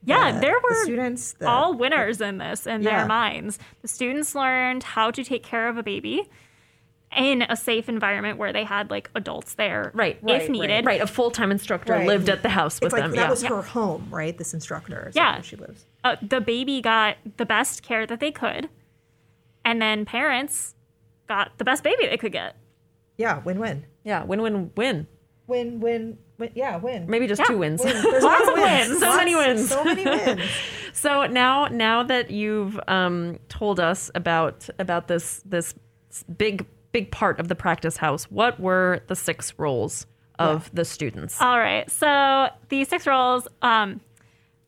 Yeah, 0.06 0.32
the- 0.32 0.40
there 0.40 0.54
the 0.60 0.60
were 0.68 0.84
students 0.84 1.32
the, 1.34 1.48
all 1.48 1.74
winners 1.74 2.20
in 2.20 2.38
this 2.38 2.66
in 2.66 2.82
Yeah. 2.82 2.98
their 2.98 3.06
minds. 3.06 3.58
The 3.82 3.88
students 3.88 4.34
learned 4.34 4.82
how 4.82 5.10
to 5.10 5.24
take 5.24 5.42
care 5.42 5.68
of 5.68 5.76
a 5.78 5.82
baby 5.82 6.28
in 7.16 7.42
a 7.42 7.54
safe 7.56 7.88
environment 7.88 8.38
where 8.38 8.52
they 8.52 8.64
had 8.64 8.90
like 8.90 9.08
adults 9.14 9.54
there, 9.54 9.92
Right, 9.94 10.16
if 10.16 10.22
right, 10.24 10.50
needed. 10.50 10.84
Right, 10.84 11.00
a 11.00 11.06
full-time 11.06 11.52
instructor 11.52 11.92
Right. 11.92 12.06
lived 12.08 12.28
at 12.28 12.42
the 12.42 12.48
house 12.48 12.80
with 12.80 12.86
It's 12.88 12.92
like 12.92 13.02
them. 13.02 13.12
that 13.12 13.16
yeah. 13.22 13.30
was 13.30 13.42
her 13.44 13.62
home, 13.62 14.08
right? 14.10 14.36
This 14.36 14.52
instructor. 14.52 15.06
is 15.10 15.14
Yeah. 15.16 15.34
where 15.34 15.42
she 15.44 15.54
lives. 15.56 15.86
Uh, 16.02 16.16
the 16.20 16.40
baby 16.40 16.80
got 16.80 17.16
the 17.36 17.46
best 17.46 17.82
care 17.84 18.04
that 18.04 18.18
they 18.18 18.32
could, 18.32 18.68
and 19.64 19.80
then 19.80 20.04
parents 20.04 20.74
got 21.28 21.56
the 21.58 21.64
best 21.64 21.84
baby 21.84 22.06
they 22.06 22.16
could 22.16 22.32
get. 22.32 22.56
Yeah, 23.16 23.38
win 23.44 23.60
win. 23.60 23.84
Yeah, 24.02 24.24
win 24.24 24.42
win 24.42 24.72
win. 24.76 25.06
Win 25.46 25.78
win. 25.80 26.18
Win 26.38 26.50
yeah, 26.54 26.76
win. 26.76 27.06
Maybe 27.08 27.26
just 27.26 27.40
Yeah, 27.40 27.46
two 27.46 27.58
wins. 27.58 27.82
Win. 27.82 27.92
There's 28.02 28.24
Lots 28.24 28.46
lots 28.46 28.48
of 28.48 28.62
wins. 28.62 29.00
So 29.00 29.16
many 29.16 29.34
wins. 29.34 29.68
So 29.68 29.84
many 29.84 30.04
wins. 30.04 30.42
So 30.96 31.26
now, 31.26 31.66
now 31.66 32.04
that 32.04 32.30
you've 32.30 32.78
um, 32.86 33.40
told 33.48 33.80
us 33.80 34.12
about 34.14 34.68
about 34.78 35.08
this 35.08 35.42
this 35.44 35.74
big 36.38 36.66
big 36.92 37.10
part 37.10 37.40
of 37.40 37.48
the 37.48 37.56
practice 37.56 37.96
house, 37.96 38.30
what 38.30 38.60
were 38.60 39.00
the 39.08 39.16
six 39.16 39.52
roles 39.58 40.06
of 40.38 40.70
the 40.72 40.84
students? 40.84 41.40
All 41.42 41.58
right. 41.58 41.90
So 41.90 42.48
the 42.68 42.84
six 42.84 43.06
roles, 43.08 43.48
um, 43.62 44.00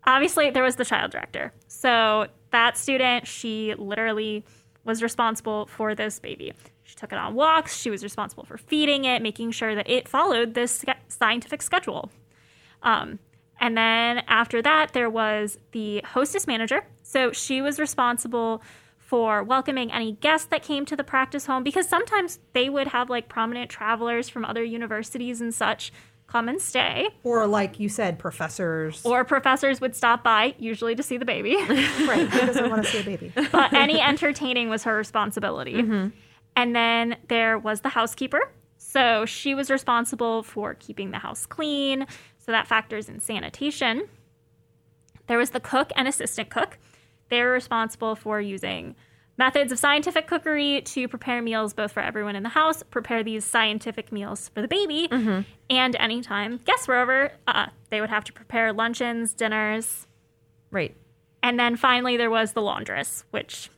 obviously 0.04 0.50
there 0.50 0.64
was 0.64 0.74
the 0.74 0.84
child 0.84 1.12
director. 1.12 1.52
So 1.68 2.26
that 2.50 2.76
student, 2.76 3.26
she 3.28 3.74
literally 3.76 4.44
was 4.84 5.02
responsible 5.02 5.66
for 5.66 5.94
this 5.94 6.18
baby. 6.18 6.52
She 6.86 6.94
took 6.94 7.12
it 7.12 7.18
on 7.18 7.34
walks. 7.34 7.76
She 7.76 7.90
was 7.90 8.04
responsible 8.04 8.44
for 8.44 8.56
feeding 8.56 9.04
it, 9.04 9.20
making 9.20 9.50
sure 9.50 9.74
that 9.74 9.90
it 9.90 10.08
followed 10.08 10.54
this 10.54 10.84
scientific 11.08 11.60
schedule. 11.60 12.12
Um, 12.82 13.18
and 13.60 13.76
then 13.76 14.18
after 14.28 14.62
that, 14.62 14.92
there 14.92 15.10
was 15.10 15.58
the 15.72 16.00
hostess 16.06 16.46
manager. 16.46 16.86
So 17.02 17.32
she 17.32 17.60
was 17.60 17.80
responsible 17.80 18.62
for 18.98 19.42
welcoming 19.42 19.90
any 19.92 20.12
guests 20.12 20.46
that 20.48 20.62
came 20.62 20.84
to 20.86 20.94
the 20.94 21.02
practice 21.04 21.46
home 21.46 21.64
because 21.64 21.88
sometimes 21.88 22.38
they 22.52 22.68
would 22.68 22.88
have 22.88 23.10
like 23.10 23.28
prominent 23.28 23.68
travelers 23.68 24.28
from 24.28 24.44
other 24.44 24.62
universities 24.62 25.40
and 25.40 25.52
such 25.52 25.92
come 26.28 26.48
and 26.48 26.60
stay. 26.60 27.08
Or 27.24 27.46
like 27.46 27.80
you 27.80 27.88
said, 27.88 28.18
professors. 28.18 29.04
Or 29.04 29.24
professors 29.24 29.80
would 29.80 29.94
stop 29.96 30.22
by, 30.22 30.54
usually 30.58 30.94
to 30.94 31.02
see 31.02 31.16
the 31.16 31.24
baby. 31.24 31.56
right. 31.56 32.28
Who 32.28 32.46
doesn't 32.46 32.70
want 32.70 32.84
to 32.84 32.90
see 32.92 32.98
a 33.00 33.04
baby? 33.04 33.32
but 33.52 33.72
any 33.72 34.00
entertaining 34.00 34.68
was 34.68 34.84
her 34.84 34.96
responsibility. 34.96 36.10
And 36.56 36.74
then 36.74 37.16
there 37.28 37.58
was 37.58 37.82
the 37.82 37.90
housekeeper. 37.90 38.50
So 38.78 39.26
she 39.26 39.54
was 39.54 39.70
responsible 39.70 40.42
for 40.42 40.74
keeping 40.74 41.12
the 41.12 41.18
house 41.18 41.46
clean. 41.46 42.06
So 42.38 42.50
that 42.52 42.66
factors 42.66 43.08
in 43.08 43.20
sanitation. 43.20 44.08
There 45.26 45.38
was 45.38 45.50
the 45.50 45.60
cook 45.60 45.92
and 45.96 46.08
assistant 46.08 46.50
cook. 46.50 46.78
They 47.28 47.42
were 47.42 47.52
responsible 47.52 48.16
for 48.16 48.40
using 48.40 48.94
methods 49.38 49.72
of 49.72 49.78
scientific 49.78 50.26
cookery 50.26 50.80
to 50.82 51.08
prepare 51.08 51.42
meals 51.42 51.74
both 51.74 51.92
for 51.92 52.00
everyone 52.00 52.36
in 52.36 52.42
the 52.42 52.48
house, 52.48 52.82
prepare 52.84 53.22
these 53.22 53.44
scientific 53.44 54.10
meals 54.12 54.48
for 54.54 54.62
the 54.62 54.68
baby, 54.68 55.08
and 55.68 55.96
anytime 55.96 56.58
guests 56.64 56.88
were 56.88 56.96
over, 56.96 57.32
uh, 57.46 57.66
they 57.90 58.00
would 58.00 58.08
have 58.08 58.24
to 58.24 58.32
prepare 58.32 58.72
luncheons, 58.72 59.34
dinners. 59.34 60.06
Right. 60.70 60.96
And 61.42 61.58
then 61.58 61.76
finally, 61.76 62.16
there 62.16 62.30
was 62.30 62.52
the 62.52 62.62
laundress, 62.62 63.24
which 63.30 63.70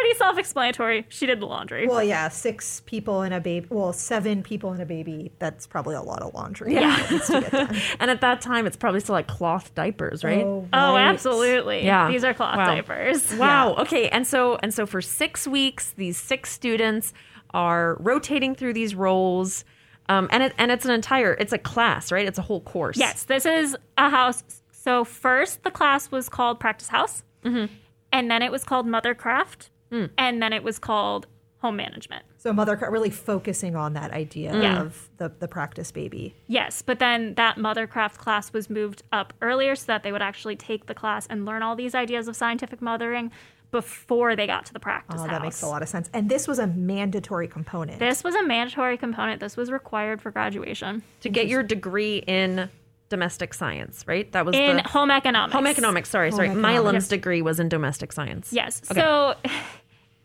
pretty 0.00 0.14
self-explanatory. 0.18 1.06
She 1.08 1.26
did 1.26 1.40
the 1.40 1.46
laundry. 1.46 1.86
Well, 1.88 2.02
yeah, 2.02 2.28
six 2.28 2.82
people 2.86 3.22
and 3.22 3.34
a 3.34 3.40
baby. 3.40 3.66
Well, 3.70 3.92
seven 3.92 4.42
people 4.42 4.72
and 4.72 4.80
a 4.80 4.86
baby. 4.86 5.32
That's 5.38 5.66
probably 5.66 5.96
a 5.96 6.02
lot 6.02 6.22
of 6.22 6.34
laundry. 6.34 6.74
Yeah. 6.74 6.96
that 7.02 7.10
needs 7.10 7.26
to 7.26 7.40
get 7.40 7.50
done. 7.52 7.76
And 8.00 8.10
at 8.10 8.20
that 8.20 8.40
time, 8.40 8.66
it's 8.66 8.76
probably 8.76 9.00
still 9.00 9.14
like 9.14 9.26
cloth 9.26 9.74
diapers, 9.74 10.22
right? 10.22 10.44
Oh, 10.44 10.68
Oh, 10.72 10.96
absolutely. 10.96 11.84
Yeah. 11.84 12.10
These 12.10 12.22
are 12.24 12.32
cloth 12.34 12.56
Wow. 12.56 12.66
diapers. 12.66 13.34
Wow. 13.34 13.74
Okay. 13.76 14.08
And 14.08 14.26
so 14.26 14.56
and 14.62 14.72
so 14.72 14.86
for 14.86 15.02
six 15.02 15.46
weeks, 15.48 15.92
these 15.96 16.16
six 16.16 16.50
students 16.52 17.12
are 17.54 17.96
rotating 18.00 18.54
through 18.54 18.74
these 18.74 18.94
roles, 18.94 19.64
um, 20.08 20.28
and 20.30 20.42
it 20.42 20.52
and 20.58 20.70
it's 20.70 20.84
an 20.84 20.90
entire 20.92 21.32
it's 21.34 21.52
a 21.52 21.58
class, 21.58 22.12
right? 22.12 22.26
It's 22.26 22.38
a 22.38 22.42
whole 22.42 22.60
course. 22.60 22.96
Yes, 22.96 23.24
this 23.24 23.46
is 23.46 23.76
a 23.96 24.10
house. 24.10 24.44
So 24.70 25.04
first, 25.04 25.62
the 25.64 25.70
class 25.70 26.10
was 26.10 26.28
called 26.28 26.60
Practice 26.60 26.88
House, 26.88 27.24
and 27.42 28.30
then 28.30 28.42
it 28.42 28.52
was 28.52 28.64
called 28.64 28.86
Mothercraft, 28.86 29.70
Mm. 29.90 30.10
and 30.18 30.42
then 30.42 30.52
it 30.52 30.62
was 30.62 30.78
called 30.78 31.26
Home 31.58 31.76
Management. 31.76 32.24
So 32.36 32.52
mother 32.52 32.76
really 32.90 33.10
focusing 33.10 33.74
on 33.74 33.94
that 33.94 34.12
idea 34.12 34.54
Yeah. 34.60 34.80
of 34.82 35.08
the, 35.16 35.32
the 35.40 35.48
practice 35.48 35.90
baby. 35.90 36.34
Yes, 36.46 36.82
but 36.82 36.98
then 37.00 37.34
that 37.34 37.56
Mothercraft 37.56 38.18
class 38.18 38.52
was 38.52 38.70
moved 38.70 39.02
up 39.12 39.32
earlier 39.42 39.74
so 39.74 39.86
that 39.86 40.02
they 40.02 40.12
would 40.12 40.22
actually 40.22 40.54
take 40.56 40.86
the 40.86 40.94
class 40.94 41.26
and 41.26 41.44
learn 41.46 41.62
all 41.62 41.74
these 41.74 41.94
ideas 41.94 42.28
of 42.28 42.36
scientific 42.36 42.80
mothering 42.80 43.30
before 43.70 44.34
they 44.36 44.46
got 44.46 44.64
to 44.66 44.72
the 44.72 44.80
practice 44.80 45.16
Oh, 45.20 45.24
house. 45.24 45.30
that 45.30 45.42
makes 45.42 45.62
a 45.62 45.66
lot 45.66 45.82
of 45.82 45.88
sense. 45.88 46.08
And 46.14 46.28
this 46.30 46.46
was 46.48 46.58
a 46.58 46.66
mandatory 46.66 47.48
component. 47.48 47.98
This 47.98 48.24
was 48.24 48.34
a 48.34 48.42
mandatory 48.42 48.96
component. 48.96 49.40
This 49.40 49.56
was 49.56 49.70
required 49.70 50.22
for 50.22 50.30
graduation 50.30 51.02
To 51.20 51.28
get 51.28 51.48
your 51.48 51.62
degree 51.62 52.18
in 52.26 52.70
domestic 53.10 53.52
science, 53.52 54.04
right? 54.06 54.30
That 54.32 54.46
was 54.46 54.54
in 54.54 54.76
the 54.76 54.82
home 54.84 55.10
economics. 55.10 55.52
home 55.54 55.66
economics. 55.66 56.08
Sorry, 56.08 56.30
sorry. 56.30 56.48
economics. 56.48 56.78
Milam's 56.82 57.08
degree 57.08 57.42
was 57.42 57.58
in 57.60 57.68
domestic 57.68 58.12
science. 58.12 58.52
Yes. 58.52 58.80
Okay. 58.90 59.00
So 59.00 59.34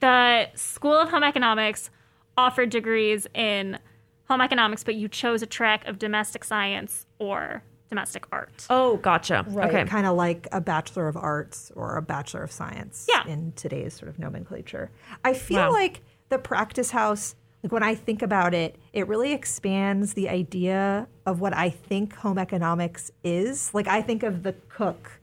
the 0.03 0.49
School 0.55 0.93
of 0.97 1.09
Home 1.11 1.23
Economics 1.23 1.89
offered 2.37 2.69
degrees 2.69 3.25
in 3.33 3.79
home 4.27 4.41
economics, 4.41 4.83
but 4.83 4.95
you 4.95 5.07
chose 5.07 5.41
a 5.41 5.45
track 5.45 5.87
of 5.87 5.97
domestic 5.97 6.43
science 6.43 7.05
or 7.19 7.63
domestic 7.89 8.25
art. 8.31 8.65
Oh, 8.69 8.97
gotcha. 8.97 9.45
Right. 9.47 9.69
Okay. 9.73 9.85
Kind 9.89 10.05
of 10.05 10.17
like 10.17 10.47
a 10.51 10.59
Bachelor 10.59 11.07
of 11.07 11.15
Arts 11.15 11.71
or 11.75 11.95
a 11.95 12.01
Bachelor 12.01 12.43
of 12.43 12.51
Science 12.51 13.07
Yeah. 13.09 13.25
in 13.27 13.53
today's 13.55 13.93
sort 13.93 14.09
of 14.09 14.19
nomenclature. 14.19 14.91
I 15.23 15.33
feel 15.33 15.61
Wow. 15.61 15.71
like 15.71 16.01
the 16.27 16.37
practice 16.37 16.91
house, 16.91 17.35
like 17.63 17.71
when 17.71 17.83
I 17.83 17.95
think 17.95 18.21
about 18.21 18.53
it, 18.53 18.75
it 18.91 19.07
really 19.07 19.31
expands 19.31 20.15
the 20.15 20.27
idea 20.27 21.07
of 21.25 21.39
what 21.39 21.55
I 21.55 21.69
think 21.69 22.15
home 22.15 22.37
economics 22.39 23.09
is. 23.23 23.73
Like 23.73 23.87
I 23.87 24.01
think 24.01 24.23
of 24.23 24.43
the 24.43 24.51
cook 24.67 25.21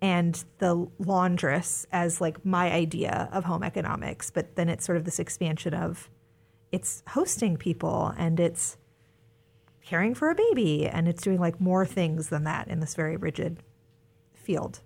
and 0.00 0.44
the 0.58 0.86
laundress 0.98 1.86
as 1.90 2.20
like 2.20 2.44
my 2.44 2.70
idea 2.70 3.28
of 3.32 3.44
home 3.44 3.62
economics, 3.62 4.30
but 4.30 4.54
then 4.56 4.68
it's 4.68 4.84
sort 4.84 4.96
of 4.96 5.04
this 5.04 5.18
expansion 5.18 5.74
of 5.74 6.08
it's 6.70 7.02
hosting 7.08 7.56
people 7.56 8.12
and 8.16 8.38
it's 8.38 8.76
caring 9.84 10.14
for 10.14 10.30
a 10.30 10.34
baby 10.34 10.86
and 10.86 11.08
it's 11.08 11.22
doing 11.22 11.40
like 11.40 11.60
more 11.60 11.84
things 11.86 12.28
than 12.28 12.44
that 12.44 12.68
in 12.68 12.80
this 12.80 12.94
very 12.94 13.16
rigid 13.16 13.62
field. 14.34 14.80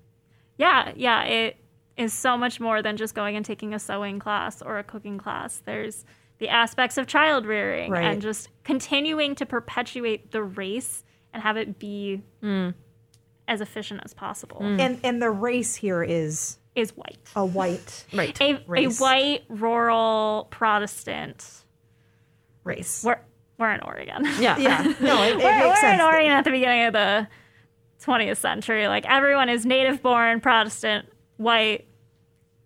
Yeah, 0.57 0.93
yeah, 0.95 1.25
it 1.25 1.57
is 1.97 2.13
so 2.13 2.37
much 2.37 2.61
more 2.61 2.83
than 2.83 2.97
just 2.97 3.15
going 3.15 3.37
and 3.37 3.45
taking 3.45 3.75
a 3.75 3.79
sewing 3.79 4.19
class 4.19 4.63
or 4.63 4.79
a 4.79 4.85
cooking 4.85 5.19
class. 5.19 5.61
There's 5.65 6.05
the 6.39 6.49
aspects 6.49 6.99
of 6.99 7.07
child 7.07 7.47
rearing 7.47 7.91
Right. 7.91 8.05
and 8.05 8.23
just 8.23 8.49
continuing 8.65 9.35
to 9.37 9.47
perpetuate 9.47 10.31
the 10.31 10.43
race 10.43 11.05
and 11.33 11.43
have 11.43 11.57
it 11.57 11.79
be 11.79 12.23
mm. 12.43 12.75
As 13.49 13.61
efficient 13.61 14.01
as 14.05 14.15
possible 14.15 14.61
mm. 14.61 14.81
And 14.81 15.01
and 15.03 15.21
the 15.21 15.31
race 15.31 15.75
here 15.75 16.03
is 16.03 16.59
is 16.75 16.97
white. 16.97 17.19
a 17.37 17.45
white 17.45 18.05
right. 18.15 18.41
A, 18.41 18.65
a 18.75 18.87
white 18.93 19.45
rural 19.49 20.49
Protestant. 20.51 21.65
race. 22.65 23.03
We're, 23.05 23.21
we're 23.59 23.73
in 23.73 23.81
Oregon. 23.81 24.25
yeah. 24.41 24.57
Yeah, 24.59 24.95
no, 25.01 25.23
it, 25.23 25.33
it 25.33 25.37
we're, 25.39 25.59
makes 25.59 25.67
we're 25.67 25.77
sense. 25.77 25.95
in 25.95 26.01
Oregon 26.01 26.31
at 26.33 26.45
the 26.45 26.51
beginning 26.51 26.87
of 26.87 26.93
the 26.95 27.29
20th 28.05 28.39
century. 28.39 28.89
Like 28.89 29.05
everyone 29.07 29.49
is 29.49 29.67
native 29.67 30.03
born, 30.03 30.41
Protestant, 30.41 31.09
white, 31.37 31.87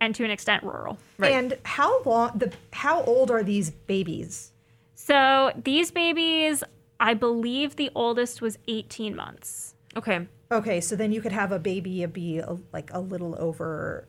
and 0.01 0.15
to 0.15 0.25
an 0.25 0.31
extent 0.31 0.63
rural. 0.63 0.99
And 1.19 1.59
how 1.65 2.03
long 2.03 2.33
the 2.37 2.53
how 2.73 3.03
old 3.03 3.31
are 3.31 3.43
these 3.43 3.71
babies? 3.71 4.53
So 4.95 5.53
these 5.57 5.91
babies, 5.91 6.63
I 7.01 7.15
believe 7.15 7.77
the 7.77 7.91
oldest 7.95 8.41
was 8.41 8.59
18 8.69 9.15
months. 9.15 9.75
Okay. 9.97 10.27
Okay, 10.51 10.81
so 10.81 10.95
then 10.95 11.13
you 11.13 11.21
could 11.21 11.33
have 11.33 11.53
a 11.53 11.59
baby 11.59 12.03
a 12.03 12.09
be 12.09 12.39
a, 12.39 12.57
like 12.73 12.91
a 12.93 13.01
little 13.01 13.37
over 13.39 14.09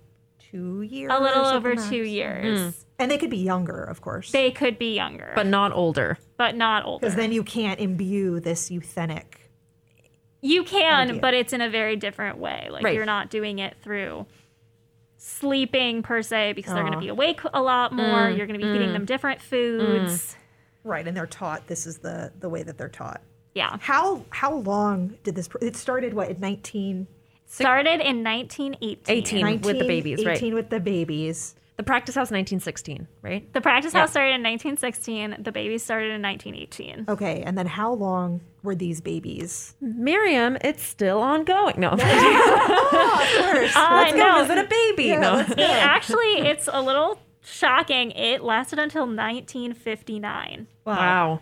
two 0.52 0.82
years. 0.82 1.12
A 1.14 1.20
little 1.20 1.46
over 1.46 1.76
something 1.76 1.90
two 1.90 2.04
max? 2.04 2.10
years. 2.10 2.60
Hmm. 2.62 2.82
And 3.00 3.12
they 3.12 3.18
could 3.18 3.30
be 3.30 3.38
younger, 3.38 3.84
of 3.84 4.02
course. 4.02 4.32
They 4.32 4.52
could 4.52 4.80
be 4.80 4.96
younger, 4.96 5.32
But 5.36 5.48
not 5.48 5.72
older. 5.72 6.18
but 6.38 6.56
not 6.56 6.86
older. 6.86 7.02
because 7.02 7.16
then 7.16 7.32
you 7.32 7.44
can't 7.44 7.80
imbue 7.80 8.40
this 8.40 8.72
euthenic. 8.72 9.52
You 10.42 10.64
can, 10.64 11.10
idea. 11.10 11.22
but 11.22 11.34
it's 11.34 11.54
in 11.54 11.62
a 11.62 11.70
very 11.70 11.96
different 11.96 12.38
way. 12.38 12.68
Like 12.70 12.84
Right. 12.84 12.96
you're 12.96 13.06
not 13.06 13.30
doing 13.30 13.60
it 13.60 13.76
through 13.82 14.26
sleeping 15.18 16.04
per 16.04 16.22
se 16.22 16.54
because 16.54 16.74
they're 16.74 16.84
going 16.84 16.94
to 16.94 17.00
be 17.00 17.10
awake 17.10 17.42
a 17.54 17.62
lot 17.62 17.92
more. 17.92 18.06
Mm, 18.06 18.38
you're 18.38 18.48
going 18.48 18.60
to 18.60 18.66
be 18.66 18.72
feeding 18.72 18.90
mm. 18.90 18.94
them 18.94 19.06
different 19.06 19.42
foods. 19.42 20.14
Mm. 20.14 20.36
Right, 20.84 21.08
and 21.08 21.18
they're 21.18 21.26
taught 21.28 21.68
this 21.68 21.86
is 21.86 21.98
the 21.98 22.32
the 22.40 22.48
way 22.48 22.64
that 22.64 22.78
they're 22.78 22.88
taught. 22.88 23.22
Yeah. 23.58 23.78
How 23.82 24.24
how 24.30 24.54
long 24.54 25.18
did 25.24 25.34
this? 25.36 25.48
pr- 25.48 25.58
It 25.62 25.76
started 25.76 26.14
what 26.14 26.30
in 26.30 26.40
nineteen 26.40 27.08
Started 27.50 28.02
in 28.02 28.24
1918. 28.26 28.98
18 29.08 29.62
with 29.62 29.80
the 29.80 29.86
babies, 29.88 30.26
right? 30.26 30.36
18 30.38 30.54
with 30.54 30.70
the 30.70 30.82
babies. 30.82 31.56
The 31.78 31.84
practice 31.84 32.16
house 32.16 32.30
1916, 32.30 33.08
right? 33.22 33.52
The 33.54 33.62
practice 33.62 33.94
Yeah. 33.94 34.02
house 34.02 34.12
started 34.12 34.34
in 34.36 34.44
1916. 34.44 35.38
The 35.44 35.52
babies 35.54 35.82
started 35.84 36.12
in 36.12 36.22
1918. 36.22 37.06
Okay, 37.08 37.44
and 37.44 37.58
then 37.58 37.66
how 37.68 37.94
long 37.94 38.42
were 38.64 38.76
these 38.76 39.00
babies? 39.00 39.76
Miriam, 39.80 40.58
it's 40.62 40.84
still 40.84 41.20
ongoing. 41.20 41.76
No. 41.80 41.90
Uh, 41.92 41.98
Let's 43.92 44.12
go 44.12 44.18
no, 44.18 44.42
visit 44.44 44.58
a 44.58 44.68
baby. 44.68 45.16
no. 45.16 45.40
it 45.40 45.60
actually, 45.60 46.40
it's 46.52 46.68
a 46.72 46.82
little 46.82 47.18
shocking. 47.44 48.12
It 48.12 48.44
lasted 48.44 48.78
until 48.80 49.04
1959. 49.04 50.68
Wow. 50.86 50.96
Wow. 50.96 51.40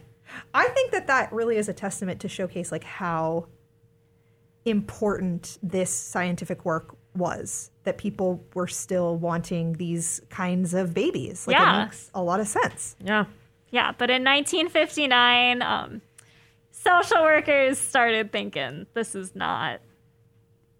I 0.54 0.68
think 0.70 0.92
that 0.92 1.08
that 1.08 1.32
really 1.34 1.58
is 1.58 1.70
a 1.70 1.74
testament 1.74 2.20
to 2.22 2.28
showcase 2.28 2.72
like 2.72 2.84
how 2.84 3.48
important 4.66 5.58
this 5.62 5.92
scientific 5.94 6.66
work 6.66 6.96
was 7.16 7.72
that 7.84 7.98
people 7.98 8.44
were 8.54 8.68
still 8.68 9.16
wanting 9.18 9.74
these 9.74 10.22
kinds 10.30 10.74
of 10.74 10.94
babies. 10.94 11.48
Like 11.48 11.56
Yeah. 11.56 11.82
it 11.82 11.86
makes 11.86 12.12
a 12.14 12.22
lot 12.22 12.40
of 12.40 12.48
sense. 12.48 12.96
Yeah. 13.00 13.26
Yeah, 13.72 13.92
but 13.98 14.10
in 14.10 14.24
1959, 14.24 15.62
um, 15.62 16.02
social 16.72 17.22
workers 17.24 17.78
started 17.78 18.32
thinking 18.32 18.86
this 18.94 19.16
is 19.16 19.36
not 19.36 19.82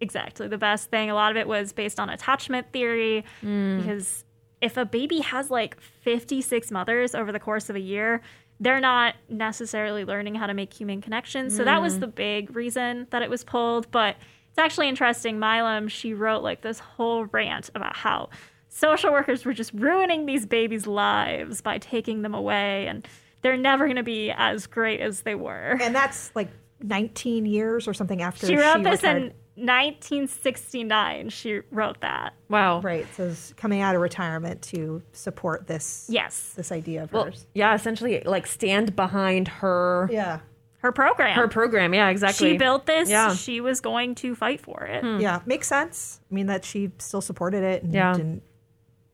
exactly 0.00 0.48
the 0.48 0.58
best 0.58 0.90
thing. 0.90 1.10
A 1.10 1.14
lot 1.14 1.30
of 1.30 1.36
it 1.36 1.46
was 1.46 1.72
based 1.72 1.98
on 2.00 2.08
attachment 2.10 2.72
theory 2.72 3.24
because 3.40 4.24
if 4.60 4.76
a 4.76 4.84
baby 4.84 5.20
has 5.20 5.50
like 5.50 5.80
56 5.80 6.70
mothers 6.70 7.14
over 7.14 7.32
the 7.32 7.40
course 7.40 7.70
of 7.70 7.76
a 7.76 7.80
year, 7.80 8.20
they're 8.60 8.80
not 8.80 9.14
necessarily 9.28 10.04
learning 10.04 10.34
how 10.34 10.46
to 10.46 10.54
make 10.54 10.72
human 10.72 11.00
connections. 11.00 11.56
So 11.56 11.64
that 11.64 11.82
was 11.82 11.94
mm-hmm. 11.94 12.00
the 12.00 12.06
big 12.06 12.56
reason 12.56 13.06
that 13.10 13.22
it 13.22 13.28
was 13.28 13.44
pulled. 13.44 13.90
But 13.90 14.16
it's 14.48 14.58
actually 14.58 14.88
interesting. 14.88 15.38
Milam, 15.38 15.88
she 15.88 16.14
wrote 16.14 16.42
like 16.42 16.62
this 16.62 16.78
whole 16.78 17.26
rant 17.26 17.70
about 17.74 17.96
how 17.96 18.30
social 18.68 19.12
workers 19.12 19.44
were 19.44 19.52
just 19.52 19.72
ruining 19.74 20.26
these 20.26 20.46
babies' 20.46 20.86
lives 20.86 21.60
by 21.60 21.78
taking 21.78 22.22
them 22.22 22.34
away 22.34 22.86
and 22.86 23.06
they're 23.42 23.56
never 23.56 23.86
going 23.86 23.96
to 23.96 24.02
be 24.02 24.30
as 24.30 24.66
great 24.66 25.00
as 25.00 25.20
they 25.20 25.34
were. 25.34 25.78
And 25.80 25.94
that's 25.94 26.34
like 26.34 26.48
19 26.82 27.46
years 27.46 27.86
or 27.86 27.94
something 27.94 28.22
after 28.22 28.46
She 28.46 28.56
wrote 28.56 28.82
this 28.82 29.02
retired. 29.02 29.22
in 29.22 29.32
1969. 29.56 31.28
She 31.30 31.60
wrote 31.70 32.00
that. 32.00 32.34
Wow. 32.48 32.80
Right. 32.80 33.06
So 33.16 33.24
it's 33.28 33.52
coming 33.54 33.80
out 33.80 33.94
of 33.94 34.00
retirement 34.00 34.62
to 34.62 35.02
support 35.12 35.66
this 35.66 36.06
Yes. 36.08 36.52
this 36.56 36.72
idea 36.72 37.02
of 37.04 37.12
Well, 37.12 37.24
hers. 37.26 37.46
yeah, 37.54 37.74
essentially 37.74 38.22
like 38.24 38.46
stand 38.46 38.94
behind 38.96 39.48
her 39.48 40.08
Yeah. 40.12 40.40
Her 40.78 40.92
program. 40.92 41.36
her 41.36 41.48
program. 41.48 41.94
Yeah, 41.94 42.10
exactly. 42.10 42.52
She 42.52 42.58
built 42.58 42.86
this. 42.86 43.08
Yeah. 43.08 43.34
She 43.34 43.60
was 43.60 43.80
going 43.80 44.14
to 44.16 44.34
fight 44.34 44.60
for 44.60 44.84
it. 44.84 45.02
Hmm. 45.02 45.18
Yeah. 45.20 45.40
Makes 45.46 45.66
sense. 45.68 46.20
I 46.30 46.34
mean 46.34 46.46
that 46.46 46.64
she 46.64 46.92
still 46.98 47.20
supported 47.20 47.62
it 47.64 47.82
and 47.82 47.92
Yeah. 47.92 48.12
didn't 48.14 48.42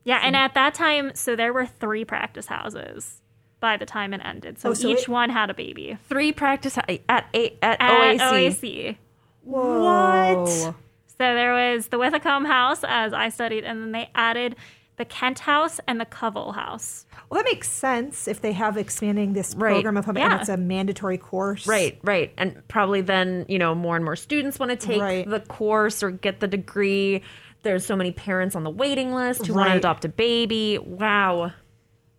Yeah, 0.04 0.20
and 0.24 0.34
mm. 0.34 0.38
at 0.40 0.54
that 0.54 0.74
time, 0.74 1.12
so 1.14 1.36
there 1.36 1.52
were 1.52 1.64
three 1.64 2.04
practice 2.04 2.46
houses 2.46 3.20
by 3.60 3.76
the 3.76 3.86
time 3.86 4.12
it 4.12 4.20
ended. 4.24 4.58
So, 4.58 4.70
Oh, 4.70 4.74
so 4.74 4.88
each 4.88 5.02
it- 5.02 5.08
one 5.08 5.30
had 5.30 5.48
a 5.48 5.54
baby. 5.54 5.96
Three 6.08 6.32
practice 6.32 6.76
at 6.76 6.90
at, 7.08 7.26
at, 7.32 7.52
At 7.62 7.78
OAC. 7.80 8.18
OAC. 8.20 8.96
Whoa. 9.44 10.46
So 10.46 10.74
there 11.18 11.52
was 11.52 11.88
the 11.88 11.98
Withycombe 11.98 12.46
House, 12.46 12.82
as 12.86 13.12
I 13.12 13.28
studied, 13.28 13.64
and 13.64 13.82
then 13.82 13.92
they 13.92 14.10
added 14.14 14.56
the 14.96 15.04
Kent 15.04 15.38
House 15.40 15.80
and 15.86 16.00
the 16.00 16.04
Covell 16.04 16.54
House. 16.54 17.06
Well, 17.30 17.42
that 17.42 17.50
makes 17.50 17.68
sense 17.70 18.28
if 18.28 18.40
they 18.40 18.52
have 18.52 18.76
expanding 18.76 19.32
this 19.32 19.54
Right. 19.54 19.72
program 19.74 19.96
of 19.96 20.04
home 20.04 20.18
Yeah. 20.18 20.32
and 20.32 20.40
it's 20.40 20.48
a 20.50 20.56
mandatory 20.56 21.16
course. 21.18 21.66
Right, 21.66 21.98
right. 22.04 22.32
And 22.36 22.62
probably 22.68 23.00
then, 23.00 23.46
you 23.48 23.58
know, 23.58 23.74
more 23.74 23.96
and 23.96 24.04
more 24.04 24.16
students 24.16 24.58
want 24.58 24.70
to 24.70 24.76
take 24.76 25.00
Right. 25.00 25.28
the 25.28 25.40
course 25.40 26.02
or 26.02 26.10
get 26.10 26.40
the 26.40 26.46
degree. 26.48 27.22
There's 27.62 27.86
so 27.86 27.96
many 27.96 28.12
parents 28.12 28.54
on 28.54 28.64
the 28.64 28.70
waiting 28.70 29.14
list 29.14 29.46
who 29.46 29.54
want 29.54 29.70
to 29.70 29.76
adopt 29.76 30.04
a 30.04 30.08
baby. 30.08 30.78
Wow. 30.78 31.52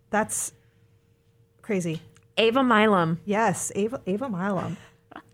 That's 0.10 0.52
crazy. 1.62 2.02
Ava 2.38 2.64
Milam. 2.64 3.20
Yes, 3.26 3.72
Ava 3.76 4.02
Ava 4.08 4.30
Milam. 4.30 4.78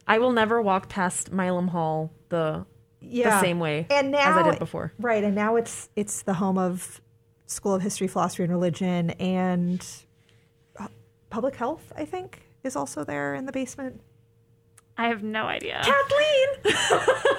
I 0.09 0.17
will 0.17 0.31
never 0.33 0.61
walk 0.61 0.89
past 0.89 1.31
Milam 1.31 1.67
Hall 1.69 2.11
the 2.29 2.65
Yeah. 2.99 3.39
same 3.39 3.59
way 3.59 3.85
and 3.89 4.13
as 4.15 4.25
now, 4.35 4.39
I 4.39 4.49
did 4.51 4.59
before. 4.59 4.91
Right, 4.99 5.23
and 5.23 5.35
now 5.35 5.55
it's 5.55 5.89
it's 5.95 6.23
the 6.23 6.33
home 6.33 6.57
of 6.57 6.99
School 7.45 7.73
of 7.75 7.81
History, 7.81 8.07
Philosophy, 8.07 8.43
and 8.43 8.51
Religion, 8.51 9.11
and 9.11 9.85
uh, 10.79 10.87
Public 11.29 11.55
Health. 11.55 11.93
I 11.95 12.05
think 12.05 12.41
is 12.63 12.75
also 12.75 13.03
there 13.03 13.35
in 13.35 13.45
the 13.45 13.51
basement. 13.51 14.01
I 14.97 15.07
have 15.07 15.23
no 15.23 15.45
idea. 15.45 15.81
Kathleen! 15.81 16.47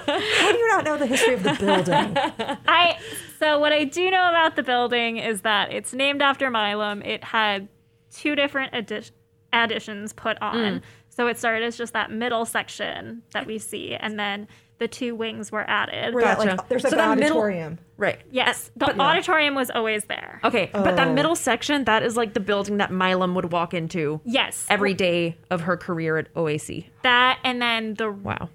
How 0.07 0.51
do 0.51 0.57
you 0.57 0.67
not 0.69 0.83
know 0.83 0.97
the 0.97 1.05
history 1.05 1.35
of 1.35 1.43
the 1.43 1.53
building? 1.59 2.17
I 2.67 2.97
so 3.39 3.59
what 3.59 3.71
I 3.71 3.83
do 3.83 4.09
know 4.09 4.29
about 4.29 4.55
the 4.55 4.63
building 4.63 5.17
is 5.17 5.41
that 5.41 5.71
it's 5.71 5.93
named 5.93 6.21
after 6.23 6.49
Milam. 6.49 7.01
It 7.03 7.23
had 7.23 7.67
two 8.11 8.35
different 8.35 8.73
addi- 8.73 9.11
additions 9.53 10.11
put 10.13 10.41
on. 10.41 10.81
So 11.13 11.27
it 11.27 11.37
started 11.37 11.65
as 11.65 11.77
just 11.77 11.91
that 11.93 12.09
middle 12.09 12.45
section 12.45 13.21
that 13.33 13.45
we 13.45 13.57
see, 13.59 13.93
and 13.95 14.17
then 14.17 14.47
the 14.77 14.87
two 14.87 15.13
wings 15.13 15.51
were 15.51 15.69
added. 15.69 16.15
Where 16.15 16.23
that, 16.23 16.37
Gotcha. 16.37 16.49
like, 16.55 16.69
there's 16.69 16.83
like 16.85 16.91
So 16.91 16.97
an 16.97 17.09
that 17.09 17.17
middle- 17.19 17.37
auditorium. 17.37 17.79
Right. 17.97 18.19
Yes, 18.31 18.71
the 18.77 18.97
auditorium 18.99 19.53
was 19.53 19.69
always 19.69 20.05
there. 20.05 20.39
Okay, 20.43 20.69
but 20.73 20.95
that 20.95 21.09
Oh. 21.09 21.13
middle 21.13 21.35
section, 21.35 21.83
that 21.83 22.01
is 22.01 22.15
like 22.17 22.33
the 22.33 22.39
building 22.39 22.77
that 22.77 22.91
Milam 22.91 23.35
would 23.35 23.51
walk 23.51 23.73
into 23.73 24.21
Yes, 24.23 24.65
every 24.69 24.93
day 24.93 25.37
of 25.51 25.61
her 25.61 25.75
career 25.77 26.17
at 26.17 26.33
OAC. 26.33 26.89
that, 27.03 27.39
and 27.43 27.61
then 27.61 27.93
the 27.95 28.09
Wow. 28.09 28.49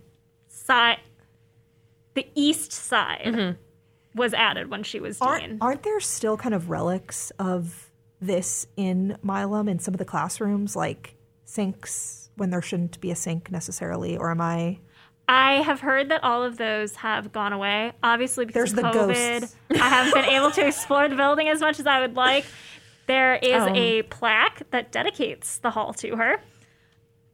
side, 0.49 0.99
the 2.15 2.27
east 2.35 2.73
side 2.73 3.21
mm-hmm. 3.27 4.19
was 4.19 4.33
added 4.35 4.71
when 4.71 4.83
she 4.83 4.99
was 4.99 5.19
dean. 5.21 5.29
Aren't, 5.29 5.63
aren't 5.63 5.83
there 5.83 6.01
still 6.01 6.37
kind 6.39 6.55
of 6.55 6.71
relics 6.71 7.31
of 7.39 7.93
this 8.21 8.67
in 8.77 9.19
Milam 9.23 9.69
in 9.69 9.79
some 9.79 9.93
of 9.95 9.99
the 9.99 10.05
classrooms, 10.07 10.75
like 10.75 11.15
sinks 11.45 12.26
when 12.37 12.51
there 12.51 12.63
shouldn't 12.63 13.01
be 13.01 13.11
a 13.11 13.17
sink 13.17 13.51
necessarily? 13.51 14.17
Or 14.17 14.31
am 14.31 14.41
I? 14.41 14.79
I 15.29 15.55
have 15.63 15.81
heard 15.81 16.11
that 16.11 16.23
all 16.23 16.45
of 16.45 16.57
those 16.57 16.95
have 16.97 17.33
gone 17.33 17.53
away. 17.53 17.93
Obviously, 18.03 18.45
because 18.45 18.55
There's 18.55 18.71
of 18.73 18.77
the 18.77 18.99
COVID, 18.99 19.41
ghosts. 19.41 19.57
I 19.73 19.89
haven't 19.89 20.15
been 20.15 20.25
able 20.33 20.51
to 20.53 20.67
explore 20.67 21.09
the 21.09 21.17
building 21.17 21.49
as 21.49 21.61
much 21.61 21.81
as 21.81 21.87
I 21.87 22.01
would 22.01 22.15
like. 22.15 22.45
There 23.07 23.35
is 23.37 23.63
Oh. 23.63 23.73
a 23.75 24.03
plaque 24.03 24.63
that 24.71 24.93
dedicates 24.93 25.59
the 25.59 25.71
hall 25.71 25.93
to 25.95 26.17
her, 26.17 26.37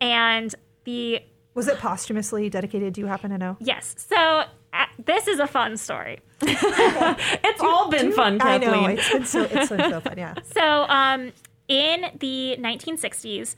and 0.01 0.55
the 0.85 1.21
Was 1.55 1.69
it 1.69 1.79
posthumously 1.79 2.49
dedicated? 2.49 2.95
Do 2.95 3.03
you 3.03 3.07
happen 3.07 3.31
to 3.31 3.39
know? 3.39 3.57
yes. 3.61 3.95
So 3.99 4.17
uh, 4.17 4.87
this 5.05 5.29
is 5.29 5.39
a 5.39 5.47
fun 5.47 5.77
story. 5.77 6.21
It's 6.43 7.61
all 7.61 7.91
been 7.91 8.13
fun, 8.13 8.41
I 8.41 8.59
Kathleen. 8.59 8.83
know 8.83 8.89
it's 8.89 9.13
been 9.13 9.25
so 9.27 9.43
it's 9.43 9.69
been 9.69 9.91
so 9.91 10.01
fun. 10.01 10.15
Yeah. 10.17 10.35
So, 10.55 10.63
um, 10.89 11.33
in 11.69 12.07
the 12.19 12.57
1960s, 12.59 13.55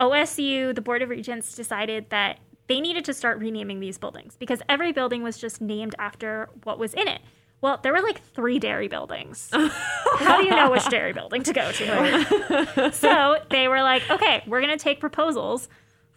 OSU, 0.00 0.74
the 0.74 0.80
Board 0.80 1.02
of 1.02 1.08
Regents, 1.08 1.54
decided 1.54 2.10
that 2.10 2.38
they 2.68 2.80
needed 2.80 3.04
to 3.06 3.14
start 3.14 3.38
renaming 3.38 3.80
these 3.80 3.98
buildings 3.98 4.36
because 4.36 4.60
every 4.68 4.92
building 4.92 5.22
was 5.22 5.38
just 5.38 5.60
named 5.60 5.94
after 5.98 6.48
what 6.64 6.78
was 6.78 6.94
in 6.94 7.08
it. 7.08 7.20
Well, 7.60 7.80
there 7.82 7.92
were 7.92 8.02
like 8.02 8.22
three 8.22 8.58
dairy 8.58 8.86
buildings. 8.86 9.50
How 9.52 10.38
do 10.38 10.44
you 10.44 10.50
know 10.50 10.70
which 10.70 10.88
dairy 10.88 11.12
building 11.12 11.42
to 11.42 11.52
go 11.52 11.72
to? 11.72 12.92
so 12.92 13.38
they 13.50 13.66
were 13.66 13.82
like, 13.82 14.08
okay, 14.10 14.44
we're 14.46 14.60
going 14.60 14.76
to 14.76 14.82
take 14.82 15.00
proposals 15.00 15.68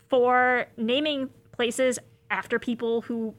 for 0.07 0.67
naming 0.77 1.29
places 1.51 1.97
after 2.29 2.59
people 2.59 3.01
who 3.01 3.33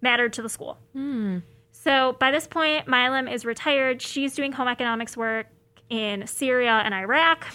mattered 0.00 0.32
to 0.34 0.42
the 0.42 0.48
school. 0.48 0.78
Hmm. 0.94 1.38
So 1.72 2.16
by 2.18 2.30
this 2.30 2.46
point, 2.46 2.86
Milam 2.88 3.28
is 3.28 3.44
retired. 3.44 4.00
She's 4.00 4.34
doing 4.34 4.52
home 4.52 4.68
economics 4.68 5.16
work 5.16 5.46
in 5.90 6.26
Syria 6.26 6.80
and 6.84 6.94
Iraq. 6.94 7.46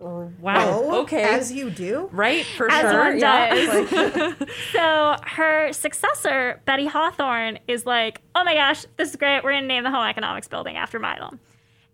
Wow. 0.00 1.00
okay. 1.02 1.24
Oh, 1.24 1.36
As 1.36 1.52
you 1.52 1.70
do. 1.70 2.08
right, 2.12 2.44
for 2.44 2.70
As 2.70 2.82
sure. 2.82 3.04
one 3.04 3.18
yeah. 3.18 3.54
does. 3.54 4.34
so 4.72 5.16
her 5.24 5.72
successor, 5.72 6.60
Betty 6.66 6.86
Hawthorne, 6.86 7.58
is 7.66 7.84
like, 7.84 8.20
oh 8.34 8.44
my 8.44 8.54
gosh, 8.54 8.86
this 8.96 9.10
is 9.10 9.16
great. 9.16 9.42
We're 9.42 9.52
going 9.52 9.64
to 9.64 9.68
name 9.68 9.82
the 9.84 9.90
home 9.90 10.06
economics 10.06 10.46
building 10.46 10.76
after 10.76 10.98
Milam. 10.98 11.40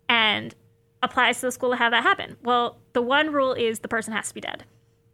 And 0.09 0.55
applies 1.03 1.41
to 1.41 1.47
the 1.47 1.53
school 1.53 1.71
to 1.71 1.77
have 1.77 1.93
that 1.93 2.03
happen. 2.03 2.37
Well, 2.43 2.79
the 2.93 3.03
one 3.03 3.33
rule 3.33 3.53
is 3.53 3.81
the 3.81 3.89
person 3.89 4.13
has 4.13 4.29
to 4.29 4.35
be 4.35 4.41
dead. 4.41 4.65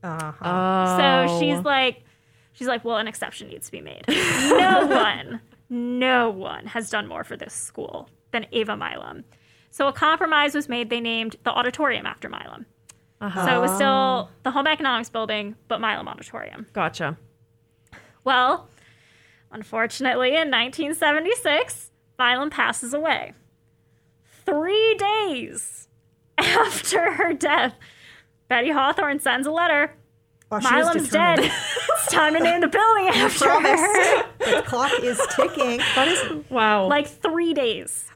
Uh-huh. 0.03 0.32
Oh. 0.43 0.99
So 1.28 1.41
she's 1.41 1.62
like, 1.64 2.05
she's 2.53 2.68
like, 2.68 2.84
well, 2.84 2.97
an 2.97 3.07
exception 3.07 3.49
needs 3.49 3.66
to 3.66 3.72
be 3.72 3.80
made. 3.80 4.05
no 4.09 4.86
one, 4.86 5.41
no 5.68 6.30
one 6.30 6.66
has 6.66 6.91
done 6.91 7.07
more 7.07 7.24
for 7.24 7.36
this 7.36 7.53
school 7.53 8.09
than 8.30 8.47
Ava 8.53 8.76
Milam. 8.76 9.24
So 9.70 9.88
a 9.88 9.93
compromise 9.93 10.55
was 10.55 10.68
made. 10.68 10.91
They 10.91 11.01
named 11.01 11.36
the 11.45 11.51
auditorium 11.51 12.07
after 12.07 12.28
Milam. 12.28 12.66
So 13.20 13.56
it 13.56 13.60
was 13.60 13.74
still 13.74 13.88
ah. 13.88 14.28
the 14.44 14.50
home 14.50 14.66
economics 14.66 15.10
building, 15.10 15.54
but 15.68 15.78
Milam 15.80 16.08
Auditorium. 16.08 16.66
Gotcha. 16.72 17.18
Well, 18.24 18.68
unfortunately, 19.50 20.28
in 20.28 20.50
1976, 20.50 21.90
Milam 22.18 22.48
passes 22.48 22.94
away. 22.94 23.34
Three 24.46 24.94
days 24.94 25.88
after 26.38 27.12
her 27.12 27.34
death, 27.34 27.74
Betty 28.48 28.70
Hawthorne 28.70 29.20
sends 29.20 29.46
a 29.46 29.50
letter. 29.50 29.94
Oh, 30.50 30.58
wow, 30.58 30.70
Milam's 30.70 31.10
dead. 31.10 31.38
it's 31.40 32.06
time 32.10 32.34
to 32.34 32.40
name 32.40 32.62
the 32.62 32.68
building 32.68 33.08
after 33.08 33.48
her. 33.50 34.22
The 34.38 34.62
clock 34.66 34.92
is 35.02 35.20
ticking. 35.36 35.78
That 35.94 36.08
is 36.08 36.50
Wow. 36.50 36.88
Like 36.88 37.06
three 37.06 37.52
days. 37.52 38.06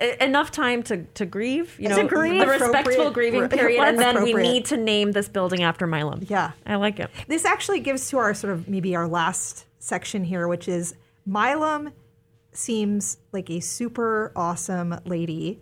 I, 0.00 0.16
enough 0.20 0.50
time 0.50 0.82
to, 0.84 1.04
to 1.14 1.26
grieve, 1.26 1.76
you 1.78 1.88
To 1.88 1.96
know, 1.96 2.08
grieve. 2.08 2.40
the 2.40 2.46
respectful 2.46 3.10
grieving 3.10 3.48
period, 3.48 3.80
and 3.82 3.98
then 3.98 4.22
we 4.22 4.34
need 4.34 4.64
to 4.66 4.76
name 4.76 5.12
this 5.12 5.28
building 5.28 5.62
after 5.62 5.86
Milam. 5.86 6.20
yeah. 6.28 6.52
I 6.66 6.76
like 6.76 6.98
it. 6.98 7.10
This 7.28 7.44
actually 7.44 7.80
gives 7.80 8.08
to 8.10 8.18
our 8.18 8.34
sort 8.34 8.52
of 8.52 8.68
maybe 8.68 8.96
our 8.96 9.06
last 9.08 9.66
section 9.78 10.24
here, 10.24 10.48
which 10.48 10.66
is 10.68 10.94
Milam 11.26 11.92
seems 12.52 13.18
like 13.32 13.48
a 13.50 13.60
super 13.60 14.32
awesome 14.34 14.98
lady, 15.04 15.60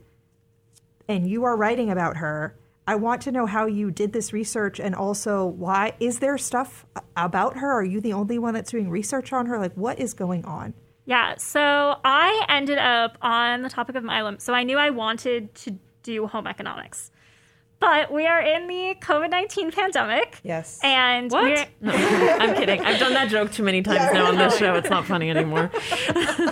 and 1.09 1.29
you 1.29 1.45
are 1.45 1.57
writing 1.57 1.91
about 1.91 2.17
her. 2.19 2.57
I 2.87 2.95
want 2.95 3.21
to 3.23 3.33
know 3.33 3.45
how 3.45 3.67
you 3.67 3.91
did 3.91 4.15
this 4.15 4.33
research 4.33 4.81
and 4.81 4.95
also 4.95 5.45
why 5.45 5.93
is 6.01 6.21
there 6.21 6.39
stuff 6.39 6.87
about 7.17 7.59
her? 7.59 7.71
Are 7.71 7.85
you 7.85 8.01
the 8.01 8.15
only 8.15 8.39
one 8.39 8.55
that's 8.55 8.71
doing 8.71 8.89
research 8.89 9.31
on 9.31 9.45
her? 9.45 9.59
Like, 9.59 9.75
what 9.75 9.99
is 9.99 10.15
going 10.15 10.47
on? 10.47 10.73
Yeah, 11.09 11.37
so 11.39 11.97
I 12.05 12.45
ended 12.51 12.77
up 12.77 13.17
on 13.23 13.63
the 13.63 13.71
topic 13.71 13.97
of 13.97 14.05
Milam. 14.05 14.39
So 14.41 14.53
I 14.53 14.63
knew 14.63 14.77
I 14.77 14.91
wanted 14.91 15.55
to 15.55 15.79
do 16.03 16.27
home 16.27 16.47
economics. 16.47 17.11
But 17.81 18.13
we 18.13 18.27
are 18.27 18.43
in 18.43 18.67
the 18.67 18.95
COVID 19.01 19.31
19 19.31 19.71
pandemic. 19.71 20.39
Yes. 20.43 20.79
And 20.83 21.31
What? 21.31 21.45
we're, 21.45 21.67
No, 21.81 21.93
I'm 21.95 22.55
kidding. 22.57 22.83
I've 22.83 22.99
done 23.01 23.15
that 23.15 23.31
joke 23.31 23.53
too 23.53 23.63
many 23.63 23.81
times 23.81 24.13
now 24.13 24.27
on 24.27 24.37
this 24.37 24.59
show. 24.63 24.75
It's 24.75 24.91
not 24.91 25.07
funny 25.07 25.31
anymore. 25.31 25.71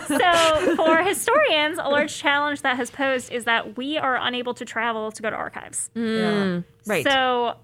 so 0.06 0.76
for 0.76 1.02
historians, 1.02 1.78
a 1.78 1.90
large 1.90 2.16
challenge 2.16 2.62
that 2.62 2.76
has 2.78 2.90
posed 2.90 3.30
is 3.30 3.44
that 3.44 3.76
we 3.76 3.98
are 3.98 4.16
unable 4.16 4.54
to 4.54 4.64
travel 4.64 5.12
to 5.12 5.20
go 5.20 5.28
to 5.28 5.36
archives. 5.36 5.90
Mm, 5.94 6.64
right. 6.86 7.04
So 7.04 7.56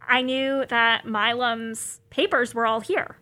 I 0.00 0.22
knew 0.22 0.64
that 0.70 1.06
Milam's 1.06 2.00
papers 2.10 2.52
were 2.52 2.66
all 2.66 2.80
here. 2.80 3.16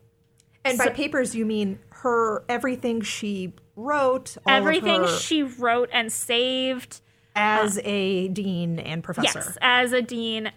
And 0.65 0.79
by 0.79 0.89
papers, 0.89 1.35
you 1.35 1.45
mean 1.45 1.79
her 1.91 2.45
everything 2.49 3.01
she 3.01 3.55
wrote, 3.77 4.37
Everything 4.47 5.07
she 5.07 5.43
wrote 5.43 5.89
and 5.93 6.13
saved 6.13 7.01
as 7.35 7.79
uh, 7.79 7.83
a 7.85 8.29
dean 8.29 8.79
and 8.79 9.03
professor. 9.03 9.41
Yes, 9.41 9.59
as 9.61 9.93
a 9.93 10.03
dean. 10.03 10.53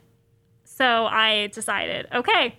So 0.64 1.06
I 1.06 1.48
decided, 1.48 2.08
okay, 2.14 2.58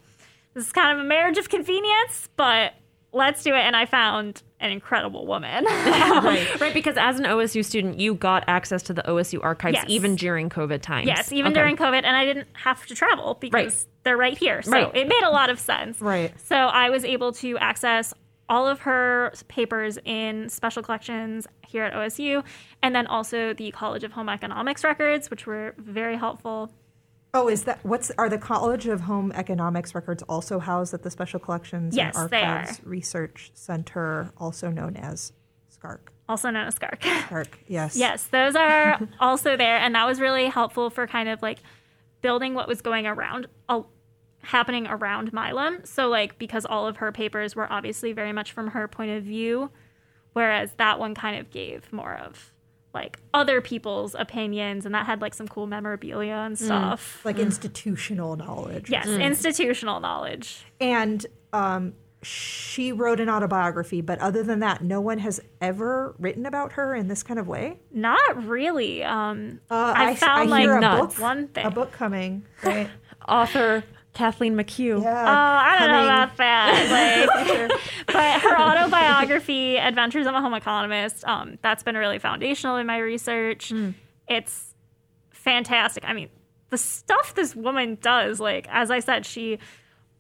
this 0.55 0.67
is 0.67 0.73
kind 0.73 0.99
of 0.99 1.05
a 1.05 1.09
marriage 1.09 1.37
of 1.39 1.49
convenience, 1.49 2.29
but 2.37 2.73
let's 3.13 3.43
do 3.43 3.55
it. 3.55 3.61
And 3.61 3.75
I 3.77 3.87
found 3.87 4.43
an 4.61 4.71
incredible 4.71 5.27
woman. 5.27 5.65
right. 5.69 6.61
Right. 6.61 6.75
Because 6.75 6.97
as 6.97 7.19
an 7.19 7.25
OSU 7.27 7.65
student, 7.65 7.99
you 8.01 8.15
got 8.15 8.45
access 8.47 8.83
to 8.85 8.93
the 8.95 9.03
OSU 9.03 9.41
archives 9.43 9.75
Yes. 9.75 9.85
even 9.89 10.17
during 10.17 10.49
COVID 10.51 10.81
times. 10.83 11.07
yes, 11.07 11.33
even 11.33 11.53
Okay. 11.53 11.61
during 11.61 11.77
COVID, 11.77 12.03
and 12.05 12.17
I 12.17 12.25
didn't 12.25 12.49
have 12.55 12.85
to 12.87 12.95
travel 12.95 13.37
because 13.41 13.87
they're 14.03 14.17
right 14.17 14.37
here. 14.37 14.63
So 14.63 14.71
Right. 14.73 14.95
it 14.97 15.09
made 15.09 15.23
a 15.25 15.31
lot 15.31 15.51
of 15.51 15.59
sense. 15.59 16.01
Right. 16.01 16.33
So 16.41 16.57
I 16.57 16.91
was 16.91 17.05
able 17.05 17.33
to 17.35 17.57
access 17.59 18.13
all 18.49 18.69
of 18.69 18.81
her 18.81 19.33
papers 19.49 19.99
in 20.05 20.49
special 20.49 20.83
collections 20.83 21.47
here 21.67 21.83
at 21.85 21.93
OSU, 21.95 22.45
and 22.83 22.95
then 22.95 23.07
also 23.09 23.53
the 23.53 23.71
College 23.73 24.05
of 24.05 24.13
Home 24.13 24.29
Economics 24.29 24.85
records, 24.85 25.31
which 25.31 25.47
were 25.47 25.75
very 25.79 26.17
helpful. 26.17 26.71
Oh, 27.37 27.49
is 27.49 27.65
that 27.65 27.85
what's 27.85 28.11
are 28.13 28.31
the 28.31 28.39
College 28.39 28.87
of 28.87 29.03
Home 29.03 29.31
Economics 29.33 29.95
records 29.95 30.23
also 30.23 30.59
housed 30.59 30.95
at 30.95 31.03
the 31.03 31.11
Special 31.11 31.39
Collections 31.39 31.95
Yes, 31.95 32.17
and. 32.17 32.33
Archives 32.33 32.81
Research 32.83 33.51
Center, 33.53 34.33
also 34.39 34.71
known 34.71 34.97
as 34.97 35.35
SCARC? 35.71 35.99
Also 36.31 36.49
known 36.49 36.67
as 36.67 36.77
SCARC. 36.77 37.01
SCARC, 37.01 37.49
yes. 37.69 37.95
Yes, 37.97 38.27
those 38.29 38.57
are 38.57 38.99
also 39.21 39.55
there, 39.55 39.77
and 39.77 39.95
that 39.95 40.07
was 40.07 40.19
really 40.19 40.47
helpful 40.47 40.89
for 40.89 41.07
kind 41.07 41.29
of 41.29 41.43
like 41.43 41.59
building 42.23 42.55
what 42.55 42.69
was 42.69 42.81
going 42.81 43.07
around, 43.07 43.49
uh, 43.69 43.83
happening 44.41 44.87
around 44.87 45.35
Milam. 45.35 45.81
So 45.85 46.09
like 46.09 46.39
because 46.39 46.65
all 46.65 46.87
of 46.87 46.97
her 46.97 47.13
papers 47.13 47.55
were 47.55 47.71
obviously 47.71 48.15
very 48.15 48.33
much 48.33 48.53
from 48.53 48.69
her 48.69 48.89
point 48.89 49.11
of 49.11 49.25
view, 49.25 49.71
whereas 50.33 50.71
that 50.79 50.99
one 50.99 51.15
kind 51.15 51.39
of 51.39 51.51
gave 51.51 51.93
more 51.93 52.15
of 52.15 52.55
like 52.97 53.19
other 53.33 53.61
people's 53.61 54.15
opinions, 54.19 54.85
and 54.87 54.95
that 54.95 55.07
had 55.07 55.21
like 55.21 55.35
some 55.35 55.47
cool 55.49 55.67
memorabilia 55.67 56.35
and 56.47 56.59
stuff. 56.59 57.21
Like 57.25 57.39
institutional 57.39 58.35
knowledge. 58.37 58.91
Yes, 58.91 59.07
institutional 59.07 60.01
knowledge. 60.01 60.65
And 60.81 61.25
um, 61.53 61.93
she 62.23 62.91
wrote 62.93 63.21
an 63.21 63.29
autobiography, 63.29 64.01
but 64.01 64.19
other 64.19 64.43
than 64.43 64.61
that, 64.61 64.83
no 64.83 65.01
one 65.01 65.19
has 65.19 65.41
ever 65.61 66.15
written 66.19 66.45
about 66.47 66.73
her 66.73 66.95
in 66.95 67.09
this 67.09 67.23
kind 67.23 67.39
of 67.39 67.47
way. 67.47 67.79
Not 67.93 68.45
really. 68.47 69.05
Um, 69.05 69.61
Uh, 69.71 69.93
I, 69.97 70.13
s- 70.13 70.19
found 70.19 70.51
like 70.51 70.67
a 70.67 70.81
book, 70.81 71.19
one 71.21 71.49
thing. 71.49 71.67
a 71.67 71.71
book 71.71 71.93
coming, 71.93 72.45
right? 72.65 72.89
Author 73.29 73.85
Kathleen 74.17 74.55
McHugh. 74.57 75.03
Oh, 75.05 75.07
I 75.07 75.77
don't 75.79 75.89
know 75.91 76.05
about 76.05 76.37
that. 76.39 77.67
Like, 77.67 77.71
but 78.07 78.41
her 78.41 78.59
autobiography, 78.59 79.77
Adventures 79.77 80.27
of 80.27 80.35
a 80.35 80.41
Home 80.41 80.55
Economist, 80.55 81.25
um, 81.27 81.59
that's 81.63 81.83
been 81.83 81.97
really 81.97 82.19
foundational 82.19 82.77
in 82.77 82.87
my 82.87 82.99
research. 82.99 83.73
It's 84.29 84.75
fantastic. 85.31 86.05
I 86.07 86.13
mean, 86.15 86.29
the 86.71 86.79
stuff 86.79 87.35
this 87.35 87.55
woman 87.55 87.99
does, 88.01 88.41
like 88.41 88.67
as 88.71 88.91
I 88.91 89.01
said, 89.01 89.27
she 89.27 89.59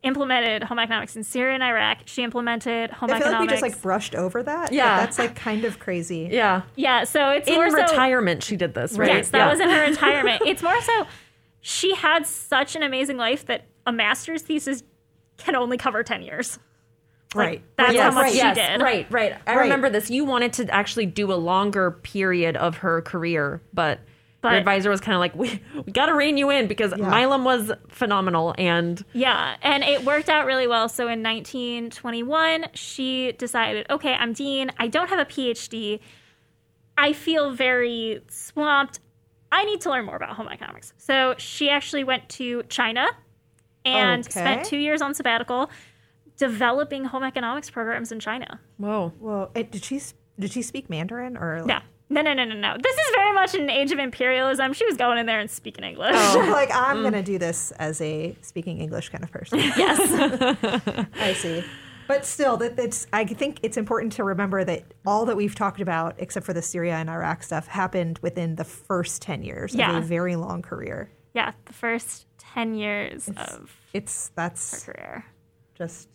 implemented 0.02 0.62
home 0.62 0.78
economics 0.78 1.16
in 1.16 1.24
Syria 1.24 1.54
and 1.54 1.62
Iraq. 1.62 1.98
She 2.04 2.22
implemented 2.22 2.90
home 2.90 3.10
I 3.10 3.18
feel 3.18 3.30
like 3.32 3.40
we 3.40 3.46
economics. 3.46 3.52
just 3.60 3.62
like 3.62 3.82
brushed 3.82 4.14
over 4.14 4.42
that. 4.42 4.66
but 4.66 4.72
Yeah. 4.72 4.98
that's 4.98 5.18
like 5.18 5.34
kind 5.34 5.64
of 5.64 5.78
crazy. 5.78 6.28
Yeah. 6.30 6.62
yeah, 6.76 7.04
so 7.04 7.30
it's 7.30 7.48
In 7.48 7.54
more 7.54 7.70
so- 7.70 7.76
retirement, 7.82 8.42
she 8.44 8.56
did 8.56 8.74
this, 8.74 8.96
right? 8.98 9.08
Yes, 9.08 9.30
that 9.30 9.38
Yeah. 9.38 9.50
was 9.50 9.58
in 9.60 9.68
her 9.70 9.86
retirement. 9.86 10.42
it's 10.46 10.62
more 10.62 10.80
so 10.82 11.06
she 11.60 11.94
had 11.94 12.26
such 12.26 12.76
an 12.76 12.82
amazing 12.84 13.16
life 13.16 13.46
that 13.46 13.64
a 13.86 13.92
master's 13.92 14.42
thesis 14.42 14.82
can 15.36 15.54
only 15.56 15.76
cover 15.78 16.02
10 16.02 16.22
years. 16.22 16.58
Like, 17.34 17.46
Right. 17.46 17.62
That's 17.76 17.92
yes, 17.94 18.02
how 18.14 18.20
much 18.22 18.30
she 18.32 18.36
yes, 18.38 18.56
did. 18.56 18.80
Right, 18.82 19.06
right. 19.10 19.34
I 19.46 19.54
Right. 19.56 19.62
remember 19.62 19.90
this. 19.90 20.10
You 20.10 20.24
wanted 20.24 20.52
to 20.54 20.70
actually 20.72 21.06
do 21.06 21.32
a 21.32 21.34
longer 21.34 21.90
period 21.90 22.56
of 22.56 22.78
her 22.78 23.02
career, 23.02 23.60
but, 23.74 24.00
But- 24.40 24.50
your 24.50 24.58
advisor 24.58 24.90
was 24.90 25.00
kind 25.00 25.14
of 25.14 25.20
like, 25.20 25.34
we, 25.34 25.60
we 25.84 25.92
got 25.92 26.06
to 26.06 26.14
rein 26.14 26.38
you 26.38 26.48
in 26.50 26.66
because 26.68 26.94
Yeah. 26.96 27.08
Milam 27.10 27.44
was 27.44 27.72
phenomenal. 27.88 28.54
And 28.56 29.04
Yeah, 29.12 29.56
and 29.60 29.82
it 29.84 30.04
worked 30.04 30.30
out 30.30 30.46
really 30.46 30.66
well. 30.66 30.88
So 30.88 31.08
in 31.08 31.22
1921, 31.22 32.66
she 32.74 33.32
decided, 33.32 33.86
okay, 33.90 34.14
I'm 34.14 34.32
dean. 34.32 34.70
I 34.78 34.88
don't 34.88 35.08
have 35.10 35.18
a 35.18 35.24
PhD. 35.26 36.00
I 36.96 37.12
feel 37.12 37.50
very 37.50 38.22
swamped. 38.30 39.00
I 39.52 39.64
need 39.64 39.80
to 39.82 39.90
learn 39.90 40.06
more 40.06 40.16
about 40.16 40.30
home 40.36 40.48
economics. 40.48 40.92
So 40.96 41.34
she 41.38 41.68
actually 41.68 42.04
went 42.04 42.28
to 42.30 42.62
China 42.68 43.06
and 43.86 44.24
Okay. 44.26 44.40
spent 44.40 44.64
two 44.66 44.76
years 44.78 45.00
on 45.02 45.14
sabbatical 45.14 45.70
developing 46.36 47.04
home 47.04 47.22
economics 47.24 47.70
programs 47.70 48.12
in 48.12 48.20
China. 48.20 48.60
whoa. 48.76 49.12
Well, 49.20 49.50
it, 49.54 49.70
did 49.70 49.84
she 49.84 50.00
did 50.38 50.50
she 50.52 50.62
speak 50.62 50.90
Mandarin 50.90 51.36
or 51.36 51.58
like, 51.60 51.66
No. 51.66 51.78
No, 52.08 52.22
no, 52.22 52.34
no, 52.34 52.44
no, 52.44 52.54
no. 52.54 52.76
This 52.80 52.94
is 52.96 53.06
very 53.16 53.32
much 53.32 53.54
an 53.56 53.68
age 53.68 53.90
of 53.90 53.98
imperialism. 53.98 54.72
She 54.74 54.84
was 54.86 54.96
going 54.96 55.18
in 55.18 55.26
there 55.26 55.40
and 55.40 55.50
speaking 55.50 55.82
English. 55.84 56.14
Oh, 56.14 56.48
like 56.52 56.68
Mm. 56.70 56.88
I'm 56.88 57.02
gonna 57.02 57.22
do 57.22 57.36
this 57.38 57.72
as 57.72 58.00
a 58.00 58.36
speaking 58.42 58.78
English 58.80 59.08
kind 59.08 59.24
of 59.24 59.30
person? 59.32 59.58
yes. 59.76 59.98
I 61.20 61.32
see. 61.32 61.64
But 62.06 62.24
still, 62.24 62.56
that 62.58 62.78
it's. 62.78 63.08
I 63.12 63.24
think 63.24 63.58
it's 63.64 63.76
important 63.76 64.12
to 64.12 64.22
remember 64.22 64.62
that 64.62 64.84
all 65.04 65.24
that 65.26 65.36
we've 65.36 65.56
talked 65.56 65.80
about, 65.80 66.14
except 66.18 66.46
for 66.46 66.52
the 66.52 66.62
Syria 66.62 66.94
and 66.94 67.10
Iraq 67.10 67.42
stuff, 67.42 67.66
happened 67.66 68.20
within 68.22 68.54
the 68.54 68.62
first 68.64 69.22
ten 69.22 69.42
years 69.42 69.74
Yeah. 69.74 69.90
of 69.96 70.04
a 70.04 70.06
very 70.06 70.36
long 70.36 70.62
career. 70.62 71.10
Yeah, 71.36 71.52
the 71.66 71.72
first 71.74 72.26
10 72.38 72.74
years 72.74 73.28
of 73.36 73.70
It's 73.92 74.30
that's 74.34 74.84
her 74.84 74.92
that's 74.92 74.98
career. 74.98 75.24
just 75.76 76.08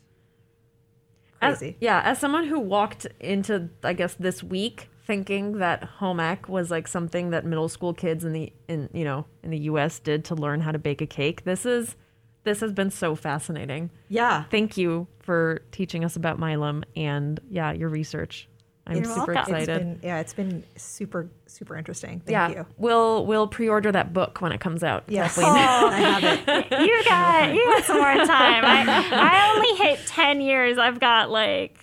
As- 1.42 1.60
crazy. 1.60 1.78
yeah, 1.80 2.02
as 2.04 2.20
someone 2.20 2.46
who 2.46 2.60
walked 2.60 3.06
into, 3.20 3.70
I 3.84 3.94
guess, 3.94 4.16
this 4.16 4.44
week 4.44 4.90
thinking 5.06 5.58
that 5.60 5.84
home 5.84 6.20
ec 6.20 6.48
was 6.50 6.70
like 6.72 6.88
something 6.88 7.32
that 7.32 7.46
middle 7.46 7.68
school 7.70 7.94
kids 7.94 8.24
in 8.24 8.34
the 8.34 8.54
in 8.68 8.88
you 8.94 9.04
know 9.04 9.26
in 9.44 9.50
the 9.50 9.58
U.S. 9.72 10.00
did 10.00 10.24
to 10.26 10.36
learn 10.36 10.62
how 10.62 10.72
to 10.72 10.80
bake 10.80 11.02
a 11.02 11.08
cake, 11.08 11.44
this 11.44 11.66
is 11.66 11.96
this 12.44 12.60
has 12.62 12.72
been 12.74 12.90
so 12.90 13.14
fascinating. 13.16 13.92
yeah. 14.10 14.46
Thank 14.50 14.76
you 14.78 15.08
for 15.20 15.62
teaching 15.72 16.04
us 16.04 16.16
about 16.16 16.40
Milam 16.40 16.84
and 16.96 17.40
yeah, 17.50 17.72
your 17.72 17.90
research. 17.90 18.48
I'm 18.92 18.98
You're 18.98 19.06
super 19.06 19.34
welcome. 19.34 19.56
It's 19.56 19.64
excited. 19.64 19.80
been 19.80 20.00
yeah, 20.04 20.20
it's 20.20 20.34
been 20.34 20.64
super 20.76 21.30
super 21.48 21.78
interesting. 21.78 22.20
Thank 22.20 22.32
yeah, 22.32 22.50
you. 22.50 22.66
we'll 22.78 23.26
we'll 23.26 23.48
pre-order 23.48 23.92
that 23.92 24.14
book 24.14 24.42
when 24.42 24.52
it 24.52 24.60
comes 24.60 24.84
out. 24.84 25.06
Yes, 25.08 25.36
Kathleen. 25.36 25.56
Oh, 25.56 25.89
I 25.89 26.00
have 26.20 26.24
it. 26.24 26.72
You 26.82 27.04
got 27.06 27.54
you 27.54 27.66
got 27.66 27.84
some 27.86 27.98
more 27.98 28.14
time. 28.26 28.66
I, 28.66 28.86
I 29.12 29.54
only 29.56 29.76
hit 29.84 30.06
10 30.08 30.42
years. 30.42 30.78
I've 30.78 31.00
got 31.00 31.32
like 31.32 31.78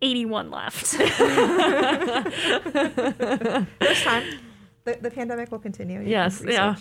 81 0.00 0.50
left. 0.50 0.92
There's 3.78 4.02
time. 4.02 4.24
The, 4.84 4.98
the 5.00 5.10
pandemic 5.10 5.50
will 5.52 5.58
continue. 5.58 6.00
You 6.00 6.08
Yes, 6.08 6.42
yeah. 6.46 6.76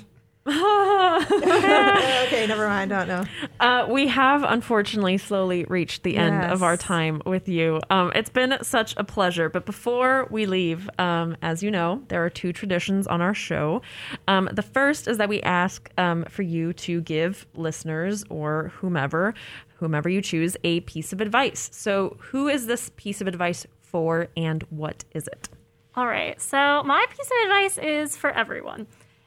Research. 0.48 1.44
okay, 2.28 2.48
never 2.48 2.68
mind. 2.68 2.94
I 2.94 3.06
Don't 3.06 3.08
know. 3.08 3.26
Uh, 3.60 3.88
we 3.90 4.08
have 4.08 4.44
unfortunately 4.44 5.18
slowly 5.18 5.66
reached 5.66 6.04
the 6.04 6.18
end 6.18 6.52
of 6.52 6.64
our 6.64 6.78
time 6.78 7.22
with 7.26 7.48
you. 7.48 7.82
Um, 7.90 8.12
it's 8.16 8.30
been 8.30 8.58
such 8.62 8.94
a 8.98 9.04
pleasure. 9.04 9.50
But 9.50 9.66
before 9.66 10.28
we 10.30 10.46
leave, 10.46 10.90
um, 11.00 11.38
as 11.42 11.62
you 11.64 11.72
know, 11.72 12.04
there 12.08 12.24
are 12.24 12.30
two 12.30 12.54
traditions 12.54 13.08
on 13.08 13.22
our 13.22 13.34
show. 13.34 13.82
Um, 14.28 14.50
the 14.52 14.62
first 14.62 15.08
is 15.08 15.18
that 15.18 15.30
we 15.30 15.42
ask 15.42 15.90
um, 15.98 16.26
for 16.26 16.44
you 16.44 16.74
to 16.74 17.02
give 17.02 17.46
listeners 17.56 18.24
or 18.30 18.72
whomever, 18.78 19.34
whomever 19.76 20.10
you 20.10 20.22
choose, 20.22 20.58
a 20.64 20.80
piece 20.82 21.14
of 21.14 21.22
advice. 21.22 21.70
So, 21.72 22.18
who 22.20 22.48
is 22.48 22.68
this 22.68 22.92
piece 22.96 23.22
of 23.22 23.28
advice 23.28 23.66
for, 23.82 24.28
and 24.36 24.64
what 24.70 25.04
is 25.14 25.28
it? 25.28 25.50
All 25.98 26.06
right. 26.06 26.40
So 26.40 26.84
my 26.84 27.06
piece 27.10 27.26
of 27.26 27.38
advice 27.46 27.78
is 27.80 28.16
for 28.16 28.30
everyone, 28.30 28.86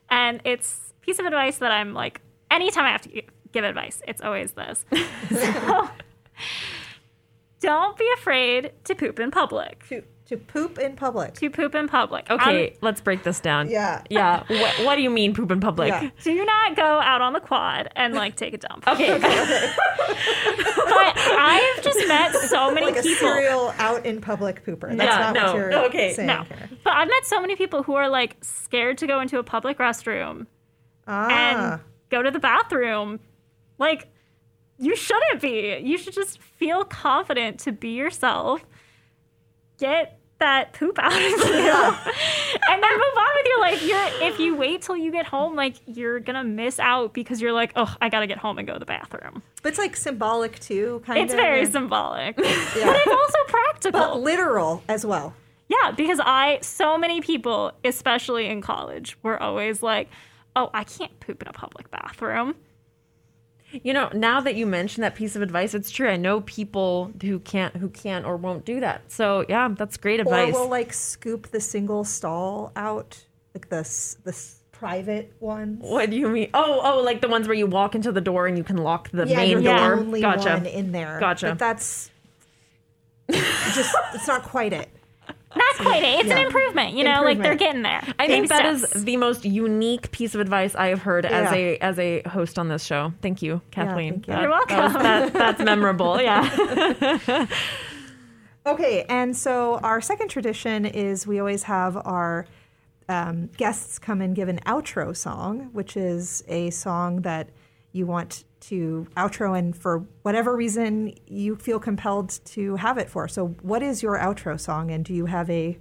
and 0.08 0.40
it's 0.44 0.78
a 0.88 0.89
piece 1.02 1.18
of 1.18 1.26
advice 1.26 1.58
that 1.58 1.70
I'm 1.72 1.94
like 1.94 2.20
anytime 2.50 2.84
I 2.84 2.90
have 2.90 3.02
to 3.02 3.22
give 3.52 3.64
advice, 3.64 4.02
it's 4.06 4.20
always 4.20 4.52
this. 4.52 4.84
so, 5.30 5.90
don't 7.60 7.96
be 7.98 8.08
afraid 8.16 8.72
to 8.84 8.94
poop 8.94 9.20
in 9.20 9.30
public. 9.30 9.86
To 9.88 10.02
To 10.26 10.36
poop 10.36 10.78
in 10.78 10.94
public. 10.96 11.34
To 11.34 11.50
poop 11.50 11.74
in 11.74 11.88
public. 11.88 12.30
Okay, 12.30 12.70
Um, 12.70 12.76
let's 12.80 13.00
break 13.00 13.22
this 13.24 13.40
down. 13.40 13.68
Yeah. 13.68 14.02
Yeah. 14.08 14.44
what, 14.48 14.84
what 14.86 14.96
do 14.96 15.02
you 15.02 15.10
mean 15.10 15.34
poop 15.34 15.50
in 15.50 15.60
public? 15.60 15.88
Yeah. 15.88 16.08
do 16.22 16.44
not 16.44 16.76
go 16.76 17.00
out 17.00 17.20
on 17.20 17.32
the 17.32 17.40
quad 17.40 17.90
and 17.96 18.14
like 18.14 18.36
take 18.36 18.54
a 18.54 18.58
dump. 18.58 18.86
Okay. 18.88 19.18
but 19.18 19.28
I 21.16 21.72
have 21.74 21.84
just 21.84 22.06
met 22.08 22.32
so 22.48 22.70
many 22.74 22.86
like 22.86 22.98
a 22.98 23.02
people. 23.02 23.28
serial 23.28 23.74
out 23.78 24.06
in 24.06 24.20
public 24.20 24.64
pooper. 24.64 24.96
That's 24.96 25.02
Yeah, 25.02 25.18
not 25.18 25.34
no, 25.34 25.44
what 25.46 25.56
you're 25.56 25.84
okay, 25.86 26.12
saying 26.14 26.28
No, 26.28 26.44
here. 26.44 26.68
but 26.84 26.92
I've 26.94 27.08
met 27.08 27.24
so 27.26 27.40
many 27.40 27.56
people 27.56 27.82
who 27.82 27.94
are 27.94 28.08
like 28.08 28.36
scared 28.42 28.98
to 28.98 29.06
go 29.06 29.20
into 29.20 29.38
a 29.38 29.42
public 29.42 29.78
restroom 29.78 30.46
Ah. 31.06 31.28
and 31.30 31.80
go 32.10 32.22
to 32.22 32.30
the 32.30 32.38
bathroom. 32.40 33.20
Like, 33.78 34.08
you 34.78 34.96
shouldn't 34.96 35.40
be. 35.40 35.78
You 35.82 35.98
should 35.98 36.14
just 36.14 36.40
feel 36.40 36.84
confident 36.84 37.60
to 37.60 37.72
be 37.72 37.90
yourself. 37.90 38.64
Get 39.78 40.18
that 40.38 40.72
poop 40.72 40.98
out 40.98 41.12
of 41.12 41.18
you, 41.20 41.28
and 41.42 42.82
then 42.82 42.92
move 42.92 43.16
on 43.16 43.28
with 43.36 43.46
your 43.46 43.60
life. 43.60 43.82
You're 43.82 44.28
if 44.30 44.38
you 44.38 44.56
wait 44.56 44.80
till 44.80 44.96
you 44.96 45.12
get 45.12 45.26
home, 45.26 45.54
like 45.54 45.74
you're 45.86 46.18
gonna 46.18 46.44
miss 46.44 46.78
out 46.78 47.12
because 47.12 47.42
you're 47.42 47.52
like, 47.52 47.72
oh, 47.76 47.94
I 48.00 48.08
gotta 48.08 48.26
get 48.26 48.38
home 48.38 48.56
and 48.58 48.66
go 48.66 48.72
to 48.74 48.78
the 48.78 48.86
bathroom. 48.86 49.42
but 49.62 49.68
it's 49.70 49.78
like 49.78 49.96
symbolic 49.96 50.58
too, 50.60 51.02
kind 51.04 51.18
It's 51.18 51.32
of. 51.34 51.38
It's 51.38 51.44
very 51.46 51.60
yeah. 51.64 51.70
symbolic, 51.70 52.36
but 52.36 52.46
it's 52.46 53.06
also 53.06 53.38
practical. 53.48 54.00
but 54.00 54.20
literal 54.20 54.82
as 54.88 55.04
well. 55.04 55.34
Yeah, 55.68 55.90
because 55.92 56.20
I, 56.24 56.58
so 56.62 56.96
many 56.98 57.20
people, 57.20 57.72
especially 57.84 58.46
in 58.46 58.60
college, 58.62 59.16
were 59.22 59.40
always 59.40 59.82
like, 59.82 60.08
oh, 60.60 60.70
I 60.74 60.84
can't 60.84 61.18
poop 61.20 61.42
in 61.42 61.48
a 61.48 61.52
public 61.52 61.90
bathroom. 61.90 62.54
You 63.72 63.92
know, 63.92 64.10
now 64.12 64.40
that 64.40 64.56
you 64.56 64.66
mention 64.66 65.02
that 65.02 65.14
piece 65.14 65.36
of 65.36 65.42
advice, 65.42 65.74
it's 65.74 65.90
true. 65.92 66.08
I 66.08 66.16
know 66.16 66.40
people 66.40 67.12
who 67.22 67.38
can't, 67.38 67.76
who 67.76 67.88
can't 67.88 68.26
or 68.26 68.36
won't 68.36 68.64
do 68.64 68.80
that. 68.80 69.02
So 69.08 69.44
yeah, 69.48 69.68
that's 69.68 69.96
great 69.96 70.18
advice. 70.18 70.52
Or 70.54 70.62
we'll 70.62 70.68
like 70.68 70.92
scoop 70.92 71.48
the 71.48 71.60
single 71.60 72.02
stall 72.02 72.72
out, 72.74 73.24
like 73.54 73.68
the 73.68 73.76
s- 73.76 74.16
the 74.24 74.36
private 74.72 75.32
ones. 75.40 75.78
what 75.82 76.10
do 76.10 76.16
you 76.16 76.28
mean? 76.28 76.50
Oh, 76.52 76.80
oh, 76.82 77.02
like 77.02 77.20
the 77.20 77.28
ones 77.28 77.46
where 77.46 77.56
you 77.56 77.66
walk 77.66 77.94
into 77.94 78.10
the 78.10 78.20
door 78.20 78.46
and 78.48 78.58
you 78.58 78.64
can 78.64 78.78
lock 78.78 79.10
the 79.10 79.26
yeah, 79.26 79.36
main 79.36 79.50
you're 79.50 79.62
door. 79.62 79.96
the 79.96 80.02
only 80.02 80.20
gotcha. 80.20 80.54
one 80.54 80.66
in 80.66 80.90
there. 80.90 81.20
Gotcha. 81.20 81.50
But 81.50 81.58
that's 81.60 82.10
just 83.30 83.94
it's 84.14 84.26
not 84.26 84.42
quite 84.42 84.72
it. 84.72 84.88
Not 85.56 85.76
quite 85.78 86.02
it. 86.04 86.20
It's 86.20 86.28
Yeah. 86.28 86.38
an 86.38 86.46
improvement, 86.46 86.94
you 86.96 87.02
know, 87.02 87.22
like 87.22 87.38
they're 87.42 87.56
getting 87.56 87.82
there. 87.82 88.02
I 88.18 88.26
Baby 88.28 88.32
think 88.32 88.48
that 88.50 88.66
is 88.66 88.82
steps. 88.84 89.02
the 89.02 89.16
most 89.16 89.44
unique 89.44 90.12
piece 90.12 90.34
of 90.36 90.40
advice 90.40 90.76
I 90.76 90.86
have 90.88 91.02
heard 91.02 91.26
as 91.26 91.50
a 91.52 91.76
as 91.78 91.98
a 91.98 92.22
host 92.28 92.58
on 92.58 92.68
this 92.68 92.84
show. 92.84 93.12
Thank 93.20 93.42
you, 93.42 93.60
Kathleen. 93.72 94.12
thank 94.22 94.28
you. 94.28 94.34
That- 94.34 94.42
You're 94.42 94.50
that 94.68 94.68
welcome. 94.68 95.02
that- 95.02 95.32
that's 95.32 95.60
memorable. 95.62 96.20
Yeah. 96.20 97.46
Okay, 98.66 99.06
and 99.08 99.34
so 99.34 99.78
our 99.78 100.02
second 100.02 100.28
tradition 100.28 100.84
is 100.84 101.26
we 101.26 101.38
always 101.40 101.62
have 101.62 101.96
our 101.96 102.44
um, 103.08 103.48
guests 103.56 103.98
come 103.98 104.20
and 104.20 104.36
give 104.36 104.48
an 104.48 104.60
outro 104.66 105.16
song, 105.16 105.70
which 105.72 105.96
is 105.96 106.44
a 106.46 106.68
song 106.70 107.22
that 107.22 107.48
you 107.92 108.06
want 108.06 108.44
to 108.60 109.06
outro, 109.16 109.58
and 109.58 109.76
for 109.76 110.06
whatever 110.22 110.56
reason 110.56 111.14
you 111.26 111.56
feel 111.56 111.80
compelled 111.80 112.40
to 112.46 112.76
have 112.76 112.98
it 112.98 113.08
for. 113.08 113.28
So, 113.28 113.48
what 113.62 113.82
is 113.82 114.02
your 114.02 114.18
outro 114.18 114.58
song, 114.58 114.90
and 114.90 115.04
do 115.04 115.14
you 115.14 115.26
have 115.26 115.48
a 115.50 115.78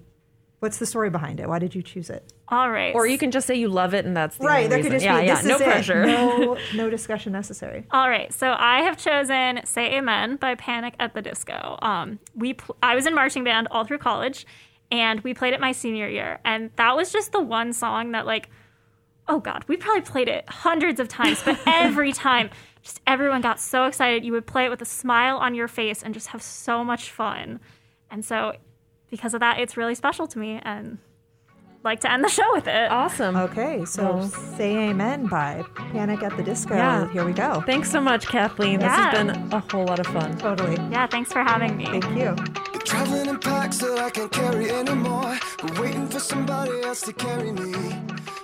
what's 0.59 0.77
the 0.77 0.85
story 0.85 1.09
behind 1.09 1.39
it? 1.39 1.47
Why 1.47 1.59
did 1.59 1.73
you 1.73 1.81
choose 1.81 2.09
it? 2.09 2.33
All 2.51 2.71
right. 2.71 2.95
or 2.95 3.05
you 3.05 3.19
can 3.19 3.29
just 3.29 3.45
say 3.45 3.53
you 3.55 3.69
love 3.69 3.93
it 3.93 4.05
and 4.05 4.17
that's 4.17 4.37
the 4.37 4.45
right, 4.45 4.65
only 4.65 4.69
there 4.69 4.81
could 4.81 4.91
just 4.93 5.05
yeah, 5.05 5.21
be 5.21 5.27
yeah. 5.27 5.35
this 5.35 5.45
no 5.45 5.55
is 5.55 5.61
it. 5.61 5.65
pressure. 5.65 6.05
no, 6.05 6.57
no 6.75 6.89
discussion 6.89 7.31
necessary. 7.31 7.85
All 7.91 8.09
right, 8.09 8.33
so 8.33 8.55
I 8.57 8.81
have 8.81 8.97
chosen 8.97 9.61
"Say 9.65 9.95
Amen" 9.97 10.37
by 10.37 10.55
Panic 10.55 10.95
at 10.99 11.13
the 11.13 11.21
Disco. 11.21 11.77
Um, 11.81 12.19
we 12.35 12.55
pl- 12.55 12.75
I 12.81 12.95
was 12.95 13.05
in 13.05 13.13
marching 13.13 13.43
band 13.43 13.67
all 13.69 13.85
through 13.85 13.99
college, 13.99 14.47
and 14.91 15.19
we 15.21 15.35
played 15.35 15.53
it 15.53 15.59
my 15.59 15.71
senior 15.73 16.07
year, 16.07 16.39
and 16.43 16.71
that 16.77 16.95
was 16.95 17.11
just 17.11 17.31
the 17.31 17.41
one 17.41 17.71
song 17.71 18.13
that 18.13 18.25
like, 18.25 18.49
oh 19.27 19.39
god, 19.39 19.63
we 19.67 19.77
probably 19.77 20.01
played 20.01 20.27
it 20.27 20.49
hundreds 20.49 20.99
of 20.99 21.07
times, 21.07 21.43
but 21.45 21.59
every 21.67 22.11
time, 22.11 22.49
just 22.81 23.01
everyone 23.05 23.41
got 23.41 23.59
so 23.59 23.85
excited. 23.85 24.23
You 24.23 24.31
would 24.33 24.47
play 24.47 24.65
it 24.65 24.69
with 24.69 24.81
a 24.81 24.85
smile 24.85 25.37
on 25.37 25.55
your 25.55 25.67
face 25.67 26.01
and 26.03 26.13
just 26.13 26.27
have 26.27 26.41
so 26.41 26.83
much 26.83 27.11
fun, 27.11 27.59
and 28.09 28.23
so 28.23 28.53
because 29.09 29.33
of 29.33 29.39
that, 29.39 29.59
it's 29.59 29.75
really 29.77 29.95
special 29.95 30.27
to 30.27 30.39
me, 30.39 30.59
and 30.63 30.99
like 31.83 31.99
to 32.01 32.11
end 32.11 32.23
the 32.23 32.29
show 32.39 32.51
with 32.53 32.67
it. 32.67 32.91
Awesome. 32.91 33.35
Okay, 33.35 33.85
so 33.85 34.21
Say 34.57 34.89
Amen 34.89 35.27
by 35.27 35.63
Panic 35.91 36.23
at 36.23 36.35
the 36.37 36.43
Disco. 36.43 36.75
Yeah. 36.75 37.11
Here 37.11 37.25
we 37.25 37.33
go. 37.33 37.61
Thanks 37.65 37.89
so 37.91 38.01
much, 38.01 38.27
Kathleen. 38.27 38.79
Yeah. 38.79 38.87
This 38.87 38.97
has 38.97 39.37
been 39.37 39.53
a 39.53 39.59
whole 39.59 39.85
lot 39.85 39.99
of 39.99 40.07
fun. 40.07 40.37
Totally. 40.37 40.75
Yeah, 40.91 41.07
thanks 41.07 41.31
for 41.31 41.41
having 41.43 41.77
me. 41.77 41.85
Thank 41.85 42.05
you. 42.17 42.35
Traveling 42.85 43.27
in 43.27 43.39
packs 43.39 43.77
that 43.79 43.99
I 43.99 44.09
can't 44.09 44.31
carry 44.31 44.71
anymore. 44.71 45.37
But 45.61 45.79
waiting 45.79 46.07
for 46.07 46.19
somebody 46.19 46.81
else 46.81 47.01
to 47.01 47.13
carry 47.13 47.51
me. 47.51 47.71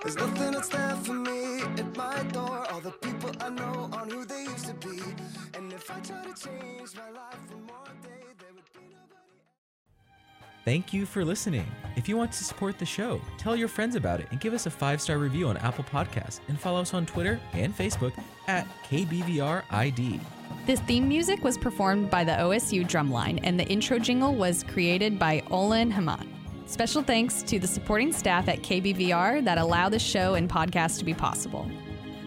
There's 0.03 0.15
nothing 0.17 0.51
that's 0.51 0.69
there 0.69 0.95
for 0.97 1.13
me 1.13 1.54
at 1.54 1.54
my 1.95 2.23
door. 2.23 2.65
All 2.71 2.79
the 2.79 2.91
people 2.91 3.31
I 3.39 3.49
know 3.49 3.89
aren't 3.93 4.11
who 4.11 4.25
they 4.25 4.43
used 4.43 4.65
to 4.65 4.73
be. 4.75 5.01
And 5.53 5.71
if 5.71 5.89
I 5.89 5.99
try 5.99 6.23
to 6.23 6.33
change 6.33 6.95
my 6.95 7.09
life 7.11 7.37
one 7.51 7.65
more 7.65 7.85
day, 8.01 8.25
there 8.39 8.53
would 8.53 8.71
be 8.73 8.87
nobody. 8.91 9.41
Thank 10.65 10.93
you 10.93 11.05
for 11.05 11.23
listening. 11.23 11.67
If 11.95 12.09
you 12.09 12.17
want 12.17 12.31
to 12.33 12.43
support 12.43 12.79
the 12.79 12.85
show, 12.85 13.21
tell 13.37 13.55
your 13.55 13.67
friends 13.67 13.95
about 13.95 14.19
it 14.19 14.27
and 14.31 14.39
give 14.39 14.53
us 14.53 14.65
a 14.65 14.71
five 14.71 15.01
star 15.01 15.17
review 15.17 15.47
on 15.47 15.57
Apple 15.57 15.83
Podcasts 15.85 16.39
and 16.47 16.59
follow 16.59 16.81
us 16.81 16.93
on 16.93 17.05
Twitter 17.05 17.39
and 17.53 17.75
Facebook 17.75 18.13
at 18.47 18.67
KBVRID. 18.89 20.19
This 20.65 20.79
theme 20.81 21.07
music 21.07 21.43
was 21.43 21.57
performed 21.57 22.09
by 22.09 22.23
the 22.23 22.31
OSU 22.31 22.87
Drumline, 22.87 23.39
and 23.43 23.59
the 23.59 23.65
intro 23.67 23.99
jingle 23.99 24.33
was 24.33 24.63
created 24.63 25.19
by 25.19 25.43
Olin 25.51 25.91
Haman. 25.91 26.31
Special 26.65 27.03
thanks 27.03 27.43
to 27.43 27.59
the 27.59 27.67
supporting 27.67 28.11
staff 28.11 28.47
at 28.47 28.63
KBVR 28.63 29.43
that 29.45 29.59
allow 29.59 29.89
the 29.89 29.99
show 29.99 30.33
and 30.33 30.49
podcast 30.49 30.97
to 30.97 31.05
be 31.05 31.13
possible. 31.13 31.69